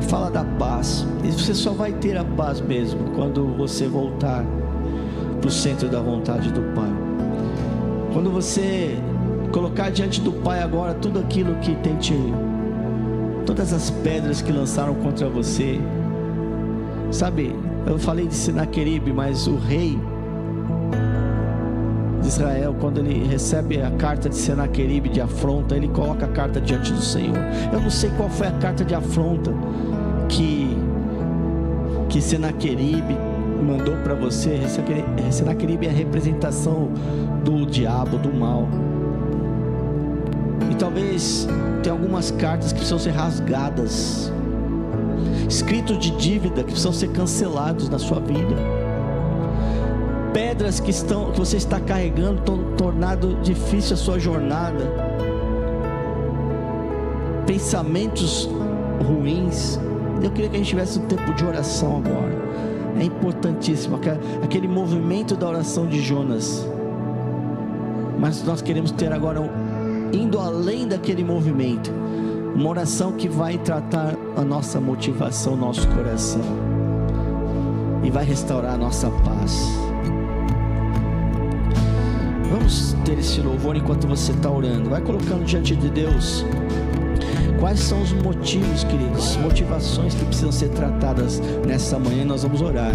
fala 0.08 0.30
da 0.30 0.44
paz. 0.44 1.06
E 1.24 1.30
você 1.30 1.54
só 1.54 1.72
vai 1.72 1.92
ter 1.92 2.16
a 2.16 2.24
paz 2.24 2.60
mesmo 2.60 3.10
quando 3.14 3.46
você 3.56 3.88
voltar 3.88 4.44
para 5.40 5.48
o 5.48 5.50
centro 5.50 5.88
da 5.88 6.00
vontade 6.00 6.52
do 6.52 6.60
Pai. 6.74 6.90
Quando 8.12 8.30
você 8.30 8.96
colocar 9.52 9.90
diante 9.90 10.20
do 10.20 10.32
Pai 10.32 10.62
agora 10.62 10.94
tudo 10.94 11.20
aquilo 11.20 11.54
que 11.56 11.76
tem 11.76 11.94
te. 11.96 12.14
todas 13.44 13.72
as 13.72 13.90
pedras 13.90 14.40
que 14.40 14.50
lançaram 14.50 14.94
contra 14.94 15.28
você. 15.28 15.78
Sabe, 17.10 17.54
eu 17.86 17.98
falei 17.98 18.26
de 18.26 18.34
Senaqueribe, 18.34 19.12
mas 19.12 19.46
o 19.46 19.56
rei 19.56 19.98
de 22.22 22.28
Israel, 22.28 22.74
quando 22.80 22.98
ele 22.98 23.26
recebe 23.26 23.82
a 23.82 23.90
carta 23.90 24.28
de 24.28 24.36
Senaqueribe 24.36 25.08
de 25.08 25.20
afronta, 25.20 25.76
ele 25.76 25.88
coloca 25.88 26.24
a 26.24 26.28
carta 26.28 26.60
diante 26.60 26.92
do 26.92 27.02
Senhor. 27.02 27.36
Eu 27.72 27.80
não 27.80 27.90
sei 27.90 28.10
qual 28.16 28.30
foi 28.30 28.46
a 28.46 28.52
carta 28.52 28.84
de 28.84 28.94
afronta 28.94 29.52
que 30.28 30.76
que 32.08 32.20
Senaqueribe 32.20 33.16
mandou 33.66 33.96
para 33.98 34.14
você. 34.14 34.60
Senaqueribe 35.30 35.86
é 35.86 35.90
a 35.90 35.92
representação 35.92 36.90
do 37.42 37.66
diabo, 37.66 38.18
do 38.18 38.32
mal. 38.32 38.68
E 40.72 40.74
talvez 40.74 41.46
tenha 41.82 41.94
algumas 41.94 42.30
cartas 42.32 42.72
que 42.72 42.78
precisam 42.78 42.98
ser 42.98 43.10
rasgadas 43.10 44.32
escritos 45.52 45.98
de 45.98 46.10
dívida 46.12 46.62
que 46.62 46.70
precisam 46.70 46.92
ser 46.92 47.08
cancelados 47.08 47.88
na 47.90 47.98
sua 47.98 48.18
vida. 48.20 48.56
Pedras 50.32 50.80
que 50.80 50.90
estão 50.90 51.30
que 51.30 51.38
você 51.38 51.58
está 51.58 51.78
carregando 51.78 52.38
estão 52.38 52.74
tornado 52.76 53.34
difícil 53.42 53.94
a 53.94 53.96
sua 53.98 54.18
jornada. 54.18 54.90
Pensamentos 57.46 58.48
ruins. 59.06 59.78
Eu 60.22 60.30
queria 60.30 60.48
que 60.48 60.56
a 60.56 60.58
gente 60.58 60.70
tivesse 60.70 60.98
um 60.98 61.06
tempo 61.06 61.34
de 61.34 61.44
oração 61.44 61.98
agora. 61.98 62.40
É 62.98 63.04
importantíssimo 63.04 64.00
aquele 64.42 64.68
movimento 64.68 65.36
da 65.36 65.48
oração 65.48 65.86
de 65.86 66.00
Jonas. 66.00 66.66
Mas 68.18 68.42
nós 68.42 68.62
queremos 68.62 68.90
ter 68.92 69.12
agora 69.12 69.40
indo 70.12 70.38
além 70.38 70.86
daquele 70.86 71.24
movimento 71.24 71.90
Uma 72.54 72.68
oração 72.68 73.12
que 73.12 73.28
vai 73.28 73.56
tratar 73.58 74.14
a 74.36 74.42
nossa 74.42 74.80
motivação, 74.80 75.56
nosso 75.56 75.88
coração. 75.88 76.42
E 78.04 78.10
vai 78.10 78.24
restaurar 78.24 78.74
a 78.74 78.76
nossa 78.76 79.08
paz. 79.10 79.66
Vamos 82.50 82.94
ter 83.04 83.18
esse 83.18 83.40
louvor 83.40 83.74
enquanto 83.76 84.06
você 84.06 84.32
está 84.32 84.50
orando. 84.50 84.90
Vai 84.90 85.00
colocando 85.00 85.44
diante 85.44 85.74
de 85.74 85.88
Deus. 85.88 86.44
Quais 87.58 87.80
são 87.80 88.02
os 88.02 88.12
motivos, 88.12 88.84
queridos? 88.84 89.36
Motivações 89.36 90.14
que 90.14 90.24
precisam 90.26 90.52
ser 90.52 90.68
tratadas 90.70 91.40
nessa 91.66 91.98
manhã. 91.98 92.24
Nós 92.24 92.42
vamos 92.42 92.60
orar. 92.60 92.94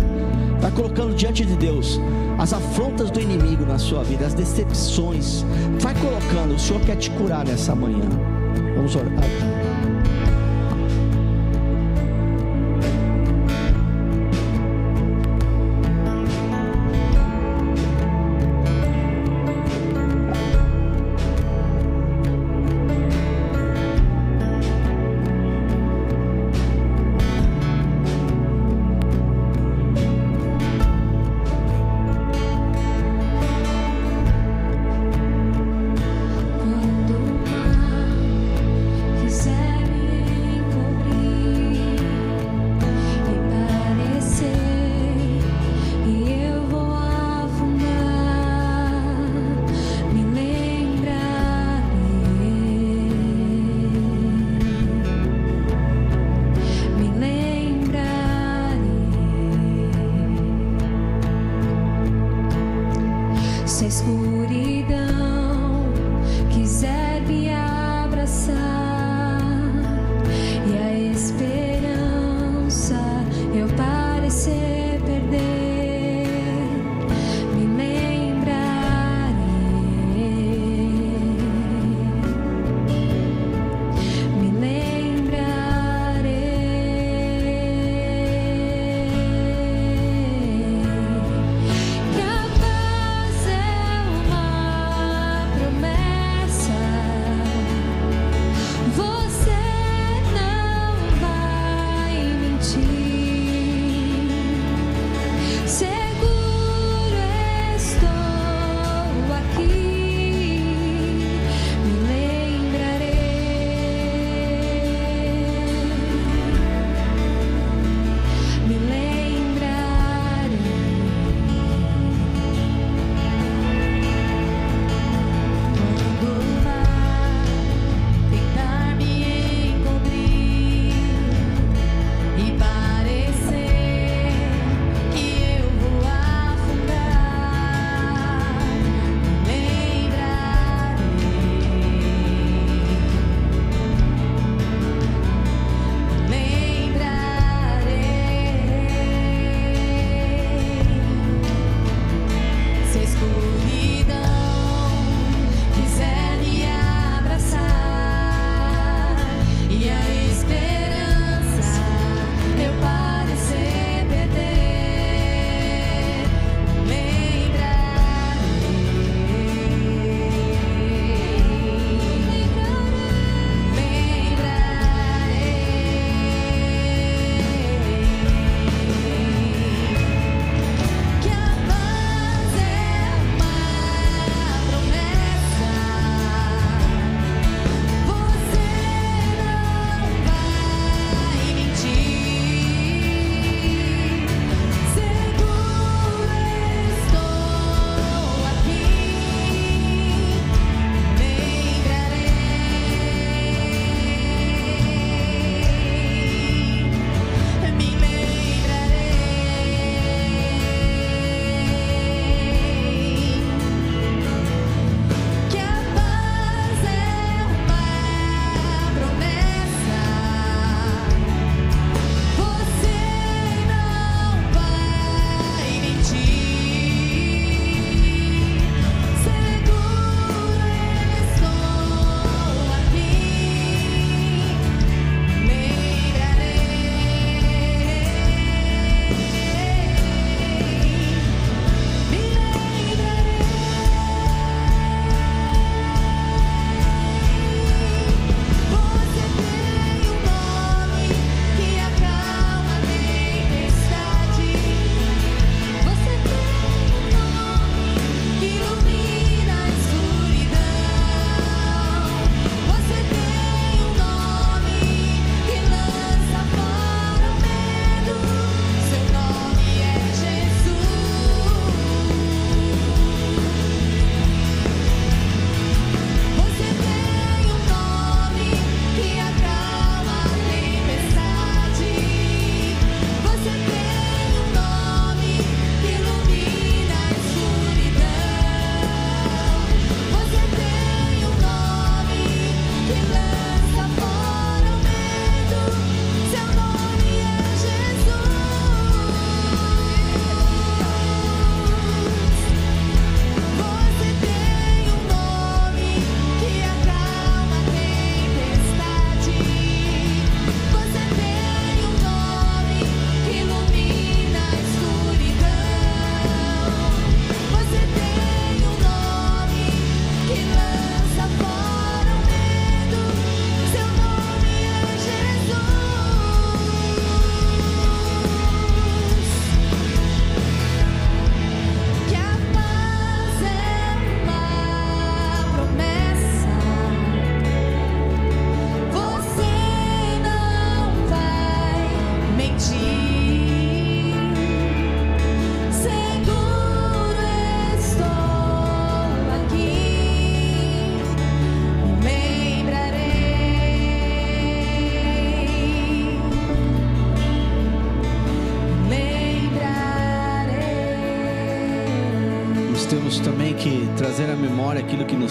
Vai 0.59 0.71
colocando 0.71 1.15
diante 1.15 1.45
de 1.45 1.55
Deus 1.55 1.99
as 2.37 2.53
afrontas 2.53 3.09
do 3.09 3.19
inimigo 3.19 3.65
na 3.65 3.77
sua 3.77 4.03
vida, 4.03 4.25
as 4.25 4.33
decepções. 4.33 5.43
Vai 5.79 5.93
colocando. 5.95 6.55
O 6.55 6.59
Senhor 6.59 6.81
quer 6.81 6.95
te 6.95 7.09
curar 7.11 7.45
nessa 7.45 7.75
manhã. 7.75 8.09
Vamos 8.75 8.95
orar. 8.95 9.56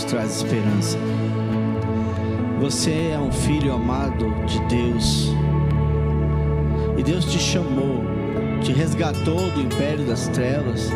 Traz 0.06 0.36
esperança. 0.36 0.98
Você 2.60 3.10
é 3.12 3.18
um 3.18 3.30
filho 3.30 3.72
amado 3.72 4.32
de 4.46 4.60
Deus. 4.66 5.32
E 6.96 7.02
Deus 7.02 7.24
te 7.24 7.38
chamou, 7.38 8.02
te 8.62 8.72
resgatou 8.72 9.50
do 9.50 9.60
império 9.60 10.04
das 10.04 10.28
trevas, 10.28 10.90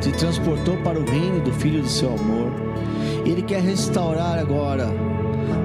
te 0.00 0.10
transportou 0.12 0.76
para 0.78 0.98
o 0.98 1.04
reino 1.04 1.40
do 1.40 1.52
Filho 1.52 1.82
do 1.82 1.88
seu 1.88 2.14
amor. 2.14 2.52
Ele 3.24 3.42
quer 3.42 3.62
restaurar 3.62 4.38
agora 4.38 4.88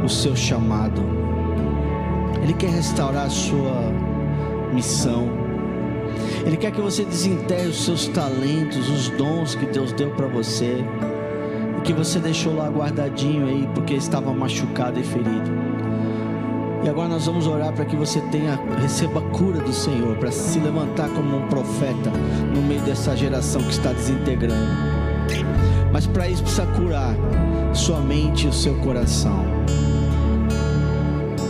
o 0.04 0.10
seu 0.10 0.36
chamado. 0.36 1.02
Ele 2.44 2.54
quer 2.54 2.70
restaurar 2.70 3.26
a 3.26 3.30
sua 3.30 3.92
missão. 4.74 5.28
Ele 6.46 6.58
quer 6.58 6.72
que 6.72 6.82
você 6.82 7.04
desenterre 7.04 7.68
os 7.68 7.84
seus 7.84 8.08
talentos, 8.08 8.90
os 8.90 9.10
dons 9.10 9.56
que 9.56 9.66
Deus 9.66 9.92
deu 9.94 10.12
para 10.12 10.28
você, 10.28 10.84
que 11.82 11.94
você 11.94 12.20
deixou 12.20 12.56
lá 12.56 12.68
guardadinho 12.70 13.48
aí 13.48 13.68
porque 13.74 13.94
estava 13.94 14.34
machucado 14.34 15.00
e 15.00 15.04
ferido. 15.04 15.60
E 16.84 16.90
agora 16.90 17.10
nós 17.10 17.26
vamos 17.26 17.46
orar 17.46 17.74
para 17.74 17.86
que 17.86 17.96
você 17.96 18.22
tenha, 18.32 18.58
receba 18.82 19.20
a 19.20 19.24
cura 19.32 19.60
do 19.60 19.74
Senhor, 19.74 20.16
para 20.18 20.32
se 20.32 20.60
levantar 20.60 21.10
como 21.10 21.38
um 21.38 21.48
profeta 21.48 22.10
no 22.56 22.62
meio 22.62 22.82
dessa 22.82 23.16
geração 23.18 23.62
que 23.62 23.72
está 23.72 23.92
desintegrando. 23.92 24.72
Mas 25.92 26.08
para 26.08 26.30
isso 26.30 26.42
precisa 26.42 26.66
curar 26.68 27.16
sua 27.74 28.00
mente 28.00 28.46
e 28.46 28.50
o 28.50 28.54
seu 28.54 28.76
coração. 28.76 29.44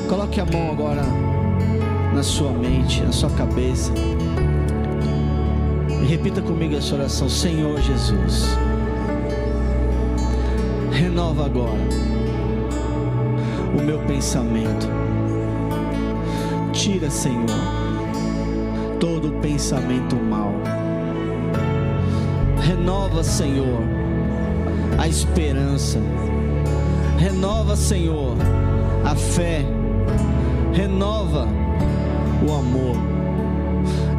Coloque 0.07 0.41
a 0.41 0.45
mão 0.45 0.71
agora 0.71 1.03
na 2.13 2.23
sua 2.23 2.51
mente, 2.51 3.01
na 3.03 3.11
sua 3.11 3.29
cabeça. 3.29 3.93
E 6.01 6.05
repita 6.05 6.41
comigo 6.41 6.75
essa 6.75 6.95
oração: 6.95 7.29
Senhor 7.29 7.79
Jesus, 7.81 8.47
renova 10.99 11.45
agora 11.45 11.79
o 13.73 13.81
meu 13.81 13.99
pensamento. 13.99 14.89
Tira, 16.73 17.09
Senhor, 17.09 17.45
todo 18.99 19.31
pensamento 19.41 20.17
mal. 20.17 20.53
Renova, 22.61 23.23
Senhor, 23.23 23.79
a 24.97 25.07
esperança. 25.07 25.99
Renova, 27.17 27.77
Senhor, 27.77 28.35
a 29.05 29.15
fé. 29.15 29.63
Renova 30.73 31.47
o 32.45 32.53
amor. 32.53 32.97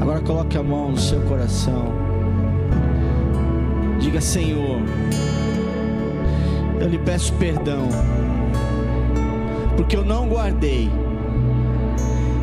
Agora 0.00 0.20
coloque 0.20 0.56
a 0.56 0.62
mão 0.62 0.92
no 0.92 0.98
seu 0.98 1.20
coração. 1.22 1.92
Diga, 3.98 4.20
Senhor, 4.20 4.80
eu 6.80 6.88
lhe 6.88 6.98
peço 6.98 7.32
perdão, 7.34 7.88
porque 9.76 9.96
eu 9.96 10.04
não 10.04 10.28
guardei 10.28 10.90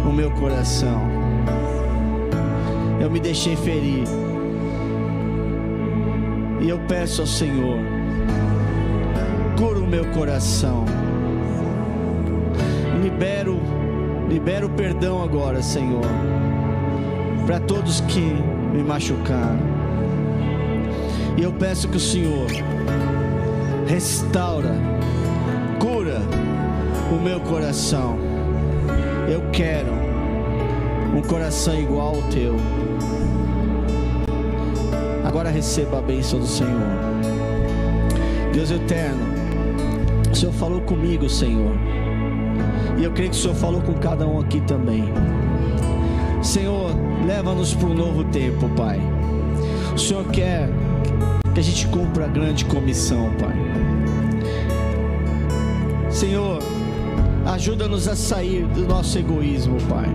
o 0.08 0.14
meu 0.14 0.32
coração. 0.32 1.02
Eu 3.02 3.12
me 3.12 3.20
deixei 3.20 3.56
ferir. 3.56 4.04
E 6.62 6.70
eu 6.70 6.80
peço 6.88 7.22
ao 7.22 7.28
Senhor, 7.28 7.78
cura 9.58 9.80
o 9.80 9.88
meu 9.88 10.06
coração. 10.12 10.86
Libero 13.02 13.60
Libera 14.30 14.66
o 14.66 14.70
perdão 14.70 15.24
agora, 15.24 15.62
Senhor, 15.62 16.06
para 17.46 17.62
todos 17.62 18.02
que 18.02 18.20
me 18.20 18.84
machucaram. 18.84 19.58
E 21.38 21.44
eu 21.44 21.54
peço 21.54 21.88
que 21.88 21.96
o 21.96 22.00
Senhor 22.00 22.48
restaura, 23.88 24.76
cura 25.80 26.22
o 27.12 27.22
meu 27.22 27.40
coração. 27.40 28.18
Eu 29.28 29.42
quero 29.52 29.92
um 31.16 31.22
coração 31.22 31.80
igual 31.80 32.16
ao 32.16 32.22
teu. 32.24 32.56
Agora 35.26 35.50
receba 35.50 36.00
a 36.00 36.02
bênção 36.02 36.40
do 36.40 36.48
Senhor. 36.48 36.98
Deus 38.54 38.72
eterno, 38.72 39.24
o 40.32 40.36
Senhor 40.36 40.54
falou 40.54 40.82
comigo, 40.82 41.30
Senhor 41.30 41.76
e 42.98 43.04
eu 43.04 43.12
creio 43.12 43.30
que 43.30 43.38
o 43.38 43.40
Senhor 43.40 43.56
falou 43.56 43.80
com 43.82 43.94
cada 43.94 44.28
um 44.28 44.40
aqui 44.40 44.60
também. 44.62 45.04
Senhor, 46.42 46.92
leva-nos 47.26 47.74
para 47.76 47.90
um 47.90 47.94
novo 47.94 48.24
tempo, 48.26 48.68
Pai. 48.70 49.00
O 49.94 49.98
Senhor 50.00 50.26
quer 50.26 50.70
que 51.54 51.60
a 51.60 51.64
gente 51.64 51.88
cumpra 51.88 52.26
a 52.26 52.28
grande 52.28 52.66
comissão, 52.66 53.32
Pai. 53.40 53.67
Ajuda-nos 57.58 58.08
a 58.08 58.16
sair 58.16 58.68
do 58.68 58.88
nosso 58.88 59.18
egoísmo, 59.18 59.78
Pai. 59.90 60.08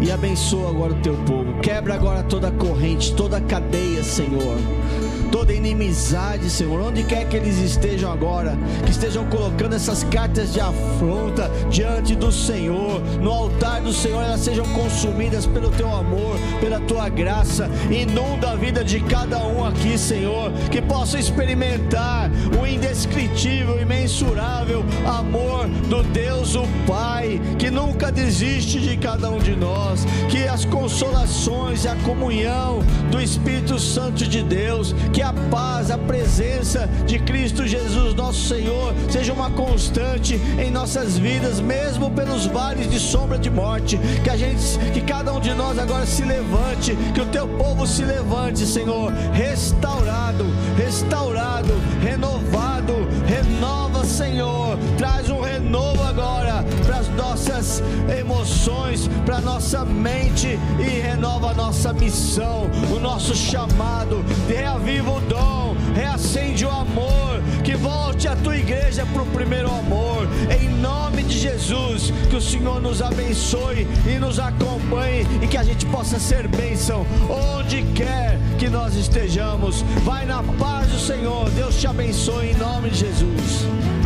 E 0.00 0.08
abençoa 0.08 0.70
agora 0.70 0.92
o 0.92 1.00
teu 1.02 1.14
povo. 1.24 1.60
Quebra 1.60 1.94
agora 1.94 2.22
toda 2.22 2.52
corrente, 2.52 3.12
toda 3.14 3.40
cadeia, 3.40 4.02
Senhor 4.04 4.79
toda 5.30 5.52
inimizade, 5.52 6.50
Senhor, 6.50 6.80
onde 6.80 7.04
quer 7.04 7.28
que 7.28 7.36
eles 7.36 7.58
estejam 7.58 8.12
agora, 8.12 8.58
que 8.84 8.90
estejam 8.90 9.24
colocando 9.26 9.74
essas 9.74 10.04
cartas 10.04 10.52
de 10.52 10.60
afronta 10.60 11.50
diante 11.70 12.14
do 12.14 12.32
Senhor, 12.32 13.00
no 13.20 13.30
altar 13.30 13.80
do 13.80 13.92
Senhor, 13.92 14.22
elas 14.22 14.40
sejam 14.40 14.64
consumidas 14.66 15.46
pelo 15.46 15.70
teu 15.70 15.90
amor, 15.90 16.36
pela 16.60 16.80
tua 16.80 17.08
graça, 17.08 17.68
inunda 17.90 18.50
a 18.50 18.56
vida 18.56 18.84
de 18.84 19.00
cada 19.00 19.38
um 19.46 19.64
aqui, 19.64 19.96
Senhor, 19.96 20.52
que 20.70 20.82
possa 20.82 21.18
experimentar 21.18 22.30
o 22.60 22.66
indescritível, 22.66 23.80
imensurável 23.80 24.84
amor 25.06 25.68
do 25.88 26.02
Deus, 26.02 26.54
o 26.54 26.64
Pai, 26.86 27.40
que 27.58 27.70
nunca 27.70 28.10
desiste 28.10 28.80
de 28.80 28.96
cada 28.96 29.30
um 29.30 29.38
de 29.38 29.54
nós, 29.54 30.04
que 30.28 30.46
as 30.48 30.64
consolações 30.64 31.84
e 31.84 31.88
a 31.88 31.94
comunhão 31.96 32.80
do 33.10 33.20
Espírito 33.20 33.78
Santo 33.78 34.26
de 34.26 34.42
Deus, 34.42 34.94
que 35.12 35.19
que 35.20 35.24
a 35.24 35.34
paz, 35.50 35.90
a 35.90 35.98
presença 35.98 36.88
de 37.04 37.18
Cristo 37.18 37.66
Jesus, 37.66 38.14
nosso 38.14 38.48
Senhor, 38.48 38.94
seja 39.10 39.34
uma 39.34 39.50
constante 39.50 40.40
em 40.58 40.70
nossas 40.70 41.18
vidas, 41.18 41.60
mesmo 41.60 42.10
pelos 42.10 42.46
vales 42.46 42.90
de 42.90 42.98
sombra 42.98 43.36
de 43.36 43.50
morte. 43.50 43.98
Que 44.24 44.30
a 44.30 44.36
gente, 44.38 44.78
que 44.94 45.02
cada 45.02 45.34
um 45.34 45.38
de 45.38 45.52
nós 45.52 45.78
agora 45.78 46.06
se 46.06 46.24
levante, 46.24 46.96
que 47.12 47.20
o 47.20 47.26
teu 47.26 47.46
povo 47.46 47.86
se 47.86 48.02
levante, 48.02 48.64
Senhor, 48.64 49.12
restaurado, 49.34 50.46
restaurado, 50.78 51.74
renovado, 52.02 52.94
renova, 53.26 54.02
Senhor, 54.06 54.78
traz 54.96 55.28
um 55.28 55.39
emoções, 58.18 59.08
para 59.24 59.40
nossa 59.40 59.84
mente 59.84 60.58
e 60.78 61.00
renova 61.00 61.50
a 61.50 61.54
nossa 61.54 61.92
missão, 61.92 62.70
o 62.94 62.98
nosso 62.98 63.34
chamado, 63.34 64.24
reaviva 64.48 65.10
o 65.10 65.20
dom, 65.20 65.76
reacende 65.94 66.64
o 66.64 66.70
amor, 66.70 67.40
que 67.64 67.74
volte 67.74 68.28
a 68.28 68.36
tua 68.36 68.56
igreja 68.56 69.06
para 69.06 69.22
o 69.22 69.26
primeiro 69.26 69.68
amor, 69.68 70.28
em 70.60 70.68
nome 70.68 71.22
de 71.22 71.38
Jesus, 71.38 72.12
que 72.28 72.36
o 72.36 72.40
Senhor 72.40 72.80
nos 72.80 73.02
abençoe 73.02 73.86
e 74.06 74.18
nos 74.18 74.38
acompanhe 74.38 75.26
e 75.42 75.46
que 75.46 75.56
a 75.56 75.62
gente 75.62 75.86
possa 75.86 76.18
ser 76.18 76.48
bênção 76.48 77.06
onde 77.28 77.82
quer 77.94 78.38
que 78.58 78.68
nós 78.68 78.94
estejamos. 78.94 79.82
Vai 80.04 80.26
na 80.26 80.42
paz 80.42 80.88
do 80.88 80.98
Senhor, 80.98 81.48
Deus 81.50 81.76
te 81.76 81.86
abençoe 81.86 82.50
em 82.50 82.56
nome 82.56 82.90
de 82.90 82.98
Jesus. 82.98 83.99